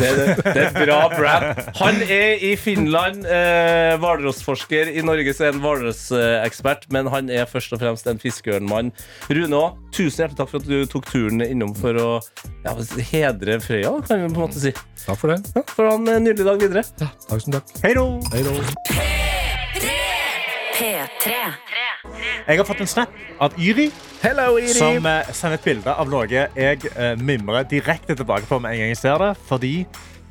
det, 0.00 0.26
det 0.44 0.52
er 0.54 0.68
et 0.70 0.78
bra 0.78 0.98
brand. 1.12 1.60
Han 1.80 2.00
er 2.02 2.40
i 2.40 2.54
Finland 2.56 3.26
eh. 3.28 3.94
I 3.94 5.04
Norge 5.04 5.34
så 5.34 5.48
er 5.48 5.52
han 5.52 5.60
hvalrossekspert, 5.60 6.88
men 6.94 7.10
han 7.12 7.28
er 7.32 7.44
først 7.50 7.74
og 7.76 7.82
fremst 7.82 8.08
en 8.08 8.20
fiskeørnmann. 8.22 8.92
Rune 9.28 9.60
òg, 9.60 9.76
tusen 9.94 10.24
hjertelig 10.24 10.40
takk 10.40 10.52
for 10.54 10.62
at 10.62 10.70
du 10.70 10.88
tok 10.90 11.10
turen 11.10 11.44
innom 11.44 11.74
for 11.76 12.00
å 12.00 12.08
ja, 12.64 12.74
hedre 13.12 13.60
Frøya, 13.64 13.92
kan 14.08 14.24
vi 14.24 14.30
på 14.30 14.38
en 14.38 14.40
måte 14.46 14.62
si. 14.62 14.72
Takk 15.04 15.20
for 15.20 15.34
det. 15.34 15.40
Ja, 15.52 15.66
for 15.68 15.92
en 15.92 16.08
eh, 16.08 16.22
nydelig 16.24 16.48
dag 16.48 16.64
videre. 16.64 16.86
Ja, 17.02 17.12
takk 17.28 17.44
som 17.44 17.58
takk. 17.58 17.76
Hei 17.84 17.94
då! 17.98 18.08
Hei 18.32 18.44
da. 18.46 18.56
P3. 20.74 21.83
Jeg 22.46 22.58
har 22.60 22.66
fått 22.68 22.82
en 22.84 22.90
snap 22.90 23.12
av 23.40 23.54
Yri, 23.60 23.90
Hello, 24.22 24.58
Yri. 24.58 24.72
som 24.76 25.06
eh, 25.08 25.30
sender 25.32 25.58
et 25.58 25.68
bilde 25.68 25.92
av 25.92 26.10
noe 26.12 26.26
jeg 26.28 26.90
eh, 26.92 27.14
mimrer 27.20 27.64
direkte 27.68 28.16
tilbake 28.16 28.48
på 28.48 28.58
med 28.60 28.74
en 28.74 28.82
gang 28.82 28.92
jeg 28.92 29.00
ser 29.00 29.22
det. 29.22 29.30
Fordi 29.48 29.72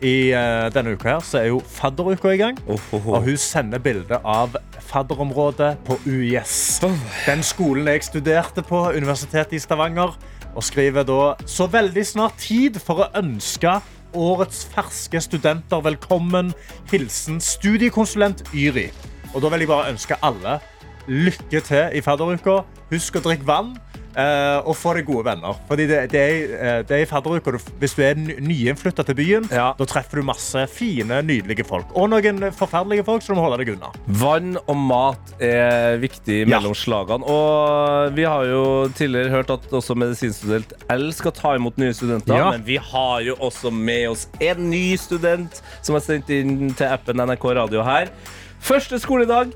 i 0.03 0.15
eh, 0.35 0.67
denne 0.75 0.93
uka 0.93 1.15
her 1.15 1.23
så 1.25 1.39
er 1.41 1.49
jo 1.49 1.61
fadderuka 1.73 2.33
i 2.33 2.39
gang. 2.41 2.59
Oh, 2.67 2.77
oh, 2.91 2.99
oh. 2.99 3.15
Og 3.17 3.29
hun 3.29 3.39
sender 3.39 3.81
bilde 3.81 4.19
av 4.19 4.57
fadderområdet 4.89 5.71
på 5.87 5.97
UiS. 6.05 6.83
Den 7.25 7.43
skolen 7.45 7.89
jeg 7.89 8.05
studerte 8.09 8.65
på, 8.67 8.85
Universitetet 8.93 9.57
i 9.57 9.63
Stavanger. 9.63 10.13
Og 10.53 10.61
skriver 10.61 11.07
da 11.07 11.21
så 11.49 11.65
veldig 11.71 12.03
snart 12.05 12.37
tid 12.37 12.77
for 12.77 13.05
å 13.05 13.09
ønske 13.17 13.79
årets 14.13 14.67
ferske 14.69 15.21
studenter 15.23 15.81
velkommen. 15.81 16.51
Hilsen 16.91 17.41
studiekonsulent 17.41 18.45
Yri. 18.53 18.91
Og 19.33 19.41
da 19.41 19.49
vil 19.49 19.65
jeg 19.65 19.71
bare 19.71 19.89
ønske 19.95 20.19
alle 20.21 20.59
lykke 21.07 21.61
til 21.65 21.97
i 21.97 22.01
fadderuka. 22.05 22.61
Husk 22.93 23.15
å 23.19 23.25
drikke 23.25 23.47
vann. 23.49 23.75
Uh, 24.13 24.59
og 24.69 24.75
få 24.77 24.91
deg 24.93 25.07
gode 25.07 25.23
venner. 25.25 25.55
Fordi 25.65 25.87
det, 25.89 26.11
det, 26.11 26.19
er, 26.21 26.51
eh, 26.53 26.81
det 26.85 26.93
er 26.93 27.01
i 27.01 27.05
fadderuka 27.09 27.55
Hvis 27.81 27.95
du 27.97 28.03
er 28.05 28.13
ny- 28.13 28.35
nyinnflytta 28.45 29.01
til 29.07 29.15
byen, 29.17 29.47
Ja. 29.49 29.71
da 29.73 29.87
treffer 29.89 30.21
du 30.21 30.27
masse 30.27 30.67
fine, 30.69 31.17
nydelige 31.25 31.65
folk. 31.65 31.89
Og 31.97 32.11
noen 32.11 32.43
forferdelige 32.53 33.03
folk, 33.07 33.23
så 33.25 33.33
du 33.33 33.39
må 33.39 33.47
holde 33.47 33.57
deg 33.65 33.71
unna. 33.73 33.89
Vann 34.21 34.59
og 34.67 34.77
mat 34.77 35.33
er 35.41 35.97
viktig 35.97 36.43
Ja. 36.47 36.59
mellom 36.59 36.75
slagene. 36.77 37.25
Og 37.25 38.13
vi 38.13 38.21
har 38.29 38.45
jo 38.45 38.87
tidligere 38.93 39.33
hørt 39.33 39.49
at 39.49 39.65
også 39.73 39.95
medisinstudent 39.97 40.73
L 40.93 41.09
skal 41.11 41.31
ta 41.31 41.55
imot 41.57 41.79
nye 41.81 41.97
studenter. 41.97 42.37
Ja. 42.37 42.51
Men 42.51 42.61
vi 42.69 42.77
har 42.77 43.21
jo 43.25 43.33
også 43.41 43.73
med 43.73 44.09
oss 44.11 44.27
en 44.39 44.69
ny 44.69 44.93
student 44.95 45.59
som 45.81 45.95
er 45.97 46.05
sendt 46.05 46.29
inn 46.29 46.69
til 46.77 46.85
appen 46.85 47.17
NRK 47.17 47.49
Radio 47.57 47.81
her. 47.81 48.13
Første 48.61 48.99
skoledag. 49.01 49.55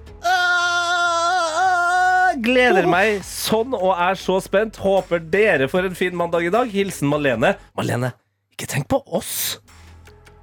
Gleder 2.43 2.85
meg 2.89 3.23
sånn 3.25 3.73
og 3.73 3.93
er 3.95 4.17
så 4.19 4.37
spent. 4.43 4.77
Håper 4.83 5.23
dere 5.33 5.69
får 5.71 5.89
en 5.89 5.97
fin 5.97 6.15
mandag 6.17 6.45
i 6.45 6.51
dag. 6.53 6.69
Hilsen 6.69 7.09
Malene. 7.09 7.55
Malene, 7.77 8.11
ikke 8.53 8.69
tenk 8.69 8.89
på 8.91 9.01
oss. 9.17 9.57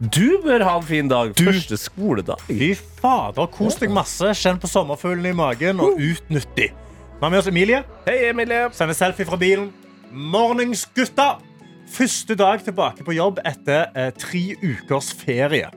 Du 0.00 0.40
bør 0.42 0.64
ha 0.66 0.74
en 0.80 0.86
fin 0.86 1.08
dag. 1.08 1.30
Første 1.38 1.78
skoledag. 1.78 2.42
Fy 2.48 2.72
fader, 2.74 3.46
kos 3.54 3.78
deg 3.78 3.92
masse. 3.94 4.32
Kjenn 4.40 4.58
på 4.60 4.70
sommerfuglene 4.70 5.30
i 5.30 5.38
magen 5.38 5.82
og 5.82 6.00
utnytt 6.02 6.50
de. 6.58 6.68
Vi 7.14 7.22
har 7.22 7.30
med 7.30 7.40
oss 7.40 7.48
Emilie. 7.48 7.84
Hei, 8.08 8.18
Emilie. 8.32 8.66
Sender 8.74 8.98
selfie 8.98 9.28
fra 9.28 9.38
bilen. 9.40 9.70
Mornings, 10.10 10.84
gutta! 10.96 11.36
Første 11.94 12.34
dag 12.34 12.62
tilbake 12.64 13.04
på 13.06 13.14
jobb 13.14 13.38
etter 13.46 13.86
eh, 13.94 14.10
tre 14.18 14.42
ukers 14.64 15.12
ferie. 15.14 15.70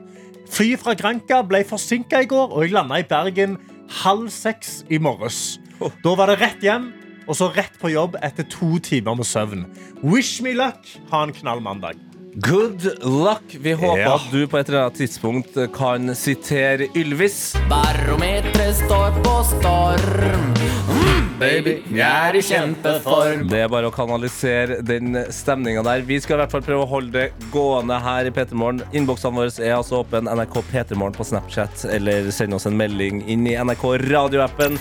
Flyet 0.50 0.82
fra 0.82 0.96
Granca 0.98 1.42
ble 1.46 1.62
forsinka 1.68 2.24
i 2.24 2.28
går, 2.28 2.52
og 2.56 2.64
jeg 2.64 2.74
landa 2.74 2.98
i 2.98 3.06
Bergen 3.06 3.58
halv 4.02 4.28
seks 4.32 4.82
i 4.90 4.98
morges. 4.98 5.58
Da 6.02 6.14
var 6.18 6.26
det 6.32 6.38
rett 6.40 6.62
hjem, 6.64 6.90
og 7.28 7.36
så 7.36 7.50
rett 7.54 7.74
på 7.80 7.90
jobb 7.92 8.16
etter 8.24 8.46
to 8.50 8.78
timer 8.82 9.14
med 9.20 9.26
søvn. 9.28 9.66
Wish 10.02 10.40
me 10.42 10.54
luck. 10.58 10.86
Ha 11.10 11.22
en 11.28 11.32
knall 11.36 11.60
mandag. 11.60 11.98
Good 12.38 12.84
luck. 13.02 13.42
Vi 13.58 13.72
håper 13.72 13.98
Ja. 13.98 14.14
at 14.14 14.28
du 14.30 14.46
på 14.46 14.58
et 14.60 14.68
eller 14.68 14.84
annet 14.86 14.98
tidspunkt 15.00 15.56
kan 15.74 16.14
sitere 16.14 16.86
Ylvis. 16.94 17.56
Barometeret 17.68 18.76
står 18.84 19.16
på 19.24 19.32
storm. 19.48 20.54
Mm, 20.88 21.38
baby, 21.40 21.72
jeg 21.90 22.28
er 22.28 22.36
i 22.38 22.42
kjempeform. 22.42 23.48
Det 23.50 23.58
er 23.64 23.68
bare 23.68 23.90
å 23.90 23.94
kanalisere 23.94 24.80
den 24.86 25.16
stemninga 25.34 25.82
der. 25.84 26.00
Vi 26.06 26.20
skal 26.20 26.36
i 26.38 26.42
hvert 26.44 26.50
fall 26.54 26.62
prøve 26.62 26.84
å 26.86 26.88
holde 26.88 27.12
det 27.12 27.32
gående 27.52 27.98
her 28.00 28.26
i 28.26 28.30
P3 28.30 28.52
Morgen. 28.54 28.82
Innboksene 28.92 29.34
våre 29.34 29.52
er 29.66 29.74
altså 29.76 30.04
åpen. 30.04 30.28
NRK 30.30 30.62
P3 30.72 30.94
Morgen 30.96 31.14
på 31.18 31.24
Snapchat, 31.26 31.84
eller 31.90 32.30
send 32.30 32.54
oss 32.54 32.66
en 32.66 32.76
melding 32.78 33.24
inn 33.26 33.46
i 33.46 33.56
NRK 33.56 33.96
radioappen. 34.10 34.78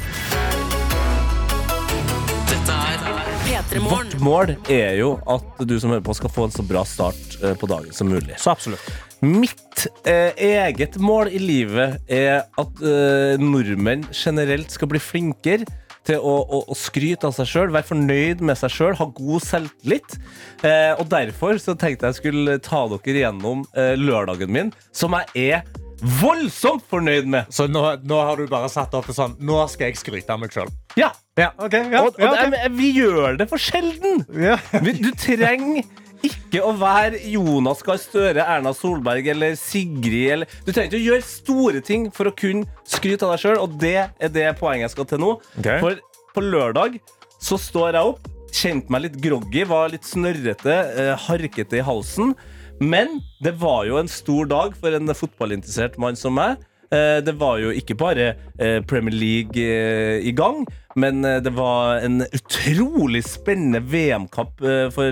P3 3.78 3.84
Morgen. 3.84 3.98
Vårt 3.98 4.20
mål 4.20 4.54
er 4.74 4.96
jo 4.98 5.10
at 5.30 5.60
du 5.70 5.76
som 5.80 5.92
hører 5.94 6.06
på, 6.06 6.16
skal 6.18 6.32
få 6.34 6.48
en 6.48 6.54
så 6.54 6.64
bra 6.66 6.82
start 6.88 7.38
eh, 7.44 7.54
på 7.58 7.70
dagen 7.70 7.94
som 7.94 8.10
mulig. 8.10 8.38
Så 8.42 8.50
absolutt. 8.54 8.88
Mitt 9.22 9.86
eh, 10.08 10.34
eget 10.34 10.98
mål 11.02 11.30
i 11.30 11.42
livet 11.42 12.00
er 12.10 12.48
at 12.58 12.82
eh, 12.82 13.38
nordmenn 13.42 14.08
generelt 14.14 14.74
skal 14.74 14.90
bli 14.90 15.02
flinkere 15.02 15.68
til 16.08 16.24
å, 16.24 16.36
å, 16.42 16.64
å 16.72 16.78
skryte 16.78 17.28
av 17.28 17.36
seg 17.36 17.50
sjøl, 17.52 17.74
være 17.76 17.90
fornøyd 17.90 18.42
med 18.46 18.58
seg 18.58 18.74
sjøl, 18.74 18.96
ha 18.98 19.10
god 19.14 19.46
selvtillit. 19.46 20.18
Eh, 20.66 20.94
og 20.96 21.10
derfor 21.12 21.60
så 21.62 21.76
tenkte 21.78 22.10
jeg 22.10 22.22
skulle 22.22 22.58
ta 22.64 22.86
dere 22.96 23.26
gjennom 23.28 23.66
eh, 23.78 23.94
lørdagen 24.00 24.54
min, 24.54 24.74
som 24.96 25.18
jeg 25.20 25.52
er 25.52 25.87
voldsomt 26.02 26.84
fornøyd 26.90 27.26
med. 27.30 27.48
Så 27.54 27.68
nå, 27.70 27.82
nå 28.06 28.18
har 28.30 28.38
du 28.38 28.48
bare 28.52 28.70
satt 28.70 28.94
opp 28.98 29.08
til 29.10 29.16
sånn 29.18 29.36
Nå 29.44 29.64
skal 29.72 29.90
jeg 29.92 29.98
skryte 30.02 30.34
av 30.34 30.40
meg 30.42 30.52
sjøl. 30.54 30.70
Ja, 31.00 31.12
Ja, 31.38 31.52
okay, 31.62 31.84
ja, 31.92 32.02
og, 32.02 32.16
og 32.18 32.22
ja, 32.24 32.32
okay. 32.34 32.50
det- 32.54 32.72
vi 32.78 32.92
gjør 32.96 33.38
det 33.38 33.48
for 33.50 33.62
sjelden. 33.62 34.24
Ja. 34.34 34.56
Du 34.82 35.12
trenger 35.14 35.84
ikke 36.26 36.64
å 36.66 36.72
være 36.80 37.20
Jonas 37.30 37.84
Gahr 37.86 38.00
Støre, 38.02 38.42
Erna 38.42 38.72
Solberg 38.74 39.28
eller 39.36 39.54
Sigrid. 39.56 40.32
Eller, 40.34 40.48
du 40.66 40.72
trenger 40.72 40.90
ikke 40.90 40.98
å 40.98 41.06
gjøre 41.12 41.28
store 41.28 41.82
ting 41.86 42.08
for 42.12 42.26
å 42.32 42.34
kunne 42.34 42.66
skryte 42.90 43.28
av 43.28 43.36
deg 43.36 43.44
sjøl, 43.44 43.60
og 43.62 43.78
det 43.80 43.94
er 44.18 44.34
det 44.34 44.48
poenget 44.58 44.88
jeg 44.88 44.96
skal 44.96 45.06
til 45.12 45.22
nå. 45.22 45.36
Okay. 45.62 45.78
For 45.84 46.02
på 46.34 46.42
lørdag 46.48 46.98
så 47.38 47.60
står 47.62 47.94
jeg 48.00 48.10
opp, 48.16 48.26
kjente 48.58 48.90
meg 48.90 49.06
litt 49.06 49.20
groggy, 49.22 49.64
var 49.70 49.90
litt 49.94 50.10
snørrete, 50.10 50.74
eh, 50.98 51.14
harkete 51.28 51.78
i 51.78 51.86
halsen. 51.86 52.34
Men 52.80 53.20
det 53.44 53.56
var 53.62 53.86
jo 53.90 53.98
en 54.00 54.08
stor 54.12 54.46
dag 54.50 54.76
for 54.78 54.94
en 54.94 55.14
fotballinteressert 55.16 55.98
mann 56.02 56.16
som 56.20 56.36
meg. 56.38 56.58
Eh, 56.94 57.20
Det 57.26 57.34
var 57.40 57.58
jo 57.60 57.72
ikke 57.76 57.96
bare 58.00 58.28
eh, 58.60 58.82
Premier 58.88 59.16
League 59.16 59.58
eh, 59.64 60.22
i 60.24 60.32
gang, 60.32 60.62
men 60.96 61.22
det 61.22 61.52
var 61.54 62.00
en 62.06 62.22
utrolig 62.34 63.24
spennende 63.28 63.82
VM-kamp 63.84 64.62
eh, 64.62 64.88
for 64.94 65.12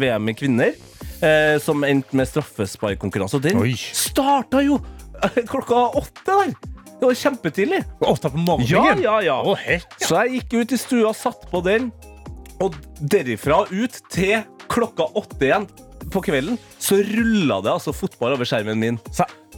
VM 0.00 0.28
i 0.28 0.34
kvinner. 0.34 0.72
Som 1.58 1.82
endte 1.82 2.14
med 2.14 2.28
straffesparkkonkurranse. 2.30 3.40
Og 3.40 3.42
den 3.42 3.58
Oi. 3.58 3.72
starta 3.74 4.60
jo 4.62 4.76
klokka 5.50 5.80
åtte 5.98 6.30
der! 6.30 6.52
Det 7.00 7.06
var 7.08 7.14
kjempetidlig. 7.18 7.80
Åtte 8.06 8.30
på 8.30 8.38
morgenen? 8.38 9.02
Ja, 9.02 9.16
ja, 9.22 9.40
ja. 9.42 9.78
Så 9.98 10.20
jeg 10.22 10.36
gikk 10.38 10.54
ut 10.60 10.74
i 10.74 10.78
stua, 10.78 11.10
satt 11.14 11.42
på 11.50 11.58
den, 11.66 11.90
og 12.62 12.78
derifra 13.02 13.64
ut 13.70 13.98
til 14.14 14.44
klokka 14.70 15.08
åtte 15.18 15.42
igjen 15.48 15.66
på 16.12 16.22
kvelden, 16.24 16.58
så 16.80 16.98
rulla 17.04 17.60
det 17.64 17.72
altså 17.72 17.94
fotball 17.96 18.36
over 18.36 18.48
skjermen 18.48 18.80
min. 18.80 18.98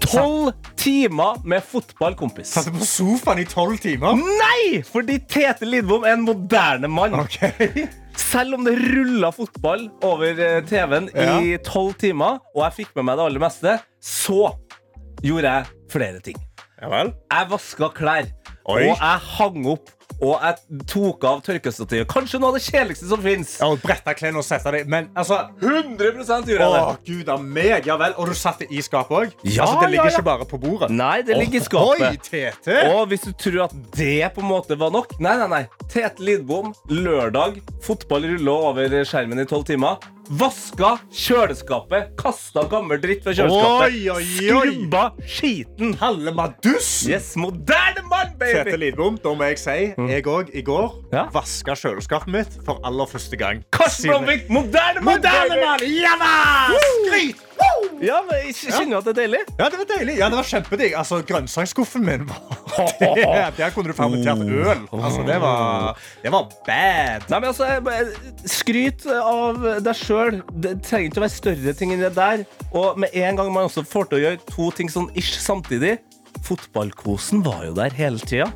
Tolv 0.01 0.53
timer 0.81 1.41
med 1.45 1.63
fotball, 1.67 2.17
kompis. 2.17 2.55
Satt 2.55 2.71
du 2.71 2.79
på 2.79 2.87
sofaen 2.89 3.43
i 3.43 3.47
tolv 3.49 3.77
timer? 3.83 4.17
Nei! 4.17 4.81
Fordi 4.87 5.19
Tete 5.31 5.69
Lidbom 5.69 6.07
er 6.09 6.17
en 6.17 6.25
moderne 6.27 6.89
mann. 6.91 7.15
Selv 8.21 8.57
om 8.59 8.65
det 8.67 8.75
rulla 8.81 9.31
fotball 9.33 9.87
over 10.07 10.41
eh, 10.41 10.59
TV-en 10.69 11.09
i 11.13 11.55
tolv 11.67 11.95
timer, 12.01 12.41
og 12.55 12.65
jeg 12.67 12.79
fikk 12.81 12.97
med 12.99 13.09
meg 13.11 13.21
det 13.21 13.27
aller 13.29 13.45
meste, 13.45 13.77
så 14.01 14.41
gjorde 15.25 15.53
jeg 15.53 15.91
flere 15.93 16.25
ting. 16.25 16.41
Jeg 16.81 17.49
vaska 17.51 17.91
klær, 17.93 18.29
Oi. 18.65 18.87
og 18.89 18.95
jeg 18.95 19.25
hang 19.37 19.67
opp, 19.75 19.91
og 20.21 20.43
jeg 20.45 20.83
tok 20.91 21.25
av 21.25 21.41
tørkestativet. 21.45 22.09
Kanskje 22.11 22.41
noe 22.41 22.53
av 22.53 22.59
det 22.59 22.65
kjedeligste 22.67 23.09
som 23.09 23.23
fins. 23.25 23.55
Ja, 23.61 23.71
og 23.73 23.81
bretta 23.81 24.13
klærne 24.17 24.43
og 24.43 24.47
sette 24.47 24.73
deg 24.75 24.91
Men 24.91 25.09
altså 25.19 25.39
100 25.63 26.11
gjorde 26.11 26.37
jeg 26.37 26.59
det. 26.61 26.83
Å, 26.83 26.95
gud 27.07 27.33
av 27.33 27.45
meg. 27.45 27.89
Ja 27.89 27.97
vel. 28.01 28.15
Og 28.21 28.29
du 28.29 28.37
satt 28.37 28.61
det 28.61 28.69
i 28.71 28.85
skapet 28.85 29.17
òg? 29.17 29.35
Ja, 29.49 29.65
altså, 29.65 29.81
det 29.81 29.91
ligger 29.95 30.11
ja, 30.11 30.13
ja. 30.13 30.19
ikke 30.19 30.29
bare 30.29 30.49
på 30.51 30.61
bordet? 30.61 30.91
Nei, 30.93 31.17
det 31.27 31.39
ligger 31.41 31.61
i 31.61 31.65
skapet. 31.65 32.05
Oi, 32.05 32.23
Tete! 32.29 32.79
Og 32.93 33.03
hvis 33.11 33.25
du 33.25 33.33
tror 33.47 33.67
at 33.69 33.77
det 33.97 34.31
på 34.37 34.45
en 34.45 34.51
måte 34.51 34.77
var 34.81 34.93
nok 34.95 35.17
Nei, 35.21 35.35
nei, 35.41 35.49
nei. 35.51 35.65
Tete 35.91 36.23
Lidbom, 36.25 36.75
lørdag. 36.93 37.61
Fotball 37.85 38.29
ruller 38.35 38.71
over 38.71 39.01
skjermen 39.09 39.41
i 39.41 39.49
tolv 39.49 39.67
timer. 39.69 40.01
Vaska 40.31 40.93
kjøleskapet. 41.11 42.13
Kasta 42.21 42.63
gammel 42.71 43.01
dritt 43.03 43.25
fra 43.27 43.33
kjøleskapet. 43.35 43.87
Oi, 43.89 44.03
oi, 44.13 44.15
oi. 44.15 44.27
Skrubba 44.37 45.03
skiten. 45.27 45.95
Halle 45.99 46.31
Madus! 46.37 46.91
Yes, 47.11 47.33
moderne 47.41 48.05
mann, 48.07 48.37
Tete 48.39 48.63
baby! 48.71 48.77
Lidbom, 48.85 49.19
da 49.25 49.33
må 49.35 49.49
jeg 49.51 49.59
si 49.59 49.77
jeg 50.13 50.27
òg 50.31 50.53
i 50.55 50.63
går 50.63 50.87
Ja. 51.13 51.25
vaska 51.35 51.75
kjøleskapet 51.75 52.31
mitt 52.37 52.59
for 52.65 52.79
aller 52.87 53.11
første 53.11 53.37
gang. 53.41 53.65
Karsten 53.75 54.07
Siden- 54.07 54.15
Blomvik, 54.23 54.47
moderne 54.51 55.01
mann, 55.03 55.19
Moderne 55.19 55.59
baby! 55.67 55.91
Ja 55.99 56.15
da! 56.23 56.79
Skryt! 56.79 57.47
Ja, 58.01 58.23
men 58.25 58.47
jeg 58.47 58.55
kjenner 58.57 58.95
jo 58.95 58.99
at 59.03 59.09
det 59.09 59.13
er 59.13 59.19
deilig. 59.19 59.41
Ja, 59.59 59.67
det 59.69 59.79
var 59.81 59.89
deilig. 59.91 60.15
Ja, 60.17 60.29
det 60.33 60.39
var 60.39 60.47
kjempedigg. 60.49 60.95
Altså, 60.97 61.19
grønnsaksskuffen 61.29 62.05
min 62.07 62.23
var 62.31 62.39
det, 63.01 63.27
Der 63.59 63.75
kunne 63.75 63.93
du 63.93 63.97
fermentert 63.97 64.41
øl. 64.41 64.87
Altså, 64.89 65.25
det 65.29 65.37
var, 65.43 65.99
det 66.23 66.33
var 66.33 66.47
bad. 66.67 67.27
Nei, 67.29 67.41
men 67.43 67.51
altså, 67.51 67.69
Skryt 68.49 69.05
av 69.13 69.61
deg 69.85 70.01
sjøl. 70.01 70.41
Det 70.65 70.79
trenger 70.87 71.11
ikke 71.11 71.21
å 71.21 71.27
være 71.27 71.35
større 71.37 71.77
ting 71.77 71.93
enn 71.97 72.07
det 72.07 72.15
der. 72.17 72.47
Og 72.71 72.97
med 73.01 73.13
en 73.13 73.43
gang 73.43 73.53
man 73.53 73.69
også 73.69 73.85
får 73.85 74.09
til 74.09 74.21
å 74.21 74.25
gjøre 74.25 74.43
to 74.49 74.71
ting 74.81 74.93
sånn 74.93 75.11
ish 75.19 75.37
samtidig 75.43 75.99
Fotballkosen 76.47 77.43
var 77.45 77.67
jo 77.67 77.77
der 77.77 77.93
hele 77.99 78.23
tida. 78.23 78.49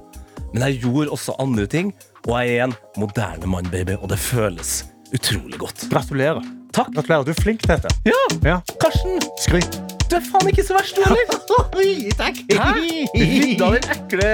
Men 0.54 0.68
jeg 0.70 0.84
gjorde 0.86 1.12
også 1.12 1.34
andre 1.42 1.66
ting, 1.68 1.90
og 2.24 2.38
jeg 2.38 2.56
er 2.56 2.68
en 2.68 2.76
moderne 2.96 3.50
mann, 3.50 3.68
baby, 3.68 3.98
og 3.98 4.08
det 4.12 4.20
føles 4.22 4.84
utrolig 5.14 5.58
godt. 5.58 5.86
Gratulerer. 5.90 6.42
Takk. 6.74 6.90
Gratulerer. 6.94 7.24
Du 7.24 7.30
er 7.34 7.40
flink 7.42 7.60
til 7.62 7.74
dette. 7.74 7.88
Ja, 8.08 8.22
Ja. 8.44 8.56
Karsten, 8.82 9.20
Skryt. 9.40 9.78
du 10.10 10.16
er 10.18 10.24
faen 10.26 10.48
ikke 10.50 10.64
så 10.66 10.74
verst, 10.76 10.96
du 10.96 11.02
heller. 11.06 11.26
Oi, 11.78 12.10
takk. 12.18 12.36
Hæ? 12.50 12.70
Rydda 13.14 13.70
den 13.76 13.84
ekle 13.94 14.30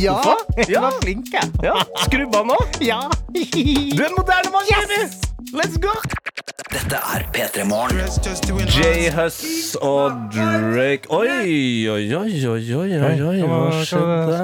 Ja 0.00 0.22
jeg 0.68 0.80
var 0.82 0.94
flink, 1.02 1.26
jeg. 1.32 1.50
Ja. 1.62 1.76
Skrubba 2.06 2.42
nå? 2.48 2.58
Ja. 2.90 3.00
Du 3.34 4.00
er 4.02 4.08
en 4.08 4.16
moderne 4.18 4.50
mann, 4.54 4.66
yes! 4.72 5.20
Let's 5.54 5.76
go! 5.78 5.92
Dette 6.72 6.96
er 6.96 7.22
P3 7.34 7.64
Morgen. 7.68 8.00
Jay 8.74 9.10
Huss 9.14 9.76
og 9.80 10.10
Drake 10.34 11.06
Oi, 11.10 11.28
oi, 11.88 12.14
oi, 12.16 12.46
oi, 12.48 12.74
oi, 12.74 12.96
oi, 12.98 13.20
oi 13.28 13.38
hva 13.46 13.84
skjedde 13.84 14.40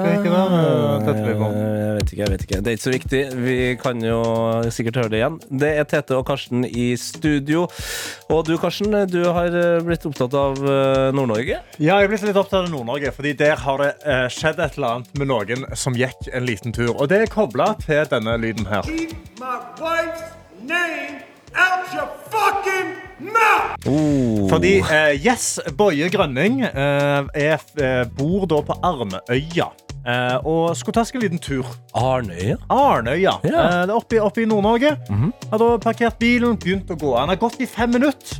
ikke? 2.13 2.21
Jeg 2.21 2.31
vet 2.31 2.43
ikke, 2.45 2.55
jeg 2.55 2.61
vet 2.61 2.61
ikke. 2.61 2.61
Det 2.61 2.71
er 2.71 2.77
ikke 2.77 2.83
så 2.83 2.93
viktig. 2.93 3.21
Vi 3.45 3.57
kan 3.81 4.03
jo 4.05 4.19
sikkert 4.73 4.99
høre 5.01 5.11
det 5.13 5.21
igjen. 5.21 5.37
Det 5.63 5.71
er 5.81 5.87
Tete 5.89 6.17
og 6.19 6.25
Karsten 6.27 6.65
i 6.67 6.91
studio. 6.99 7.65
Og 8.31 8.43
du, 8.47 8.55
Karsten, 8.61 8.95
du 9.11 9.21
har 9.33 9.55
eh, 9.57 9.79
blitt 9.85 10.05
opptatt 10.07 10.35
av 10.37 10.59
eh, 10.61 11.09
Nord-Norge? 11.15 11.61
Ja, 11.79 11.99
jeg 11.99 12.07
er 12.07 12.11
blitt 12.11 12.25
litt 12.27 12.39
opptatt 12.39 12.65
av 12.65 12.71
Nord-Norge, 12.73 13.13
fordi 13.15 13.33
der 13.39 13.59
har 13.63 13.81
det 13.81 13.91
eh, 14.05 14.25
skjedd 14.31 14.61
et 14.61 14.77
eller 14.79 14.97
annet 14.97 15.19
med 15.21 15.31
noen 15.31 15.67
som 15.77 15.97
gikk 15.97 16.29
en 16.31 16.47
liten 16.47 16.75
tur. 16.75 16.93
Og 16.95 17.09
det 17.11 17.23
er 17.25 17.31
kobla 17.31 17.71
til 17.81 18.03
denne 18.11 18.37
lyden 18.41 18.67
her. 18.71 18.87
My 19.41 19.59
wife's 19.81 20.33
name 20.67 21.21
out 21.55 21.93
your 21.95 22.09
fucking 22.31 22.95
mouth! 23.31 24.49
Fordi 24.51 24.77
eh, 24.81 25.13
Yes 25.19 25.59
Boje 25.77 26.09
Grønning 26.13 26.61
eh, 26.67 27.47
er, 27.47 28.09
bor 28.17 28.47
da 28.49 28.61
på 28.67 28.77
Arnøya. 28.83 29.71
Eh, 30.05 30.37
og 30.47 30.75
skulle 30.75 30.93
ta 30.97 31.03
seg 31.05 31.15
en 31.19 31.21
liten 31.27 31.39
tur. 31.41 31.65
Arnøya? 31.93 32.55
Arnøya. 32.73 33.35
Ja. 33.45 33.65
Eh, 33.67 33.81
det 33.85 33.89
er 33.93 33.95
oppe, 33.97 34.15
i- 34.17 34.19
oppe 34.23 34.41
i 34.41 34.45
Nord-Norge. 34.49 34.95
Har 35.51 35.57
da 35.61 35.77
parkert 35.77 36.17
bilen, 36.19 36.57
begynt 36.57 36.89
å 36.89 36.97
gå. 36.97 37.15
Han 37.19 37.29
har 37.29 37.37
gått 37.37 37.59
i 37.61 37.65
fem 37.69 37.91
minutter. 37.91 38.39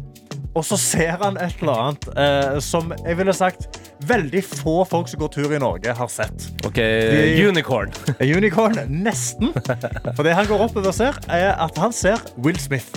Og 0.55 0.65
så 0.67 0.75
ser 0.77 1.11
han 1.21 1.37
et 1.39 1.61
eller 1.61 1.77
annet 1.79 2.07
eh, 2.19 2.57
som 2.59 2.89
jeg 3.05 3.15
ville 3.15 3.31
sagt 3.33 3.77
veldig 4.03 4.41
få 4.43 4.81
folk 4.89 5.07
som 5.07 5.21
går 5.21 5.29
tur 5.31 5.53
i 5.55 5.59
Norge, 5.61 5.93
har 5.95 6.09
sett. 6.11 6.49
Ok, 6.67 6.75
Unicorn. 7.47 7.93
Unicorn, 8.19 8.75
nesten. 8.89 9.53
For 10.15 10.23
det 10.27 10.33
han 10.35 10.49
går 10.49 10.65
oppover 10.65 10.87
og 10.91 10.97
ser, 10.97 11.15
er 11.29 11.53
at 11.55 11.77
han 11.77 11.93
ser 11.95 12.19
Will 12.43 12.57
Smith. 12.59 12.89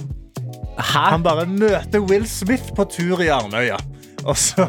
Han 0.96 1.22
bare 1.22 1.44
møter 1.46 2.02
Will 2.02 2.24
Smith 2.26 2.72
på 2.74 2.88
tur 2.90 3.20
i 3.22 3.28
Arnøya. 3.30 3.76
Og 4.30 4.36
så, 4.40 4.64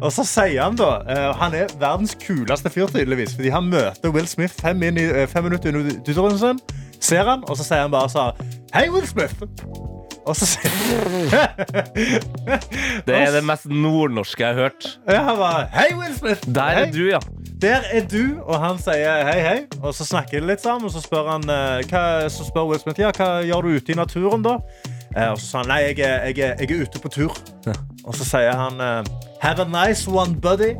og 0.00 0.12
så 0.14 0.24
sier 0.24 0.62
han 0.62 0.76
da 0.78 1.02
uh, 1.04 1.32
Han 1.36 1.52
er 1.58 1.72
verdens 1.80 2.14
kuleste 2.22 2.70
fyr, 2.72 2.86
tydeligvis. 2.88 3.34
Fordi 3.36 3.50
han 3.52 3.68
møter 3.68 4.12
Will 4.14 4.28
Smith 4.30 4.54
fem, 4.60 4.80
i, 4.82 4.92
eh, 5.04 5.26
fem 5.28 5.44
minutter 5.44 5.68
inn 5.72 5.90
i 5.92 5.98
turen 6.06 6.38
sin. 6.40 6.60
Ser 7.02 7.26
han, 7.28 7.42
og 7.48 7.58
så 7.58 7.66
sier 7.66 7.84
han 7.84 7.92
bare 7.92 8.08
så 8.12 8.30
Hei, 8.72 8.86
Will 8.92 9.06
Smith! 9.10 9.34
Og 10.22 10.36
så 10.38 10.46
sier 10.46 11.00
Det 13.06 13.16
er 13.16 13.32
det 13.34 13.42
mest 13.44 13.66
nordnorske 13.66 14.44
jeg 14.44 14.54
har 14.54 14.68
hørt. 14.68 14.86
Ja, 15.10 15.22
han 15.26 15.40
bare 15.40 15.66
Hei, 15.74 15.88
Will 15.98 16.14
Smith! 16.16 16.46
Der 16.46 16.76
Hei. 16.78 16.86
er 16.86 16.92
du, 16.94 17.02
ja. 17.10 17.18
Der 17.62 17.88
er 17.92 18.06
du, 18.06 18.40
og 18.42 18.56
han 18.62 18.78
sier 18.82 19.26
hei, 19.26 19.40
hei. 19.42 19.58
Og 19.82 19.94
så 19.94 20.06
snakker 20.06 20.40
de 20.40 20.48
litt 20.48 20.62
sammen, 20.62 20.86
og 20.88 20.94
så 20.94 21.02
spør, 21.02 21.28
han, 21.34 21.44
uh, 21.50 21.82
hva, 21.90 22.04
så 22.30 22.46
spør 22.46 22.70
Will 22.70 22.80
Smith 22.82 23.02
ja, 23.02 23.12
hva 23.14 23.42
gjør 23.46 23.68
du 23.68 23.76
ute 23.76 23.94
i 23.94 23.98
naturen. 23.98 24.42
da? 24.46 24.56
Eh, 25.16 25.28
og 25.28 25.38
så 25.40 25.46
sa 25.46 25.62
han 25.62 25.72
nei, 25.72 25.80
jeg 25.90 25.98
er, 26.00 26.26
jeg 26.30 26.38
er, 26.38 26.56
jeg 26.60 26.70
er 26.70 26.82
ute 26.86 27.02
på 27.02 27.12
tur. 27.12 27.38
Og 28.04 28.16
så 28.16 28.26
sier 28.26 28.56
han 28.56 28.80
eh, 28.80 29.14
have 29.42 29.62
a 29.62 29.68
nice 29.68 30.10
one, 30.10 30.36
buddy. 30.40 30.74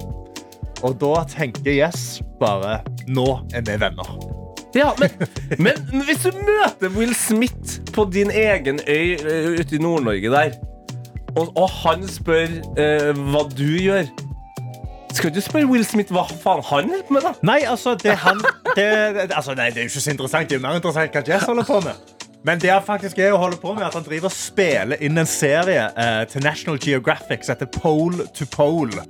Og 0.83 0.97
da 0.99 1.23
tenker 1.31 1.71
Yes 1.71 2.23
bare 2.41 2.81
nå 3.07 3.27
er 3.55 3.63
vi 3.67 3.79
venner. 3.79 4.17
Ja, 4.75 4.89
men, 4.99 5.11
men 5.59 6.03
hvis 6.07 6.25
du 6.25 6.33
møter 6.33 6.89
Will 6.97 7.15
Smith 7.15 7.81
på 7.93 8.07
din 8.13 8.31
egen 8.31 8.81
øy 8.89 9.15
eh, 9.21 9.61
ute 9.61 9.77
i 9.77 9.79
Nord-Norge 9.79 10.31
der, 10.33 10.57
og, 11.37 11.53
og 11.57 11.69
han 11.71 12.09
spør 12.09 12.49
eh, 12.81 13.13
hva 13.17 13.43
du 13.57 13.65
gjør 13.81 14.05
Skal 15.17 15.33
du 15.35 15.41
spørre 15.41 15.69
Will 15.69 15.85
Smith 15.85 16.13
hva 16.13 16.25
faen 16.29 16.61
han 16.65 16.89
holder 16.89 17.05
på 17.09 17.15
med, 17.17 17.25
da? 17.25 17.33
Nei, 17.45 17.61
altså, 17.69 17.95
det, 18.01 18.17
han, 18.25 18.41
det, 18.77 18.89
det, 19.17 19.29
altså, 19.29 19.55
nei, 19.55 19.69
det 19.71 19.85
er 19.85 19.87
jo 19.87 19.93
ikke 19.93 20.01
så 20.01 20.11
interessant. 20.11 20.49
Det 20.49 20.57
er 20.57 20.61
jo 20.61 20.67
mer 20.67 20.81
interessant 20.81 21.17
hva 21.17 21.25
Jess 21.29 21.49
holder 21.49 21.69
på 21.69 21.81
med. 21.85 22.12
Men 22.43 22.59
det 22.59 22.73
han 22.73 22.83
faktisk 22.83 23.21
er 23.23 23.35
å 23.35 23.39
holde 23.39 23.59
på 23.63 23.71
med, 23.77 23.85
at 23.87 23.95
han 23.95 24.05
driver 24.07 24.27
og 24.27 24.35
spiller 24.35 25.03
inn 25.05 25.21
en 25.21 25.29
serie 25.31 25.85
eh, 25.95 26.23
til 26.31 26.43
National 26.43 26.79
Geographic 26.83 27.47
som 27.47 27.55
heter 27.55 27.71
Pole 27.71 28.27
to 28.35 28.47
Pole. 28.51 29.05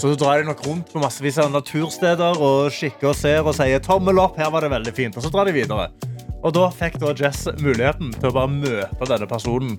Så 0.00 0.10
du 0.10 0.18
drar 0.18 0.42
de 0.42 0.48
nok 0.50 0.64
rundt 0.66 0.90
på 0.90 1.02
massevis 1.02 1.38
av 1.42 1.52
natursteder 1.54 2.42
og 2.42 2.72
kikker 2.74 3.12
og 3.12 3.18
ser 3.18 3.46
og 3.46 3.54
sier 3.58 3.82
tommel 3.82 4.18
opp, 4.22 4.38
her 4.40 4.50
var 4.50 4.66
det 4.66 4.72
veldig 4.74 4.94
fint. 4.98 5.18
Og 5.18 5.22
så 5.22 5.30
drar 5.30 5.46
de 5.46 5.54
videre. 5.54 5.92
Og 6.42 6.50
da 6.56 6.66
fikk 6.74 6.98
da 6.98 7.14
Jess 7.14 7.44
muligheten 7.60 8.10
til 8.18 8.32
å 8.32 8.34
bare 8.34 8.50
møte 8.50 9.06
denne 9.06 9.30
personen 9.30 9.76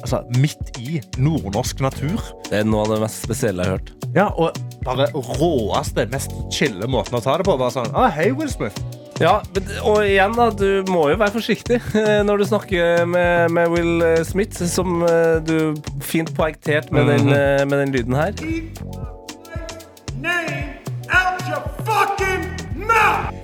altså, 0.00 0.22
midt 0.40 0.80
i 0.80 1.00
nordnorsk 1.20 1.84
natur. 1.84 2.24
Det 2.48 2.62
er 2.62 2.68
noe 2.68 2.86
av 2.86 2.94
det 2.94 3.02
mest 3.04 3.26
spesielle 3.26 3.66
jeg 3.66 3.74
har 3.74 3.78
hørt. 3.82 3.92
Ja, 4.16 4.30
og 4.32 4.56
bare 4.86 5.10
råeste, 5.12 6.08
mest 6.10 6.32
chille 6.56 6.88
måten 6.88 7.20
å 7.20 7.22
ta 7.24 7.36
det 7.36 7.46
på. 7.48 7.58
Bare 7.60 7.76
sånn, 7.76 7.92
ah, 7.92 8.08
hei, 8.16 8.30
Will 8.32 8.48
Smith. 8.48 8.80
Ja, 9.20 9.34
og 9.84 9.98
igjen 10.08 10.32
da, 10.32 10.46
du 10.56 10.84
må 10.88 11.02
jo 11.10 11.18
være 11.20 11.34
forsiktig 11.34 11.76
eh, 12.00 12.22
når 12.24 12.40
du 12.40 12.44
snakker 12.48 13.04
med, 13.04 13.50
med 13.52 13.68
Will 13.74 14.00
eh, 14.06 14.22
Smith, 14.24 14.62
som 14.72 15.02
eh, 15.04 15.36
du 15.44 15.74
fint 16.00 16.32
poengterte 16.36 16.88
med, 16.96 17.04
den, 17.12 17.26
Mhm. 17.28 17.34
eh, 17.36 17.66
med 17.68 17.82
den 17.84 17.92
lyden 17.98 18.16
her. 18.16 18.32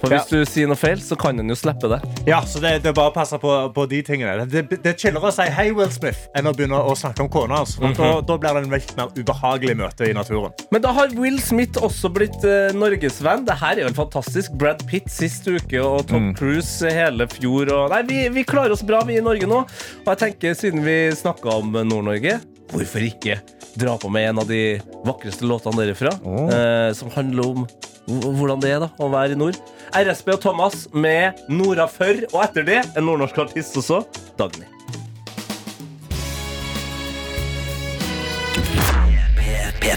For 0.00 0.12
hvis 0.12 0.28
du 0.30 0.36
sier 0.48 0.68
noe 0.70 0.78
feil, 0.78 1.00
så 1.02 1.16
kan 1.18 1.38
en 1.40 1.48
jo 1.50 1.56
slippe 1.58 1.88
det. 1.90 1.98
Ja, 2.28 2.42
så 2.46 2.60
det, 2.62 2.74
det 2.84 2.90
er 2.92 2.96
bare 2.96 3.12
å 3.12 3.14
passe 3.14 3.38
på, 3.42 3.52
på 3.74 3.86
de 3.90 4.02
tingene. 4.06 4.44
Det, 4.50 4.64
det 4.74 4.92
er 4.92 4.96
chillere 5.00 5.30
å 5.30 5.34
si 5.34 5.46
hei, 5.56 5.68
Will 5.76 5.90
Smith, 5.94 6.26
enn 6.36 6.48
å 6.50 6.52
begynne 6.56 6.78
å 6.78 6.94
snakke 6.98 7.24
om 7.24 7.30
kona 7.32 7.62
hans. 7.62 7.76
For 7.80 7.96
da, 7.96 8.10
da 8.28 8.36
blir 8.42 8.58
det 8.58 8.64
en 8.66 8.74
veldig 8.74 8.96
mer 8.98 9.12
ubehagelig 9.16 9.76
møte 9.80 10.10
i 10.10 10.14
naturen. 10.16 10.54
Men 10.74 10.84
da 10.84 10.92
har 10.96 11.14
Will 11.16 11.38
Smith 11.42 11.80
også 11.82 12.10
blitt 12.12 12.44
eh, 12.46 12.74
norgesvenn. 12.76 13.46
Det 13.48 13.56
her 13.62 13.78
er 13.78 13.84
jo 13.86 13.90
en 13.92 13.98
fantastisk. 13.98 14.54
Brad 14.60 14.84
Pitt 14.90 15.08
sist 15.12 15.48
uke 15.48 15.80
og 15.82 16.06
Tom 16.10 16.32
Cruise 16.36 16.92
hele 16.92 17.28
fjor. 17.32 17.72
Og, 17.72 17.88
nei, 17.94 18.02
vi, 18.08 18.20
vi 18.36 18.46
klarer 18.48 18.76
oss 18.76 18.84
bra, 18.86 19.02
vi 19.08 19.18
i 19.20 19.24
Norge 19.24 19.48
nå. 19.50 19.62
Og 20.04 20.12
jeg 20.12 20.22
tenker, 20.26 20.56
siden 20.58 20.84
vi 20.86 20.98
snakka 21.16 21.58
om 21.62 21.72
Nord-Norge, 21.86 22.38
hvorfor 22.72 23.04
ikke 23.06 23.40
dra 23.76 23.96
på 24.00 24.08
med 24.12 24.30
en 24.30 24.40
av 24.42 24.48
de 24.48 24.62
vakreste 25.06 25.46
låtene 25.48 25.82
derifra? 25.84 26.14
eh, 26.50 26.90
som 26.96 27.10
handler 27.14 27.52
om 27.52 27.66
hvordan 28.06 28.62
det 28.62 28.70
er 28.76 28.80
da, 28.86 28.90
å 29.02 29.10
være 29.12 29.34
i 29.34 29.40
nord. 29.40 29.58
RSB 29.96 30.32
og 30.36 30.40
Thomas 30.44 30.86
med 30.94 31.44
Nora 31.50 31.88
før, 31.90 32.24
og 32.32 32.40
etter 32.44 32.66
det 32.66 32.80
en 32.94 33.06
nordnorsk 33.06 33.44
artist 33.46 33.78
også, 33.82 34.04
Dagny. 34.38 34.66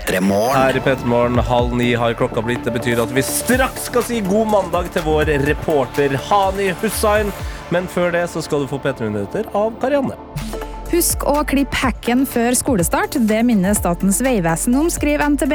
Her 0.10 0.78
i 0.78 0.82
P3 0.82 1.06
Morgen 1.06 1.38
halv 1.38 1.74
ni 1.78 1.92
har 1.98 2.14
klokka 2.18 2.42
blitt. 2.46 2.64
Det 2.66 2.74
betyr 2.74 3.02
at 3.04 3.14
vi 3.14 3.22
straks 3.26 3.88
skal 3.90 4.06
si 4.06 4.22
god 4.26 4.50
mandag 4.50 4.90
til 4.94 5.06
vår 5.06 5.30
reporter 5.46 6.18
Hani 6.30 6.72
Hussain. 6.82 7.30
Men 7.70 7.90
før 7.90 8.14
det 8.14 8.26
så 8.34 8.42
skal 8.42 8.66
du 8.66 8.72
få 8.72 8.82
P3 8.82 9.10
Minutter 9.10 9.50
av 9.54 9.78
Karianne. 9.82 10.29
Husk 10.90 11.22
å 11.30 11.36
klippe 11.46 11.78
hekken 11.78 12.24
før 12.26 12.56
skolestart. 12.58 13.14
Det 13.30 13.38
minner 13.46 13.76
Statens 13.78 14.18
vegvesen 14.26 14.74
om, 14.80 14.88
skriver 14.90 15.28
NTB. 15.36 15.54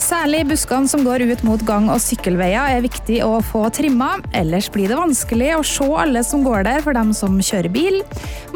Særlig 0.00 0.46
buskene 0.48 0.88
som 0.88 1.02
går 1.04 1.26
ut 1.28 1.42
mot 1.44 1.60
gang- 1.68 1.90
og 1.92 2.00
sykkelveier 2.00 2.78
er 2.78 2.84
viktig 2.84 3.18
å 3.26 3.42
få 3.44 3.66
trimma. 3.76 4.14
Ellers 4.32 4.70
blir 4.72 4.88
det 4.88 4.96
vanskelig 4.96 5.50
å 5.58 5.64
se 5.66 5.88
alle 6.04 6.22
som 6.24 6.44
går 6.46 6.64
der 6.64 6.80
for 6.80 6.96
dem 6.96 7.12
som 7.12 7.36
kjører 7.36 7.68
bil. 7.74 8.00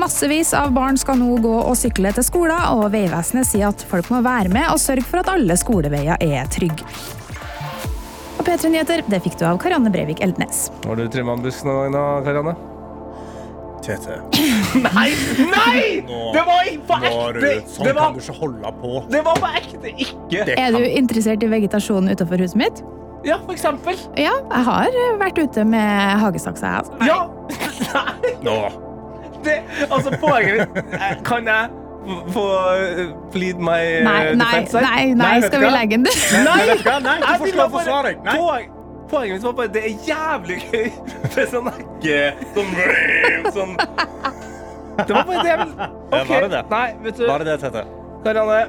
Massevis 0.00 0.54
av 0.56 0.72
barn 0.76 0.96
skal 0.96 1.20
nå 1.20 1.36
gå 1.44 1.52
og 1.58 1.76
sykle 1.76 2.14
til 2.16 2.24
skolen, 2.24 2.64
og 2.72 2.88
Vegvesenet 2.94 3.50
sier 3.50 3.68
at 3.68 3.84
folk 3.90 4.08
må 4.08 4.22
være 4.24 4.48
med 4.54 4.70
og 4.70 4.80
sørge 4.80 5.04
for 5.04 5.20
at 5.20 5.28
alle 5.34 5.58
skoleveier 5.60 6.16
er 6.16 6.48
trygge. 6.48 6.86
Og 8.38 8.44
P3 8.46 8.72
Nyheter, 8.72 9.04
det 9.04 9.20
fikk 9.26 9.36
du 9.36 9.44
av 9.50 9.60
Karianne 9.60 9.92
Breivik 9.92 10.24
Eldnes. 10.24 10.70
Har 10.86 10.96
du 10.96 11.04
trimma 11.12 11.36
en 11.36 11.44
i 11.44 11.92
dag, 11.92 12.24
Karianne? 12.24 12.56
Tete. 13.86 14.16
Nei! 14.86 15.08
Nei! 15.46 15.82
Nå- 16.08 16.32
Det 16.34 16.42
var 16.48 16.70
på 16.88 16.96
ekte! 17.06 17.52
Sånn 17.70 17.86
Det 17.86 17.94
var, 17.94 18.02
kan 18.08 18.16
du 18.16 18.20
ikke 18.24 18.36
holde 18.40 18.72
på. 18.82 18.92
det 19.12 19.22
var 19.28 19.38
på 19.42 19.50
ekte 19.60 19.92
ikke! 19.94 20.42
Er 20.58 20.74
du 20.74 20.82
interessert 20.90 21.46
i 21.46 21.50
vegetasjonen 21.52 22.10
utenfor 22.16 22.42
huset 22.42 22.58
mitt? 22.60 22.82
Ja, 23.26 23.38
for 23.46 23.54
eksempel. 23.56 23.96
Ja, 24.18 24.34
jeg 24.52 24.66
har 24.68 24.90
vært 25.22 25.38
ute 25.40 25.64
med 25.66 26.18
hagesaksa, 26.22 26.66
jeg. 26.66 26.76
altså. 26.82 26.94
Ja! 27.06 28.04
Nå. 28.46 28.58
Det, 29.46 29.60
altså, 29.90 30.10
poenget 30.18 30.72
mitt 30.74 30.94
eh, 30.98 31.12
Kan 31.26 31.46
jeg 31.46 31.68
få 32.34 32.42
eh, 32.74 33.10
plead 33.34 33.60
my 33.62 33.76
eh, 33.78 34.00
Nei, 34.06 34.16
nei, 34.34 34.46
defense 34.62 34.80
Nei, 34.82 35.04
nei, 35.12 35.14
nei, 35.20 35.34
skal 35.44 35.62
vi 35.62 35.70
legge 35.74 35.98
den? 36.00 36.06
Nei, 36.06 36.56
Nei? 36.66 36.78
Nei, 37.06 37.16
å 37.22 37.36
bare- 37.44 37.68
forsvare 37.76 38.10
deg. 38.12 38.24
Nei. 38.26 38.36
Poeng, 38.40 38.72
poenget 39.10 39.36
mitt 39.36 39.44
var 39.46 39.54
bare 39.58 39.72
det 39.74 39.82
er 39.84 39.94
jævlig 40.06 40.56
gøy 40.70 40.88
med 41.36 41.46
sånn 41.52 41.68
hekke 41.72 42.18
Sånn, 42.56 42.70
sånn 43.56 43.72
Det 45.06 45.12
var 45.12 45.24
bare 45.28 45.42
det 45.42 45.50
jeg 45.50 45.58
ville 45.62 45.76
Ja, 45.76 45.90
Ok, 46.16 46.28
var 46.30 46.40
det 46.46 46.50
det? 46.54 46.62
Nei, 46.72 46.88
vet 47.04 47.16
du 47.20 47.24
Bare 47.28 47.44
det, 47.48 47.56
Tete. 47.62 47.82
Karianne, 48.24 48.60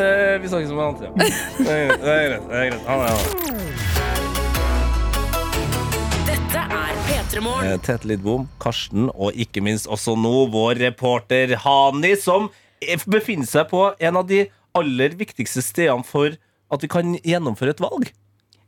eh, 0.00 0.34
vi 0.42 0.46
snakkes 0.52 0.70
om 0.72 0.78
en 0.78 0.84
annen 0.86 0.98
tid. 1.02 1.10
Det 1.58 1.72
er 1.72 1.80
greit. 1.88 2.00
Det 2.00 2.12
er 2.12 2.22
greit. 2.30 2.44
Det 2.48 2.56
er 2.56 2.64
greit. 2.70 2.84
Ha 2.86 2.94
det. 3.02 3.12
Dette 6.28 6.62
er 6.62 6.92
P3 7.08 7.42
Morgen. 7.44 7.66
Eh, 7.72 7.78
Tete 7.84 8.08
Lidbom, 8.08 8.46
Karsten 8.62 9.10
og 9.12 9.36
ikke 9.36 9.60
minst 9.64 9.86
også 9.90 10.14
nå 10.16 10.34
vår 10.54 10.80
reporter 10.86 11.52
Hani, 11.64 12.14
som 12.20 12.48
befinner 13.10 13.46
seg 13.48 13.68
på 13.72 13.84
en 13.98 14.16
av 14.22 14.26
de 14.30 14.44
aller 14.78 15.10
viktigste 15.18 15.60
stedene 15.64 16.06
for 16.08 16.38
at 16.72 16.80
vi 16.84 16.88
kan 16.92 17.12
gjennomføre 17.20 17.74
et 17.76 17.82
valg. 17.84 18.12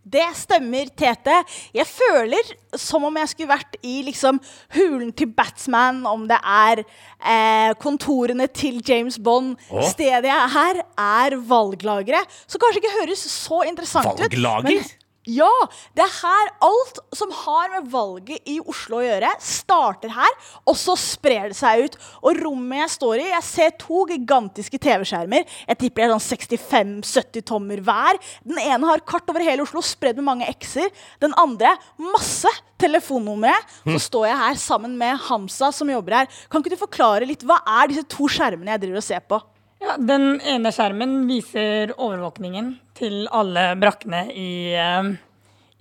Det 0.04 0.24
stemmer, 0.36 0.90
Tete. 0.92 1.38
Jeg 1.72 1.86
føler 1.88 2.50
som 2.76 3.06
om 3.08 3.16
jeg 3.16 3.30
skulle 3.30 3.52
vært 3.54 3.78
i 3.80 4.02
liksom 4.04 4.40
hulen 4.76 5.12
til 5.16 5.30
Batsman, 5.32 6.02
om 6.06 6.26
det 6.28 6.36
er 6.44 6.82
eh, 6.84 7.70
kontorene 7.80 8.48
til 8.52 8.82
James 8.84 9.16
Bond. 9.18 9.54
Åh. 9.70 9.86
Stedet 9.88 10.28
jeg 10.28 10.34
er 10.34 10.52
her, 10.52 10.82
er 11.00 11.38
valglageret. 11.48 12.36
Så 12.46 12.60
kanskje 12.60 12.82
ikke 12.82 12.98
høres 13.00 13.24
så 13.32 13.62
interessant 13.68 14.12
ut. 14.12 14.26
Valglager? 14.26 14.92
Ja! 15.24 15.50
Det 15.96 16.04
er 16.04 16.16
her 16.20 16.50
alt 16.66 16.98
som 17.16 17.32
har 17.44 17.70
med 17.72 17.88
valget 17.92 18.50
i 18.50 18.58
Oslo 18.60 18.98
å 18.98 19.04
gjøre, 19.04 19.30
starter 19.42 20.12
her, 20.12 20.36
og 20.68 20.76
så 20.78 20.96
sprer 21.00 21.52
det 21.52 21.58
seg 21.58 21.86
ut. 21.86 21.96
Og 22.22 22.40
rommet 22.44 22.82
jeg 22.82 22.94
står 22.96 23.22
i, 23.22 23.30
jeg 23.30 23.46
ser 23.48 23.72
to 23.80 24.04
gigantiske 24.10 24.80
TV-skjermer. 24.82 25.48
Jeg 25.68 25.80
tipper 25.80 26.04
det 26.04 26.08
er 26.10 26.14
sånn 26.18 27.00
65-70 27.04 27.46
tommer 27.48 27.82
hver. 27.84 28.20
Den 28.44 28.60
ene 28.62 28.90
har 28.90 29.04
kart 29.08 29.28
over 29.32 29.44
hele 29.44 29.64
Oslo, 29.64 29.82
spredd 29.84 30.20
med 30.20 30.28
mange 30.28 30.50
x-er. 30.52 30.92
Den 31.24 31.36
andre 31.40 31.72
masse 32.00 32.50
telefonnumre. 32.80 33.54
Så 33.86 34.02
står 34.10 34.28
jeg 34.28 34.42
her 34.42 34.60
sammen 34.60 34.98
med 35.00 35.18
Hamsa, 35.28 35.72
som 35.72 35.90
jobber 35.90 36.20
her. 36.20 36.30
Kan 36.52 36.64
ikke 36.64 36.74
du 36.74 36.80
forklare 36.84 37.28
litt, 37.28 37.46
hva 37.46 37.60
er 37.80 37.92
disse 37.92 38.06
to 38.12 38.28
skjermene 38.30 38.74
jeg 38.74 38.86
driver 38.86 39.00
og 39.00 39.08
ser 39.08 39.24
på? 39.24 39.40
Ja, 39.84 39.98
den 40.00 40.38
ene 40.40 40.70
skjermen 40.72 41.26
viser 41.28 41.90
overvåkningen 42.00 42.70
til 42.96 43.26
alle 43.28 43.74
brakkene 43.76 44.22
i, 44.32 44.72
eh, 44.72 45.10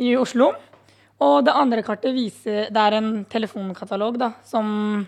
i 0.04 0.10
Oslo. 0.20 0.50
Og 1.24 1.46
det 1.46 1.54
andre 1.56 1.84
kartet 1.86 2.12
viser 2.12 2.68
Det 2.68 2.82
er 2.82 2.98
en 2.98 3.24
telefonkatalog 3.26 4.18
da, 4.20 4.34
som 4.44 5.08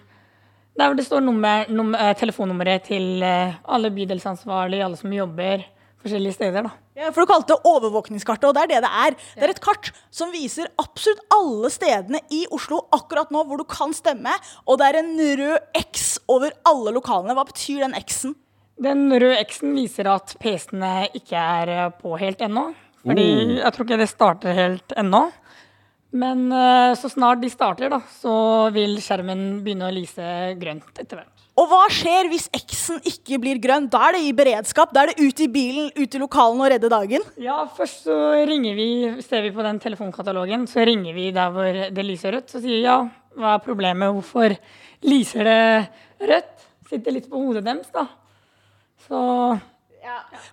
Der 0.77 0.87
hvor 0.87 0.95
det 0.95 1.05
står 1.05 1.21
nummer, 1.23 1.65
nummer, 1.69 1.99
eh, 1.99 2.13
telefonnummeret 2.15 2.83
til 2.83 3.23
eh, 3.23 3.53
alle 3.65 3.89
bydelsansvarlige, 3.91 4.83
alle 4.83 4.97
som 4.97 5.11
jobber 5.11 5.63
forskjellige 6.03 6.33
steder. 6.33 6.63
da. 6.63 6.71
Ja, 6.95 7.11
for 7.11 7.21
Du 7.21 7.25
kalte 7.25 7.53
det 7.53 7.63
overvåkningskartet, 7.65 8.43
og 8.43 8.53
det 8.55 8.63
er 8.63 8.67
det 8.67 8.83
det 8.83 8.91
er. 8.91 9.15
Det 9.35 9.43
er 9.43 9.49
et 9.49 9.61
kart 9.61 9.91
som 10.11 10.31
viser 10.31 10.67
absolutt 10.77 11.19
alle 11.31 11.69
stedene 11.69 12.19
i 12.29 12.45
Oslo 12.51 12.87
akkurat 12.91 13.31
nå 13.31 13.43
hvor 13.47 13.57
du 13.57 13.63
kan 13.63 13.93
stemme, 13.93 14.31
og 14.67 14.77
det 14.79 14.87
er 14.87 14.99
en 14.99 15.17
rød 15.17 15.59
X 15.75 16.19
over 16.27 16.51
alle 16.65 16.91
lokalene. 16.91 17.33
Hva 17.33 17.45
betyr 17.45 17.79
den 17.79 17.95
X-en? 17.95 18.35
Den 18.81 19.07
røde 19.13 19.37
X-en 19.45 19.75
viser 19.77 20.09
at 20.11 20.33
PC-ene 20.41 21.07
ikke 21.15 21.39
er 21.39 21.69
eh, 21.71 21.91
på 22.01 22.17
helt 22.19 22.41
ennå. 22.43 22.69
Fordi 23.05 23.25
Oh. 23.35 23.55
jeg 23.61 23.71
tror 23.75 23.85
ikke 23.85 24.01
det 24.01 24.09
starter 24.09 24.57
helt 24.57 24.95
ennå. 24.97 25.23
Men 26.15 26.45
eh, 26.51 26.95
så 26.99 27.09
snart 27.11 27.41
de 27.43 27.49
starter, 27.51 27.89
da, 27.91 27.99
så 28.21 28.33
vil 28.75 28.97
skjermen 29.03 29.61
begynne 29.63 29.87
å 29.89 29.93
lyse 29.95 30.25
grønt 30.59 30.99
etter 31.01 31.19
hvert. 31.21 31.31
Og 31.55 31.69
hva 31.71 31.85
skjer 31.87 32.27
hvis 32.27 32.49
X-en 32.51 32.99
ikke 33.07 33.37
blir 33.39 33.61
grønn? 33.63 33.85
Da 33.91 34.09
er 34.09 34.17
det 34.17 34.23
i 34.27 34.33
beredskap. 34.35 34.91
Da 34.91 35.05
er 35.05 35.13
det 35.13 35.23
ut 35.23 35.39
i 35.39 35.47
bilen, 35.47 35.87
ut 35.95 36.17
i 36.17 36.19
lokalene 36.19 36.65
og 36.65 36.71
redde 36.73 36.89
dagen. 36.91 37.23
Ja, 37.39 37.61
først 37.77 38.03
så 38.09 38.17
ringer 38.47 38.75
vi, 38.75 38.87
ser 39.23 39.45
vi 39.45 39.53
på 39.55 39.63
den 39.63 39.79
telefonkatalogen, 39.79 40.65
så 40.67 40.83
ringer 40.87 41.15
vi 41.15 41.29
der 41.35 41.53
hvor 41.55 41.79
det 41.95 42.05
lyser 42.09 42.35
rødt. 42.35 42.51
Så 42.51 42.59
sier 42.59 42.75
vi 42.75 42.83
ja, 42.83 42.97
hva 43.39 43.53
er 43.55 43.63
problemet, 43.63 44.11
hvorfor 44.17 44.57
lyser 45.07 45.47
det 45.47 46.27
rødt? 46.27 46.51
Sitter 46.91 47.15
litt 47.15 47.31
på 47.31 47.39
hodet 47.39 47.63
deres, 47.69 47.87
da. 47.95 48.03
Så 49.05 49.21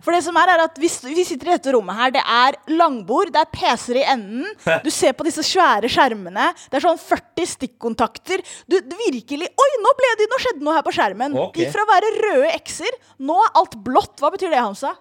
For 0.02 0.14
det 0.14 0.22
som 0.24 0.36
er, 0.40 0.54
er 0.54 0.62
at 0.64 0.78
vi, 0.80 0.88
vi 1.12 1.24
sitter 1.28 1.50
i 1.50 1.54
dette 1.56 1.72
rommet 1.74 1.98
her. 1.98 2.12
Det 2.14 2.22
er 2.22 2.56
langbord, 2.72 3.32
det 3.34 3.42
er 3.42 3.50
PC-er 3.52 4.00
i 4.00 4.06
enden. 4.14 4.46
Du 4.84 4.90
ser 4.92 5.12
på 5.16 5.26
disse 5.28 5.44
svære 5.46 5.90
skjermene. 5.92 6.50
Det 6.68 6.78
er 6.78 6.86
sånn 6.86 7.00
40 7.00 7.50
stikkontakter. 7.52 8.42
Du, 8.70 8.78
du 8.80 8.96
virkelig 9.04 9.50
Oi, 9.52 9.70
nå, 9.84 9.94
ble 9.98 10.12
det, 10.20 10.28
nå 10.32 10.40
skjedde 10.42 10.64
noe 10.64 10.78
her 10.78 10.86
på 10.86 10.94
skjermen. 10.96 11.36
Okay. 11.46 11.66
Gikk 11.66 11.76
fra 11.76 11.84
å 11.84 11.90
være 11.92 12.12
røde 12.18 12.52
X-er, 12.62 13.00
nå 13.28 13.38
er 13.44 13.56
alt 13.60 13.76
blått. 13.84 14.16
Hva 14.22 14.32
betyr 14.34 14.52
det, 14.54 14.62
Hamsa? 14.62 14.96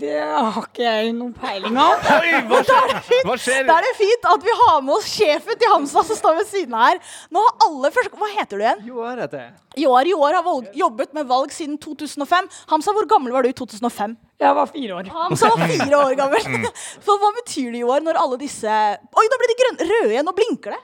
Det 0.00 0.18
har 0.22 0.58
ikke 0.62 0.84
jeg 0.84 1.08
noen 1.16 1.32
peiling 1.34 1.74
av. 1.82 2.04
Oi, 2.20 2.34
hva 2.46 2.60
er 2.62 3.00
fint- 3.02 3.26
Hva 3.26 3.34
skjer? 3.40 3.64
Da 3.66 3.78
er 3.80 3.86
det 3.88 3.94
fint 3.98 4.28
at 4.30 4.44
vi 4.46 4.54
har 4.60 4.76
med 4.86 4.94
oss 4.94 5.08
sjefen 5.10 5.58
til 5.58 5.72
Hamsa 5.72 6.04
som 6.06 6.18
står 6.18 6.36
ved 6.38 6.46
siden 6.52 6.76
av 6.78 6.84
her. 6.86 7.00
Nå 7.34 7.42
har 7.46 7.66
alle 7.66 7.90
først, 7.94 8.14
Hva 8.20 8.28
heter 8.36 8.60
du 8.60 8.64
igjen? 8.64 8.84
Joar 8.92 9.18
heter 9.24 9.42
jeg. 9.42 9.52
Joar 9.84 10.06
Joar 10.10 10.36
har 10.38 10.44
valg, 10.46 10.68
jobbet 10.74 11.14
med 11.18 11.26
valg 11.30 11.50
siden 11.54 11.78
2005. 11.82 12.50
Hamsa, 12.70 12.94
hvor 12.94 13.08
gammel 13.10 13.34
var 13.34 13.46
du 13.46 13.50
i 13.50 13.56
2005? 13.58 14.14
Jeg 14.40 14.56
var 14.56 14.70
fire 14.70 15.00
år. 15.00 15.10
Hamsa 15.14 15.50
var 15.52 15.66
fire 15.74 15.98
år 16.04 16.14
gammel. 16.18 16.46
Så 17.02 17.04
For 17.10 17.18
hva 17.22 17.32
betyr 17.40 17.72
det, 17.74 17.82
Joar, 17.82 18.06
når 18.06 18.22
alle 18.22 18.38
disse 18.40 18.70
Oi, 18.70 19.26
nå 19.30 19.40
ble 19.42 19.50
de 19.50 19.58
grønne, 19.64 19.90
røde 19.90 20.14
igjen, 20.14 20.26
nå 20.30 20.36
blinker 20.38 20.76
det. 20.76 20.80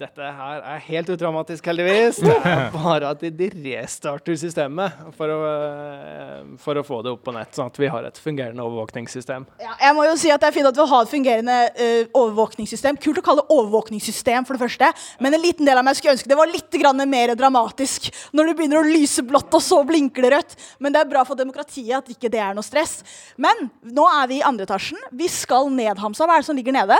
Dette 0.00 0.30
her 0.36 0.62
er 0.74 0.82
helt 0.86 1.10
udramatisk, 1.14 1.66
heldigvis. 1.70 2.20
Det 2.24 2.36
er 2.36 2.70
bare 2.76 3.12
at 3.14 3.22
de 3.22 3.48
restarter 3.64 4.38
systemet 4.40 4.98
for 5.16 5.32
å, 5.32 5.38
eh, 5.48 6.50
for 6.60 6.80
å 6.80 6.84
få 6.86 7.00
det 7.04 7.14
opp 7.14 7.22
på 7.26 7.34
nett, 7.34 7.52
sånn 7.56 7.70
at 7.70 7.80
vi 7.80 7.90
har 7.92 8.06
et 8.08 8.20
fungerende 8.20 8.64
overvåkningssystem. 8.66 9.46
Ja, 9.62 9.74
jeg 9.80 9.96
må 9.96 10.06
jo 10.08 10.16
si 10.20 10.32
at 10.32 10.40
Det 10.40 10.48
er 10.48 10.56
fint 10.56 10.70
at 10.70 10.78
vi 10.78 10.86
har 10.88 11.04
et 11.04 11.12
fungerende 11.12 11.56
uh, 11.76 12.20
overvåkningssystem. 12.22 12.96
Kult 13.02 13.20
å 13.20 13.24
kalle 13.24 13.44
det 13.44 13.56
overvåkningssystem, 13.56 14.46
for 14.48 14.56
det 14.56 14.64
første. 14.64 14.88
Men 15.20 15.36
en 15.36 15.44
liten 15.44 15.68
del 15.68 15.80
av 15.80 15.86
meg 15.86 15.98
skulle 15.98 16.16
ønske 16.16 16.30
det 16.30 16.38
var 16.38 16.50
litt 16.50 16.80
grann 16.80 17.04
mer 17.10 17.34
dramatisk. 17.38 18.08
Når 18.36 18.50
det 18.50 18.56
begynner 18.58 18.80
å 18.80 18.88
lyse 18.88 19.24
blått, 19.26 19.52
og 19.56 19.64
så 19.64 19.82
blinker 19.86 20.24
det 20.26 20.32
rødt. 20.34 20.58
Men 20.80 20.96
det 20.96 21.02
er 21.02 21.12
bra 21.12 21.26
for 21.28 21.38
demokratiet 21.38 21.98
at 21.98 22.12
ikke 22.12 22.32
det 22.32 22.40
er 22.40 22.56
noe 22.56 22.66
stress. 22.66 23.00
Men 23.40 23.68
nå 23.84 24.08
er 24.08 24.30
vi 24.30 24.40
i 24.40 24.44
andre 24.46 24.68
etasjen. 24.68 25.00
Vi 25.12 25.28
skal 25.30 25.68
ned, 25.74 26.00
Hamsa. 26.00 26.24
Hva 26.24 26.38
er 26.38 26.44
det 26.44 26.50
som 26.50 26.58
ligger 26.58 26.76
nede? 26.76 26.98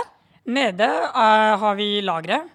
Nede 0.51 0.87
uh, 1.13 1.57
har 1.61 1.75
vi 1.77 1.99
lageret, 2.01 2.49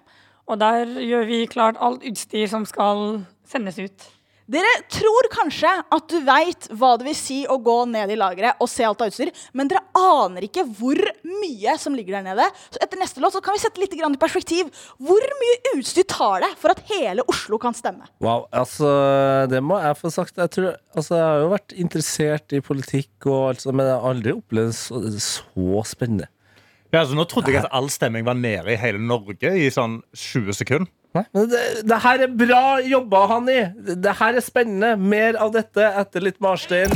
og 0.47 0.61
der 0.61 0.99
gjør 1.03 1.25
vi 1.27 1.41
klart 1.51 1.79
alt 1.83 2.05
utstyr 2.07 2.47
som 2.51 2.67
skal 2.67 3.25
sendes 3.47 3.79
ut. 3.79 4.13
Dere 4.47 4.69
tror 4.87 5.27
kanskje 5.27 5.67
at 5.67 6.05
du 6.07 6.21
veit 6.23 6.69
hva 6.79 6.93
det 6.95 7.09
vil 7.09 7.15
si 7.19 7.41
å 7.51 7.57
gå 7.59 7.81
ned 7.91 8.13
i 8.13 8.15
lageret 8.15 8.61
og 8.63 8.69
se 8.71 8.85
alt 8.87 9.01
av 9.03 9.09
utstyr, 9.11 9.33
men 9.51 9.67
dere 9.67 9.81
aner 9.99 10.45
ikke 10.47 10.63
hvor 10.77 11.01
mye 11.27 11.73
som 11.81 11.97
ligger 11.97 12.15
der 12.15 12.29
nede. 12.29 12.45
Så 12.71 12.79
etter 12.83 13.01
neste 13.01 13.19
låt 13.23 13.35
så 13.35 13.41
kan 13.43 13.57
vi 13.57 13.63
sette 13.65 13.83
litt 13.83 13.97
i 13.97 14.03
perspektiv. 14.15 14.71
Hvor 15.03 15.27
mye 15.41 15.73
utstyr 15.75 16.07
tar 16.07 16.45
det 16.45 16.53
for 16.61 16.71
at 16.71 16.79
hele 16.93 17.27
Oslo 17.27 17.59
kan 17.59 17.75
stemme? 17.75 18.07
Wow, 18.23 18.47
altså, 18.55 18.87
det 19.51 19.59
må 19.59 19.81
jeg 19.83 19.99
få 19.99 20.13
sagt. 20.15 20.39
Jeg, 20.39 20.53
tror, 20.55 20.79
altså, 20.95 21.19
jeg 21.19 21.27
har 21.27 21.43
jo 21.43 21.51
vært 21.51 21.75
interessert 21.75 22.55
i 22.55 22.63
politikk, 22.63 23.11
og 23.27 23.49
alt 23.49 23.65
sånt, 23.65 23.75
men 23.75 23.91
jeg 23.91 23.99
har 23.99 24.09
aldri 24.13 24.37
opplevd 24.37 24.79
så, 24.79 25.03
så 25.19 25.83
spennende. 25.91 26.31
Ja, 26.93 27.01
altså, 27.01 27.17
nå 27.17 27.25
trodde 27.27 27.51
jeg 27.51 27.65
at 27.65 27.73
all 27.75 27.89
stemming 27.91 28.25
var 28.27 28.37
nede 28.39 28.71
i 28.71 28.79
hele 28.79 29.01
Norge 29.03 29.51
i 29.59 29.67
sånn 29.73 29.99
20 30.15 30.55
sekunder. 30.55 30.93
Det, 31.33 31.61
det 31.87 31.97
her 32.03 32.23
er 32.27 32.33
bra 32.37 32.63
jobba, 32.85 33.23
Hanni. 33.31 33.61
Det 33.97 34.13
her 34.19 34.37
er 34.37 34.43
spennende. 34.43 34.93
Mer 34.99 35.39
av 35.41 35.53
dette 35.55 35.87
etter 36.01 36.23
litt 36.23 36.37
Marstein. 36.43 36.93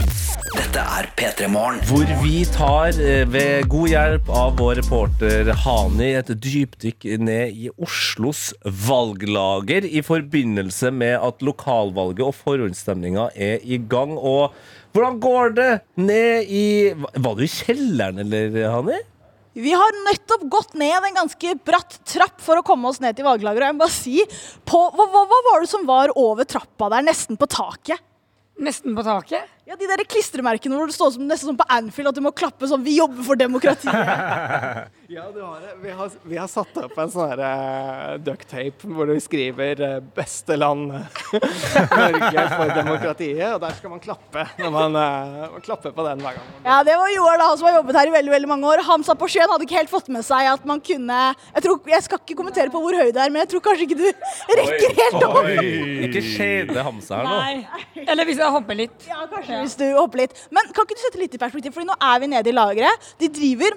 Dette 0.51 0.83
er 0.83 1.07
P3 1.17 1.47
Morgen. 1.51 1.79
Hvor 1.89 2.09
vi 2.21 2.43
tar, 2.53 2.91
eh, 2.99 3.23
ved 3.27 3.67
god 3.71 3.87
hjelp 3.91 4.31
av 4.35 4.57
vår 4.59 4.81
reporter 4.81 5.51
Hani, 5.63 6.11
et 6.19 6.31
dypdykk 6.43 7.07
ned 7.23 7.55
i 7.55 7.71
Oslos 7.81 8.51
valglager 8.65 9.87
i 9.87 10.03
forbindelse 10.05 10.91
med 10.93 11.17
at 11.19 11.43
lokalvalget 11.45 12.25
og 12.27 12.35
forhåndsstemninga 12.35 13.29
er 13.35 13.63
i 13.63 13.79
gang. 13.79 14.17
Og 14.17 14.51
hvordan 14.93 15.21
går 15.23 15.55
det 15.55 15.71
ned 15.95 16.51
i 16.51 16.67
Var 16.93 17.35
du 17.35 17.43
i 17.43 17.51
kjelleren, 17.51 18.19
eller, 18.19 18.61
Hani? 18.75 18.99
Vi 19.53 19.73
har 19.75 19.97
nettopp 20.05 20.43
gått 20.51 20.77
ned 20.79 21.03
en 21.03 21.17
ganske 21.23 21.55
bratt 21.67 21.97
trapp 22.07 22.39
for 22.39 22.61
å 22.61 22.63
komme 22.63 22.87
oss 22.87 23.01
ned 23.03 23.17
til 23.17 23.27
valglageret. 23.27 23.67
Jeg 23.67 23.75
må 23.75 23.83
bare 23.83 23.95
si, 23.95 24.21
på, 24.67 24.79
hva, 24.95 25.07
hva 25.11 25.41
var 25.49 25.63
det 25.63 25.71
som 25.71 25.83
var 25.87 26.13
over 26.15 26.47
trappa 26.47 26.87
der, 26.93 27.03
nesten 27.09 27.39
på 27.39 27.49
taket? 27.51 27.99
Nesten 28.61 28.95
på 28.95 29.03
taket? 29.03 29.49
Ja, 29.70 29.76
De 29.78 29.86
der 29.86 30.01
klistremerkene 30.09 30.74
hvor 30.74 30.89
det 30.89 30.95
står 30.95 31.12
som, 31.14 31.26
nesten 31.30 31.51
som 31.51 31.57
på 31.59 31.66
Anfield 31.70 32.09
at 32.09 32.18
du 32.18 32.24
må 32.26 32.32
klappe 32.34 32.66
sånn 32.66 32.82
'Vi 32.82 32.95
jobber 32.97 33.24
for 33.28 33.38
demokratiet'. 33.38 34.89
Ja, 35.12 35.26
du 35.28 35.41
har 35.43 35.59
det. 35.59 35.74
Vi 35.84 35.91
har, 35.91 36.12
vi 36.24 36.38
har 36.39 36.47
satt 36.47 36.78
opp 36.80 36.93
en 37.03 37.09
sånn 37.12 37.34
her 37.34 37.41
uh, 37.43 38.14
ducktape 38.24 38.88
hvor 38.88 39.09
vi 39.12 39.20
skriver 39.20 39.82
uh, 39.84 39.97
'Beste 40.16 40.55
land 40.55 40.88
Norge 40.95 42.45
for 42.55 42.72
demokratiet', 42.72 43.51
og 43.57 43.59
der 43.59 43.76
skal 43.76 43.91
man 43.91 43.99
klappe 43.99 44.45
når 44.55 44.72
man, 44.72 44.95
uh, 44.95 45.51
man 45.51 45.66
klapper 45.66 45.91
på 45.91 46.05
den 46.07 46.24
hver 46.24 46.38
gang. 46.39 46.47
Ja, 46.64 46.78
Det 46.88 46.95
var 46.95 47.12
Joar 47.12 47.38
da, 47.41 47.49
han 47.51 47.59
som 47.59 47.68
har 47.68 47.76
jobbet 47.82 47.99
her 47.99 48.07
i 48.07 48.16
veldig 48.16 48.34
veldig 48.38 48.51
mange 48.53 48.72
år. 48.72 48.86
Han 48.88 49.03
sa 49.03 49.18
på 49.20 49.28
Skien 49.28 49.51
hadde 49.51 49.68
ikke 49.68 49.82
helt 49.82 49.91
fått 49.91 50.07
med 50.16 50.24
seg 50.24 50.47
at 50.53 50.64
man 50.66 50.80
kunne 50.80 51.20
Jeg, 51.36 51.64
tror, 51.68 51.82
jeg 51.91 52.07
skal 52.07 52.24
ikke 52.24 52.39
kommentere 52.39 52.72
på 52.72 52.80
hvor 52.80 52.95
høy 52.95 53.12
det 53.12 53.20
er, 53.20 53.36
men 53.36 53.43
jeg 53.43 53.51
tror 53.51 53.66
kanskje 53.68 53.89
ikke 53.89 53.99
du 53.99 54.07
rekker 54.62 54.97
helt 55.03 55.28
opp. 55.28 55.51
Ikke 56.07 56.24
kjede 56.24 56.88
Hamsa 56.88 57.20
her 57.20 57.28
nå. 57.28 57.36
Nei. 57.36 58.07
Eller 58.07 58.32
hvis 58.32 58.39
jeg 58.39 58.55
hopper 58.55 58.80
litt. 58.80 59.09
Ja, 59.12 59.28
kanskje 59.28 59.50
hvis 59.59 59.75
du 59.79 59.85
hopper 59.97 60.23
litt. 60.23 60.35
Men 60.51 60.71
kan 60.73 60.85
ikke 60.87 60.97
du 60.97 61.03
sette 61.05 61.19
litt 61.21 61.35
i 61.35 61.41
perspektiv, 61.41 61.73
Fordi 61.75 61.87
nå 61.89 61.95
er 61.99 62.19
vi 62.23 62.29
nede 62.31 62.49
i 62.49 62.55
lageret. 62.55 63.09
De 63.19 63.27
driver 63.29 63.75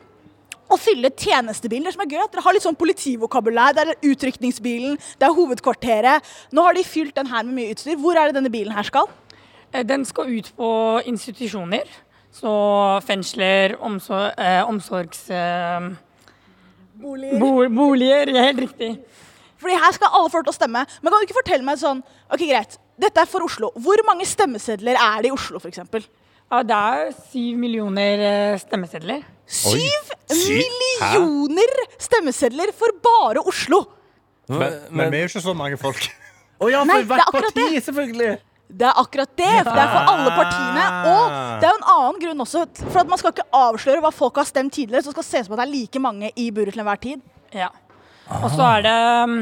og 0.70 0.78
fyller 0.80 1.10
tjenestebilen. 1.10 1.84
Det 1.84 1.92
som 1.94 2.02
er 2.06 2.12
gøy, 2.14 2.22
at 2.24 2.32
dere 2.32 2.44
har 2.46 2.54
litt 2.56 2.64
sånn 2.64 2.78
politivokabulær. 2.80 3.74
Det 3.76 3.82
er 3.84 4.08
utrykningsbilen, 4.12 4.96
det 5.20 5.26
er 5.28 5.34
hovedkvarteret. 5.36 6.30
Nå 6.56 6.64
har 6.64 6.74
de 6.78 6.84
fylt 6.88 7.14
den 7.18 7.28
her 7.28 7.44
med 7.44 7.58
mye 7.58 7.74
utstyr. 7.74 7.98
Hvor 8.00 8.16
er 8.16 8.30
det 8.30 8.38
denne 8.38 8.52
bilen 8.54 8.72
her 8.72 8.86
skal? 8.88 9.10
Eh, 9.72 9.82
Den 9.84 10.04
skal 10.08 10.30
ut 10.38 10.52
på 10.56 10.70
institusjoner. 11.04 11.84
Så 12.34 12.50
fengsler, 13.06 13.76
omsor 13.80 14.32
eh, 14.38 14.62
omsorgs... 14.66 15.28
Eh, 15.30 15.90
Boliger. 17.02 17.38
bo 17.38 17.68
boliger. 17.68 18.30
Helt 18.38 18.60
riktig. 18.64 18.90
Fordi 19.58 19.74
her 19.74 19.92
skal 19.92 20.12
alle 20.14 20.30
få 20.30 20.40
lov 20.40 20.44
til 20.48 20.54
å 20.54 20.56
stemme. 20.56 20.82
Men 21.02 21.12
kan 21.12 21.20
du 21.20 21.26
ikke 21.26 21.38
fortelle 21.42 21.66
meg 21.66 21.78
sånn 21.80 22.02
Ok, 22.32 22.42
greit. 22.48 22.78
Dette 23.00 23.24
er 23.24 23.30
for 23.30 23.46
Oslo. 23.46 23.72
Hvor 23.82 24.02
mange 24.06 24.26
stemmesedler 24.28 24.98
er 25.00 25.24
det 25.24 25.32
i 25.32 25.34
Oslo, 25.34 25.58
f.eks.? 25.58 25.80
Ja, 26.52 26.60
det 26.62 26.76
er 26.76 27.12
syv 27.32 27.58
millioner 27.58 28.22
eh, 28.28 28.58
stemmesedler. 28.62 29.24
Syv 29.50 30.12
millioner 30.30 31.72
stemmesedler 31.98 32.72
for 32.76 32.94
bare 33.04 33.42
Oslo! 33.42 33.84
Men, 34.48 34.76
men 34.92 35.10
vi 35.10 35.18
er 35.18 35.24
jo 35.24 35.32
ikke 35.32 35.44
så 35.46 35.54
mange 35.56 35.78
folk. 35.80 36.06
Å 36.62 36.68
ja, 36.70 36.82
for 36.84 37.00
er 37.00 37.06
hvert 37.08 37.32
parti, 37.34 37.64
det. 37.74 37.82
selvfølgelig. 37.88 38.34
Det 38.74 38.86
er 38.88 39.00
akkurat 39.00 39.32
det. 39.36 39.50
for 39.64 39.70
Det 39.76 39.82
er 39.82 39.90
for 39.92 40.12
alle 40.14 40.30
partiene. 40.38 40.84
Og 41.10 41.34
det 41.60 41.68
er 41.68 41.72
jo 41.72 41.80
en 41.80 41.88
annen 41.94 42.20
grunn 42.22 42.44
også. 42.44 42.64
For 42.86 43.02
at 43.02 43.10
man 43.10 43.20
skal 43.20 43.34
ikke 43.34 43.48
avsløre 43.58 44.04
hva 44.04 44.12
folk 44.14 44.40
har 44.40 44.48
stemt 44.48 44.74
tidligere, 44.76 45.02
så 45.04 45.10
det 45.10 45.16
skal 45.18 45.26
se 45.28 45.42
ut 45.42 45.48
som 45.48 45.56
at 45.56 45.62
det 45.62 45.66
er 45.66 45.74
like 45.74 46.02
mange 46.02 46.30
i 46.40 46.48
buret 46.54 46.76
til 46.76 46.84
enhver 46.84 47.00
tid. 47.02 47.24
Ja. 47.54 47.70
Og 48.40 48.48
så 48.54 48.64
er 48.70 48.86
det 48.86 48.96
mm, 49.30 49.40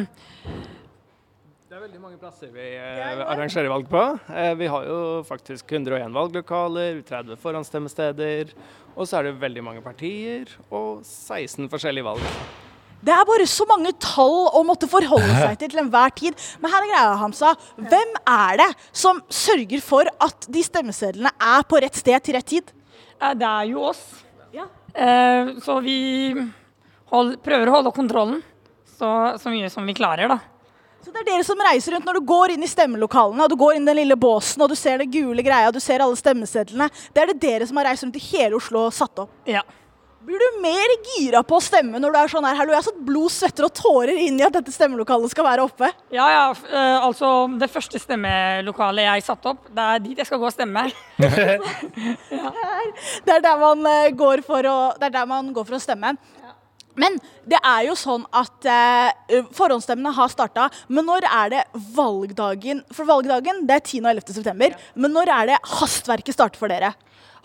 Det 1.73 1.79
er 1.79 1.87
veldig 1.87 2.01
mange 2.03 2.19
plasser 2.21 2.51
vi 2.53 2.65
eh, 2.77 3.21
arrangerer 3.33 3.71
valg 3.73 3.87
på. 3.89 4.01
Eh, 4.29 4.51
vi 4.61 4.67
har 4.69 4.83
jo 4.85 4.97
faktisk 5.25 5.71
101 5.73 6.13
valglokaler, 6.13 6.99
30 7.09 7.39
forhåndsstemmesteder, 7.41 8.53
og 8.93 9.09
så 9.09 9.17
er 9.17 9.31
det 9.31 9.41
veldig 9.41 9.65
mange 9.65 9.81
partier 9.81 10.53
og 10.69 11.01
16 11.01 11.71
forskjellige 11.73 12.05
valg. 12.11 12.29
Det 13.01 13.17
er 13.17 13.25
bare 13.25 13.49
så 13.49 13.65
mange 13.73 13.95
tall 14.05 14.53
å 14.53 14.61
måtte 14.69 14.91
forholde 14.93 15.33
seg 15.33 15.57
til 15.63 15.73
til 15.73 15.85
enhver 15.87 16.13
tid. 16.21 16.45
Men 16.61 16.75
her 16.77 16.85
er 16.85 16.93
greia, 16.93 17.17
Hamsa. 17.25 17.55
Hvem 17.81 18.15
er 18.21 18.61
det 18.61 18.69
som 18.93 19.25
sørger 19.33 19.89
for 19.89 20.13
at 20.29 20.53
de 20.53 20.69
stemmesedlene 20.69 21.33
er 21.57 21.69
på 21.73 21.81
rett 21.81 21.97
sted 22.05 22.21
til 22.21 22.37
rett 22.37 22.53
tid? 22.53 22.77
Det 23.17 23.53
er 23.55 23.73
jo 23.73 23.89
oss. 23.95 24.05
Eh, 24.53 25.57
så 25.65 25.81
vi 25.81 25.99
hold, 27.17 27.39
prøver 27.41 27.73
å 27.73 27.81
holde 27.81 27.97
kontrollen 27.97 28.43
så, 28.93 29.39
så 29.41 29.49
mye 29.49 29.73
som 29.73 29.89
vi 29.89 29.97
klarer, 29.97 30.37
da. 30.37 30.52
Så 31.03 31.11
det 31.11 31.25
er 31.25 31.29
dere 31.33 31.45
som 31.47 31.59
reiser 31.67 31.97
rundt 31.97 32.07
når 32.07 32.21
du 32.21 32.27
går 32.31 32.55
inn 32.55 32.63
i 32.63 32.71
stemmelokalene, 32.71 33.43
og 33.43 33.51
du 33.51 33.59
går 33.59 33.77
inn 33.77 33.87
i 33.87 33.91
den 33.91 34.01
lille 34.05 34.17
båsen, 34.19 34.63
og 34.63 34.71
du 34.71 34.77
ser 34.79 35.03
det 35.03 35.11
gule 35.11 35.43
greia, 35.43 35.69
og 35.69 35.75
du 35.75 35.83
ser 35.83 36.03
alle 36.05 36.19
stemmesedlene. 36.19 36.87
Det 37.11 37.25
er 37.25 37.33
det 37.33 37.41
dere 37.43 37.67
som 37.67 37.81
har 37.81 37.91
reist 37.91 38.07
rundt 38.07 38.19
i 38.21 38.27
hele 38.31 38.59
Oslo 38.61 38.87
og 38.87 38.95
satt 38.95 39.25
opp. 39.25 39.33
Ja. 39.51 39.65
Blir 40.23 40.39
du 40.39 40.61
mer 40.63 40.93
gira 41.03 41.41
på 41.43 41.57
å 41.59 41.63
stemme 41.63 41.99
når 41.99 42.13
du 42.15 42.17
er 42.21 42.29
sånn 42.31 42.45
her, 42.47 42.55
hallo, 42.55 42.71
jeg 42.71 42.79
har 42.79 42.85
satt 42.87 43.01
blod, 43.03 43.33
svetter 43.35 43.67
og 43.67 43.73
tårer 43.75 44.15
inn 44.23 44.37
i 44.39 44.45
at 44.47 44.55
dette 44.55 44.71
stemmelokalet 44.71 45.33
skal 45.33 45.49
være 45.49 45.65
oppe? 45.67 45.89
Ja, 46.15 46.29
ja. 46.31 46.45
eh, 46.71 47.07
altså, 47.09 47.49
det 47.59 47.67
første 47.73 47.99
stemmelokalet 47.99 49.09
jeg 49.09 49.25
satte 49.27 49.51
opp, 49.57 49.67
det 49.75 49.83
er 49.83 49.99
dit 50.05 50.15
jeg 50.23 50.29
skal 50.31 50.39
gå 50.39 50.47
og 50.47 50.55
stemme. 50.55 50.87
Det 53.27 53.35
er 53.35 53.43
der 53.43 53.59
man 53.59 53.83
eh, 53.89 54.13
går 54.15 54.43
for 54.47 54.67
å, 54.69 54.77
det 54.99 55.09
er 55.09 55.15
der 55.15 55.27
man 55.29 55.51
går 55.55 55.67
for 55.67 55.79
å 55.79 55.83
stemme. 55.83 56.15
Men 56.99 57.17
det 57.49 57.59
er 57.59 57.87
jo 57.87 57.95
sånn 57.97 58.25
at 58.37 58.69
eh, 58.69 59.45
forhåndsstemmene 59.57 60.13
har 60.17 60.33
starta. 60.33 60.69
Men 60.93 61.09
når 61.09 61.27
er 61.29 61.53
det 61.55 61.63
valgdagen? 61.97 62.83
For 62.93 63.09
valgdagen 63.09 63.65
det 63.69 63.79
er 63.79 63.85
10. 63.87 64.03
og 64.03 64.11
11. 64.13 64.35
september. 64.39 64.77
Men 64.95 65.17
når 65.17 65.33
er 65.37 65.53
det 65.53 65.61
hastverket 65.79 66.37
starter 66.37 66.61
for 66.61 66.73
dere? 66.73 66.93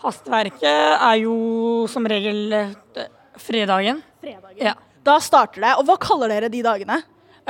Hastverket 0.04 0.64
er 0.68 1.16
jo 1.22 1.36
som 1.90 2.06
regel 2.06 2.52
fredagen. 3.38 4.02
fredagen. 4.20 4.60
Ja. 4.60 4.76
Da 5.06 5.16
starter 5.22 5.64
det. 5.64 5.76
Og 5.80 5.88
hva 5.88 5.96
kaller 6.02 6.30
dere 6.34 6.52
de 6.52 6.62
dagene? 6.64 7.00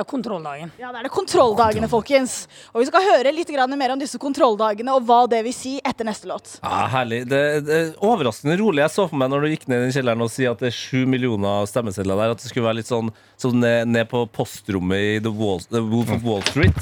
Kontrolldagen. 0.07 0.71
Ja, 0.79 0.93
det 0.93 1.01
er 1.01 1.09
det 1.09 1.13
kontrolldagene, 1.15 1.89
folkens. 1.91 2.47
Og 2.75 2.83
vi 2.83 2.87
skal 2.91 3.03
høre 3.03 3.33
litt 3.35 3.51
mer 3.51 3.91
om 3.95 3.99
disse 3.99 4.19
kontrolldagene 4.19 4.93
og 4.95 5.03
hva 5.09 5.27
det 5.29 5.43
vil 5.45 5.53
si 5.57 5.79
etter 5.85 6.05
neste 6.07 6.29
låt. 6.29 6.59
Ja, 6.63 6.87
herlig. 6.93 7.25
Det, 7.29 7.41
det 7.67 7.77
er 7.79 7.93
overraskende 8.05 8.57
rolig. 8.61 8.83
Jeg 8.85 8.91
så 8.95 9.09
for 9.09 9.17
meg 9.19 9.31
når 9.33 9.41
du 9.43 9.49
gikk 9.55 9.69
ned 9.69 9.81
i 9.81 9.85
den 9.89 9.95
kjelleren 9.97 10.23
og 10.23 10.31
sier 10.31 10.53
at 10.53 10.61
det 10.63 10.71
er 10.71 10.77
sju 10.77 11.07
millioner 11.07 11.67
stemmesedler 11.69 12.17
der, 12.21 12.35
at 12.37 12.43
det 12.45 12.51
skulle 12.53 12.67
være 12.69 12.81
litt 12.81 12.91
sånn, 12.91 13.11
sånn 13.41 13.59
ned, 13.63 13.89
ned 13.89 14.09
på 14.11 14.27
postrommet 14.33 14.99
i 14.99 15.19
The, 15.25 15.33
Wall, 15.35 15.61
The 15.73 15.83
Wolf 15.83 16.13
of 16.15 16.23
Wall 16.27 16.45
Street. 16.51 16.77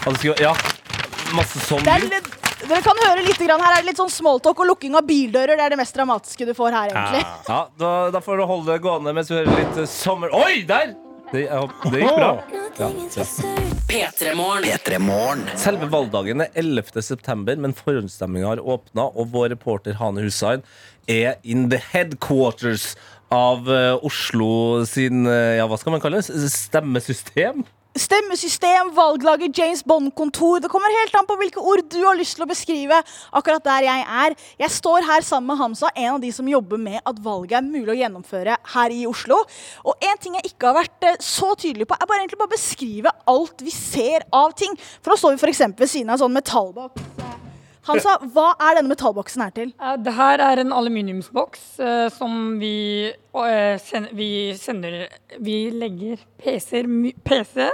At 0.00 0.12
det 0.14 0.18
skulle, 0.22 0.38
ja, 0.40 0.54
masse 1.36 1.60
sånn 1.66 1.82
Det 1.84 1.92
er 1.96 2.04
lyd. 2.06 2.14
litt, 2.14 2.30
dere 2.70 2.80
kan 2.84 2.98
høre 3.06 3.22
litt 3.24 3.38
grann, 3.40 3.60
Her 3.64 3.76
er 3.78 3.82
det 3.84 3.90
litt 3.92 4.00
sånn 4.00 4.10
smalltalk 4.12 4.58
og 4.64 4.68
lukking 4.74 4.96
av 4.98 5.06
bildører. 5.08 5.56
Det 5.56 5.64
er 5.66 5.74
det 5.74 5.78
mest 5.80 5.96
dramatiske 5.96 6.46
du 6.48 6.54
får 6.56 6.74
her, 6.76 6.94
egentlig. 6.94 7.22
Ja, 7.48 7.60
da, 7.80 7.92
da 8.14 8.20
får 8.24 8.40
du 8.42 8.46
holde 8.50 8.74
det 8.74 8.82
gående 8.84 9.14
mens 9.16 9.30
vi 9.32 9.38
hører 9.40 9.62
litt 9.62 9.80
eh, 9.84 9.88
sommer... 9.90 10.32
Oi, 10.36 10.62
der! 10.68 10.92
Det, 11.30 11.44
jeg 11.46 11.60
håper- 11.62 11.92
det 11.94 12.00
gikk 12.02 12.16
bra. 12.18 12.30
Ja, 12.80 12.90
ja. 13.16 13.24
P3 13.88 14.34
Morgen. 14.98 15.42
Selve 15.60 15.84
valgdagen 15.92 16.40
er 16.40 16.54
11. 16.56 17.02
september, 17.04 17.58
men 17.60 17.74
forhåndsstemminga 17.76 18.54
har 18.54 18.62
åpna, 18.64 19.04
og 19.12 19.34
vår 19.34 19.50
reporter 19.52 19.98
Hane 19.98 20.24
Hussein 20.24 20.62
er 21.04 21.36
in 21.44 21.66
the 21.68 21.76
headquarters 21.90 22.94
av 23.28 23.68
eh, 23.68 23.92
Oslo 24.00 24.86
sin 24.88 25.28
eh, 25.28 25.58
ja, 25.58 25.68
hva 25.68 25.76
skal 25.76 25.92
man 25.92 26.00
kalle 26.00 26.22
det? 26.22 26.40
Stemmesystem? 26.54 27.66
Stemmesystem, 28.00 28.94
valglager, 28.96 29.50
James 29.52 29.84
Bond-kontor. 29.84 30.60
Det 30.60 30.70
kommer 30.72 30.94
helt 31.00 31.14
an 31.18 31.26
på 31.28 31.36
hvilke 31.36 31.60
ord 31.60 31.82
du 31.92 31.98
har 32.00 32.16
lyst 32.16 32.38
til 32.38 32.46
å 32.46 32.48
beskrive 32.48 32.96
akkurat 33.36 33.66
der 33.66 33.84
jeg 33.84 34.04
er. 34.24 34.36
Jeg 34.62 34.72
står 34.72 35.04
her 35.04 35.26
sammen 35.26 35.50
med 35.50 35.60
Hamza, 35.60 35.90
en 35.92 36.14
av 36.14 36.22
de 36.22 36.30
som 36.32 36.48
jobber 36.48 36.80
med 36.80 37.02
at 37.04 37.20
valget 37.20 37.58
er 37.58 37.66
mulig 37.66 37.92
å 37.92 37.98
gjennomføre 37.98 38.56
her 38.72 38.94
i 38.94 39.02
Oslo. 39.10 39.42
Og 39.84 40.06
en 40.08 40.22
ting 40.22 40.38
jeg 40.38 40.54
ikke 40.54 40.70
har 40.70 40.78
vært 40.78 41.08
eh, 41.10 41.18
så 41.20 41.50
tydelig 41.60 41.90
på, 41.90 41.98
er 41.98 42.08
bare 42.08 42.22
egentlig 42.22 42.40
bare 42.40 42.54
beskrive 42.54 43.12
alt 43.34 43.66
vi 43.66 43.74
ser 43.74 44.24
av 44.32 44.56
ting. 44.56 44.78
For 45.02 45.12
nå 45.12 45.18
står 45.20 45.36
vi 45.36 45.42
f.eks. 45.44 45.62
ved 45.76 45.92
siden 45.92 46.08
av 46.08 46.16
en 46.16 46.22
sånn 46.24 46.38
metallboks. 46.38 47.04
Hansa, 47.90 48.16
hva 48.32 48.54
er 48.60 48.76
denne 48.78 48.92
metallboksen 48.94 49.44
her 49.44 49.52
til? 49.56 49.74
Eh, 49.76 50.00
Det 50.00 50.16
her 50.16 50.40
er 50.46 50.64
en 50.64 50.72
aluminiumsboks 50.76 51.68
uh, 51.84 52.08
som 52.16 52.56
vi, 52.60 53.12
uh, 53.36 53.76
sen, 53.84 54.08
vi 54.16 54.32
sender 54.56 55.02
Vi 55.36 55.60
legger 55.74 56.20
PC-er, 56.40 56.88
PC, 57.24 57.68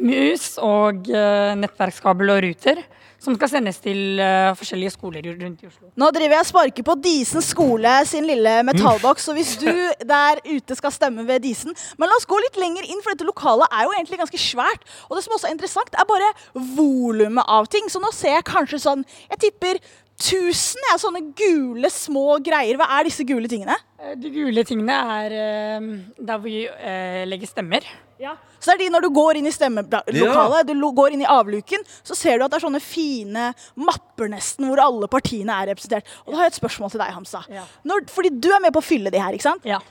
mus 0.00 0.54
og 0.62 1.08
eh, 1.10 1.54
nettverkskabel 1.60 2.34
og 2.34 2.44
ruter 2.48 2.82
som 3.24 3.36
skal 3.38 3.48
sendes 3.48 3.78
til 3.80 4.20
uh, 4.20 4.52
forskjellige 4.58 4.94
skoler 4.94 5.24
rundt 5.24 5.62
i 5.64 5.68
Oslo. 5.68 5.88
Nå 5.96 6.10
driver 6.12 6.36
jeg 6.36 6.44
og 6.44 6.48
sparker 6.50 6.86
på 6.86 6.96
Disen 7.04 7.44
skole 7.44 7.94
sin 8.08 8.26
lille 8.28 8.58
metallboks, 8.68 9.24
så 9.28 9.32
hvis 9.36 9.54
du 9.62 9.70
der 10.04 10.42
ute 10.44 10.76
skal 10.76 10.92
stemme 10.92 11.24
ved 11.28 11.40
Disen 11.46 11.72
Men 11.96 12.10
la 12.10 12.18
oss 12.18 12.28
gå 12.28 12.36
litt 12.42 12.58
lenger 12.60 12.84
inn, 12.84 13.00
for 13.00 13.14
dette 13.14 13.24
lokalet 13.28 13.72
er 13.72 13.88
jo 13.88 13.96
egentlig 13.96 14.20
ganske 14.20 14.40
svært. 14.44 14.84
Og 15.08 15.16
det 15.16 15.24
som 15.24 15.36
også 15.38 15.48
er 15.48 15.56
interessant, 15.56 15.96
er 15.96 16.08
bare 16.08 16.30
volumet 16.76 17.48
av 17.48 17.68
ting. 17.72 17.88
Så 17.88 18.02
nå 18.02 18.12
ser 18.12 18.36
jeg 18.36 18.48
kanskje 18.50 18.82
sånn 18.84 19.06
Jeg 19.30 19.40
tipper 19.46 19.80
1000 20.20 20.92
er 20.92 21.00
sånne 21.02 21.24
gule, 21.38 21.90
små 21.90 22.38
greier. 22.44 22.76
Hva 22.78 22.86
er 22.98 23.08
disse 23.08 23.24
gule 23.26 23.50
tingene? 23.50 23.74
Eh, 23.98 24.14
De 24.20 24.30
gule 24.34 24.62
tingene 24.68 25.00
er 25.16 25.38
uh, 25.80 25.88
der 26.20 26.44
vi 26.44 26.66
uh, 26.68 27.22
legger 27.26 27.50
stemmer. 27.50 27.88
Ja. 28.24 28.34
Så 28.58 28.72
det 28.72 28.74
er 28.74 28.82
de 28.86 28.92
når 28.94 29.04
du 29.04 29.10
går 29.14 29.38
inn 29.38 29.48
i 29.48 29.52
stemmelokalet, 29.52 30.70
du 30.72 30.86
går 30.96 31.14
inn 31.14 31.24
i 31.24 31.28
avluken, 31.28 31.82
så 32.02 32.16
ser 32.16 32.38
du 32.38 32.46
at 32.46 32.54
det 32.54 32.60
er 32.60 32.66
sånne 32.66 32.80
fine 32.82 33.50
mapper 33.76 34.30
nesten 34.32 34.70
hvor 34.70 34.80
alle 34.80 35.08
partiene 35.12 35.58
er 35.60 35.74
representert. 35.74 36.08
Og 36.24 36.32
da 36.32 36.40
har 36.40 36.48
jeg 36.48 36.54
et 36.54 36.62
spørsmål 36.62 36.94
til 36.94 37.04
deg, 37.04 37.12
Hamsa. 37.16 37.44
Når, 37.84 38.06
fordi 38.14 38.32
du 38.32 38.48
er 38.54 38.64
med 38.64 38.72
på 38.74 38.80
å 38.80 38.86
fylle 38.86 39.12
de 39.12 39.20
her, 39.20 39.36
ikke 39.36 39.50
sant? 39.50 39.68
Ja. 39.68 39.82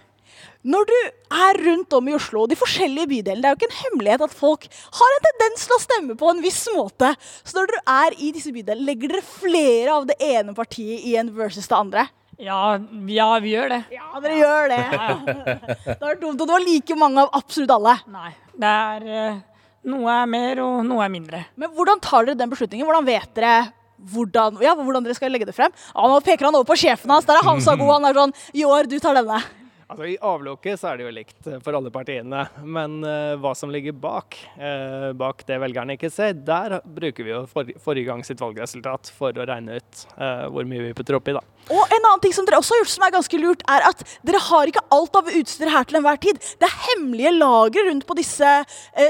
Når 0.64 0.88
du 0.88 0.96
er 1.36 1.60
rundt 1.66 1.94
om 1.94 2.08
i 2.08 2.16
Oslo 2.16 2.46
og 2.46 2.52
de 2.52 2.58
forskjellige 2.58 3.10
bydelene, 3.12 3.44
det 3.44 3.50
er 3.50 3.56
jo 3.56 3.60
ikke 3.60 3.70
en 3.70 3.82
hemmelighet 3.82 4.26
at 4.26 4.36
folk 4.36 4.68
har 4.72 5.16
en 5.18 5.26
tendens 5.28 5.68
til 5.68 5.76
å 5.76 5.82
stemme 5.84 6.18
på 6.20 6.30
en 6.32 6.42
viss 6.44 6.62
måte. 6.74 7.12
Så 7.44 7.58
når 7.58 7.72
dere 7.72 7.98
er 8.08 8.18
i 8.18 8.32
disse 8.36 8.54
bydelene, 8.56 8.88
legger 8.88 9.12
dere 9.14 9.26
flere 9.28 9.98
av 10.00 10.08
det 10.10 10.18
ene 10.24 10.56
partiet 10.56 11.04
i 11.04 11.18
en 11.20 11.34
versus 11.36 11.68
det 11.68 11.78
andre? 11.78 12.08
Ja, 12.42 12.78
ja, 13.14 13.28
vi 13.44 13.54
gjør 13.54 13.70
det. 13.76 13.82
Ja, 13.94 14.08
dere 14.24 14.38
gjør 14.40 14.72
det. 14.72 14.82
Det 15.86 16.02
var 16.02 16.20
dumt, 16.22 16.42
og 16.42 16.48
det 16.48 16.54
var 16.56 16.66
like 16.66 16.98
mange 17.00 17.24
av 17.24 17.32
absolutt 17.38 17.74
alle. 17.76 17.96
Nei. 18.14 18.32
Det 18.54 18.74
er 18.74 19.08
eh, 19.20 19.40
Noe 19.94 20.12
er 20.16 20.28
mer, 20.32 20.60
og 20.64 20.84
noe 20.88 21.04
er 21.04 21.12
mindre. 21.12 21.42
Men 21.60 21.74
hvordan 21.76 22.00
tar 22.04 22.28
dere 22.28 22.40
den 22.40 22.52
beslutningen? 22.52 22.88
Hvordan 22.88 23.08
vet 23.08 23.34
dere 23.36 23.56
hvordan, 24.14 24.58
ja, 24.64 24.74
hvordan 24.76 25.04
dere 25.06 25.16
skal 25.16 25.32
legge 25.32 25.48
det 25.48 25.56
frem? 25.56 25.72
Ja, 25.94 26.08
nå 26.12 26.20
peker 26.24 26.48
han 26.48 26.56
over 26.58 26.68
på 26.68 26.78
sjefen 26.80 27.12
hans. 27.14 27.28
Der 27.28 27.40
er 27.40 27.46
Hamsa 27.48 27.76
god. 27.80 27.92
Han 27.98 28.08
er 28.10 28.18
sånn 28.18 28.34
Joar, 28.58 28.88
du 28.90 28.96
tar 29.04 29.16
denne. 29.20 29.40
Altså, 29.94 30.08
I 30.10 30.16
avlukket 30.26 30.80
så 30.82 30.90
er 30.90 30.98
det 30.98 31.06
jo 31.06 31.14
likt 31.14 31.50
eh, 31.50 31.60
for 31.62 31.78
alle 31.78 31.92
partiene, 31.94 32.40
men 32.66 32.96
uh, 33.06 33.36
hva 33.38 33.52
som 33.58 33.70
ligger 33.70 33.94
bak, 33.94 34.40
uh, 34.58 35.12
bak 35.18 35.44
det 35.46 35.60
velgerne 35.62 35.94
ikke 35.94 36.10
ser, 36.10 36.34
der 36.34 36.80
bruker 36.82 37.28
vi 37.28 37.30
jo 37.30 37.44
for, 37.52 37.70
forrige 37.84 38.10
gang 38.10 38.24
sitt 38.26 38.42
valgresultat 38.42 39.12
for 39.14 39.38
å 39.38 39.46
regne 39.46 39.78
ut 39.78 40.02
uh, 40.18 40.50
hvor 40.50 40.66
mye 40.66 40.88
vi 40.88 40.96
putter 40.98 41.20
oppi. 41.20 41.38
da. 41.38 41.44
Og 41.70 41.94
en 41.94 42.00
annen 42.00 42.26
ting 42.26 42.34
som 42.34 42.50
dere 42.50 42.58
også 42.58 42.74
har 42.74 42.82
gjort 42.82 42.94
som 42.96 43.06
er 43.06 43.16
ganske 43.20 43.44
lurt, 43.44 43.64
er 43.70 43.88
at 43.92 44.04
dere 44.26 44.42
har 44.50 44.74
ikke 44.74 44.86
alt 44.98 45.22
av 45.22 45.30
utstyr 45.30 45.74
her 45.76 45.86
til 45.86 46.02
enhver 46.02 46.22
tid. 46.26 46.42
Det 46.58 46.68
er 46.68 46.84
hemmelige 46.90 47.38
lagre 47.38 47.86
rundt 47.92 48.10
på 48.10 48.18
disse 48.18 48.58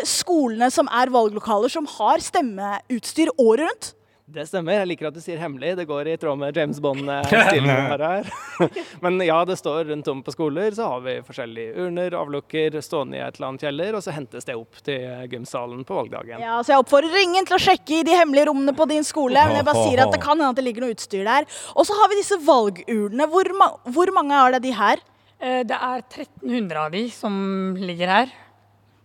skolene 0.09 0.67
som 0.73 0.91
er 0.91 1.15
valglokaler, 1.15 1.71
som 1.71 1.87
har 1.95 2.27
stemmeutstyr 2.27 3.31
året 3.39 3.69
rundt. 3.69 3.93
Det 4.33 4.47
stemmer. 4.49 4.79
Jeg 4.79 4.87
liker 4.89 5.07
at 5.11 5.13
du 5.13 5.19
sier 5.21 5.37
hemmelig. 5.37 5.75
Det 5.77 5.83
går 5.85 6.07
i 6.09 6.13
tråd 6.17 6.39
med 6.41 6.57
James 6.57 6.79
Bond-stilen 6.81 7.67
vi 7.69 7.75
har 7.91 8.01
her. 8.01 8.29
Men 9.05 9.19
ja, 9.21 9.37
det 9.45 9.59
står 9.59 9.85
rundt 9.91 10.07
om 10.09 10.23
på 10.25 10.33
skoler, 10.33 10.73
så 10.73 10.87
har 10.89 11.03
vi 11.05 11.13
forskjellige 11.27 11.75
urner, 11.83 12.15
avlukker 12.17 12.79
stående 12.81 13.19
i 13.19 13.21
et 13.21 13.37
eller 13.37 13.51
annet 13.51 13.65
kjeller, 13.67 13.97
og 13.99 14.01
så 14.05 14.15
hentes 14.15 14.47
det 14.49 14.55
opp 14.57 14.81
til 14.87 15.05
gymsalen 15.29 15.85
på 15.85 15.99
valgdagen. 15.99 16.41
Ja, 16.41 16.57
så 16.65 16.73
Jeg 16.73 16.81
oppfordrer 16.81 17.19
ingen 17.21 17.45
til 17.45 17.59
å 17.59 17.61
sjekke 17.61 17.99
i 17.99 18.03
de 18.09 18.17
hemmelige 18.17 18.49
rommene 18.49 18.73
på 18.73 18.89
din 18.89 19.05
skole. 19.05 19.37
men 19.51 19.59
jeg 19.61 19.69
bare 19.69 19.85
sier 19.85 20.01
at 20.07 20.15
Det 20.17 20.21
kan 20.25 20.33
hende 20.39 20.49
at 20.49 20.57
det 20.57 20.65
ligger 20.65 20.87
noe 20.87 20.95
utstyr 20.97 21.23
der. 21.29 21.45
Og 21.77 21.85
så 21.85 21.93
har 22.01 22.09
vi 22.09 22.17
disse 22.23 22.39
valgurnene. 22.41 23.29
Hvor, 23.29 23.53
ma 23.61 23.69
hvor 23.93 24.13
mange 24.17 24.33
er 24.47 24.57
det 24.57 24.63
de 24.65 24.73
her? 24.81 24.97
Eh, 25.39 25.61
Det 25.63 25.77
er 25.77 26.01
1300 26.09 26.87
av 26.87 26.91
de 26.97 27.05
som 27.13 27.37
ligger 27.77 28.09
her. 28.17 28.33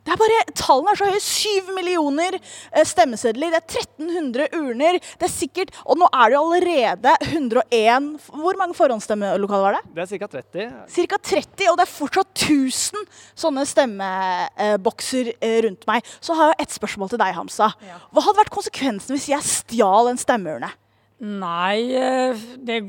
Det 0.09 0.15
er 0.15 0.21
bare, 0.23 0.37
Tallene 0.57 0.93
er 0.95 0.99
så 0.99 1.09
høye. 1.11 1.21
Syv 1.21 1.67
millioner 1.77 2.39
eh, 2.39 2.85
stemmesedler. 2.89 3.53
Det 3.53 3.59
er 3.61 3.83
1300 3.83 4.47
urner. 4.57 4.97
Det 5.21 5.27
er 5.27 5.33
sikkert, 5.33 5.75
Og 5.85 5.99
nå 6.01 6.09
er 6.09 6.31
det 6.31 6.39
jo 6.39 6.45
allerede 6.47 7.15
101 7.29 8.07
Hvor 8.33 8.57
mange 8.61 8.77
forhåndsstemmelokaler 8.79 9.67
var 9.67 9.77
det? 9.77 9.83
Det 9.99 10.07
er 10.07 10.23
ca. 10.23 10.31
30. 10.39 10.71
Ca. 10.97 11.19
30, 11.29 11.69
og 11.69 11.77
det 11.77 11.85
er 11.85 11.93
fortsatt 11.93 12.45
1000 12.49 13.05
sånne 13.39 13.67
stemmebokser 13.69 15.33
eh, 15.37 15.59
rundt 15.67 15.85
meg. 15.91 16.09
Så 16.25 16.37
har 16.39 16.55
jeg 16.55 16.65
et 16.65 16.77
spørsmål 16.79 17.13
til 17.13 17.21
deg, 17.21 17.35
Hamsa. 17.37 17.69
Hva 18.09 18.25
hadde 18.25 18.41
vært 18.41 18.55
konsekvensen 18.55 19.13
hvis 19.17 19.29
jeg 19.35 19.45
stjal 19.45 20.09
en 20.13 20.21
stemmeurne? 20.21 20.73
Nei, 21.21 21.83
eh, 21.99 22.49
det, 22.65 22.81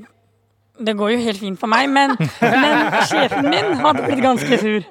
det 0.79 0.95
går 0.95 1.15
jo 1.15 1.21
helt 1.27 1.43
fint 1.43 1.59
for 1.59 1.71
meg, 1.71 1.89
men, 1.91 2.15
men 2.39 3.03
sjefen 3.09 3.49
min 3.51 3.75
hadde 3.83 4.07
blitt 4.07 4.23
ganske 4.23 4.61
sur. 4.63 4.87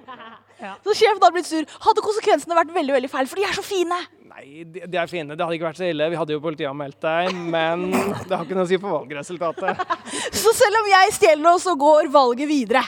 Så 0.59 0.95
sjefen 0.99 1.21
hadde 1.23 1.35
blitt 1.37 1.49
sur. 1.49 1.67
Hadde 1.87 2.05
konsekvensene 2.05 2.57
vært 2.59 2.73
veldig 2.75 2.97
veldig 2.97 3.11
feil, 3.13 3.29
for 3.31 3.41
de 3.41 3.47
er 3.47 3.55
så 3.57 3.65
fine. 3.67 3.99
Nei, 4.29 4.45
de, 4.67 4.85
de 4.87 4.99
er 5.01 5.11
fine. 5.11 5.35
Det 5.35 5.45
hadde 5.45 5.59
ikke 5.59 5.69
vært 5.71 5.81
så 5.81 5.89
ille. 5.89 6.09
Vi 6.13 6.19
hadde 6.21 6.35
jo 6.37 6.43
politianmeldt 6.45 7.01
deg, 7.03 7.35
men 7.55 7.89
det 7.91 8.33
har 8.35 8.45
ikke 8.45 8.59
noe 8.59 8.67
å 8.67 8.71
si 8.71 8.79
for 8.83 8.99
valgresultatet. 9.01 9.83
Så 10.43 10.53
selv 10.57 10.81
om 10.83 10.91
jeg 10.91 11.15
stjeler 11.17 11.43
nå, 11.43 11.57
så 11.63 11.75
går 11.79 12.11
valget 12.15 12.51
videre. 12.51 12.85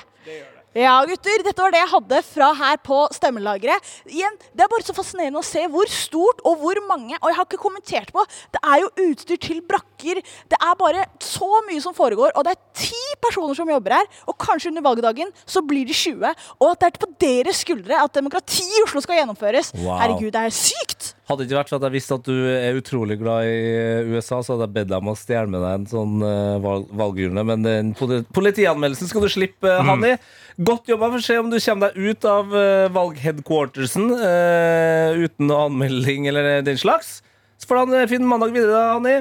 Ja, 0.77 1.01
gutter. 1.03 1.43
Dette 1.43 1.59
var 1.59 1.73
det 1.75 1.81
jeg 1.81 1.91
hadde 1.91 2.19
fra 2.23 2.49
her 2.55 2.77
på 2.87 3.01
stemmelageret. 3.11 3.83
Igjen, 4.07 4.37
Det 4.55 4.63
er 4.63 4.71
bare 4.71 4.87
så 4.87 4.95
fascinerende 4.95 5.41
å 5.41 5.47
se 5.47 5.65
hvor 5.67 5.89
stort 5.91 6.43
og 6.47 6.61
hvor 6.63 6.79
mange 6.87 7.17
Og 7.19 7.27
jeg 7.27 7.37
har 7.37 7.45
ikke 7.49 7.59
kommentert 7.59 8.13
på. 8.15 8.23
Det 8.55 8.61
er 8.63 8.85
jo 8.85 8.91
utstyr 9.09 9.41
til 9.43 9.61
brakker. 9.67 10.23
Det 10.23 10.59
er 10.61 10.75
bare 10.79 11.07
så 11.19 11.51
mye 11.67 11.83
som 11.83 11.95
foregår. 11.95 12.31
Og 12.37 12.45
det 12.47 12.55
er 12.55 12.63
ti 12.87 13.03
personer 13.21 13.55
som 13.59 13.69
jobber 13.69 13.99
her. 13.99 14.07
Og 14.29 14.39
kanskje 14.39 14.71
under 14.71 14.87
valgdagen 14.87 15.33
så 15.45 15.61
blir 15.61 15.87
de 15.87 15.97
20. 15.97 16.35
Og 16.61 16.71
at 16.71 16.81
det 16.81 16.87
er 16.93 17.03
på 17.03 17.15
deres 17.19 17.65
skuldre 17.65 18.05
at 18.05 18.15
demokrati 18.15 18.63
i 18.63 18.85
Oslo 18.87 19.03
skal 19.03 19.19
gjennomføres. 19.19 19.75
Wow. 19.75 19.99
Herregud, 19.99 20.31
det 20.31 20.45
er 20.47 20.55
sykt! 20.55 21.17
Hadde 21.31 21.45
det 21.45 21.47
ikke 21.47 21.59
vært 21.61 21.71
for 21.71 21.79
at 21.79 21.85
jeg 21.87 21.95
visste 21.95 22.17
at 22.19 22.27
du 22.27 22.35
er 22.51 22.75
utrolig 22.81 23.17
glad 23.21 23.47
i 23.47 23.59
eh, 23.71 24.09
USA, 24.11 24.41
så 24.43 24.57
hadde 24.57 24.67
jeg 24.67 24.75
bedt 24.81 24.89
deg 24.91 24.97
om 24.99 25.13
å 25.13 25.15
stjele 25.19 25.47
med 25.53 25.63
deg 25.63 25.77
en 25.79 25.87
sånn 25.93 26.25
uh, 26.27 26.57
valg 26.65 26.89
valgurne. 27.01 27.45
Men 27.47 27.63
den 27.63 27.93
politianmeldelsen 28.35 29.11
skal 29.13 29.23
du 29.25 29.31
slippe, 29.31 29.71
Mm. 29.71 29.87
Hanni. 29.93 30.13
Godt 30.59 30.91
jobba. 30.91 31.13
Få 31.15 31.21
se 31.23 31.39
om 31.39 31.49
du 31.53 31.57
kommer 31.63 31.93
deg 31.95 32.11
ut 32.11 32.27
av 32.29 32.51
uh, 32.51 32.89
valgheadquartersen 32.93 34.11
uh, 34.19 35.21
uten 35.23 35.55
anmelding 35.55 36.27
eller 36.33 36.67
den 36.67 36.81
slags. 36.81 37.21
Så 37.61 37.71
får 37.71 37.79
du 37.87 37.95
ha 37.95 38.03
en 38.03 38.11
fin 38.11 38.27
mandag 38.27 38.57
videre, 38.57 38.75
da, 38.75 38.97
Hanni. 38.99 39.21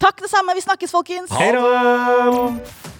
Takk 0.00 0.22
det 0.22 0.30
samme. 0.32 0.54
Vi 0.56 0.64
snakkes, 0.64 0.94
folkens. 0.94 1.34
Hei 1.34 1.50
da! 1.56 2.99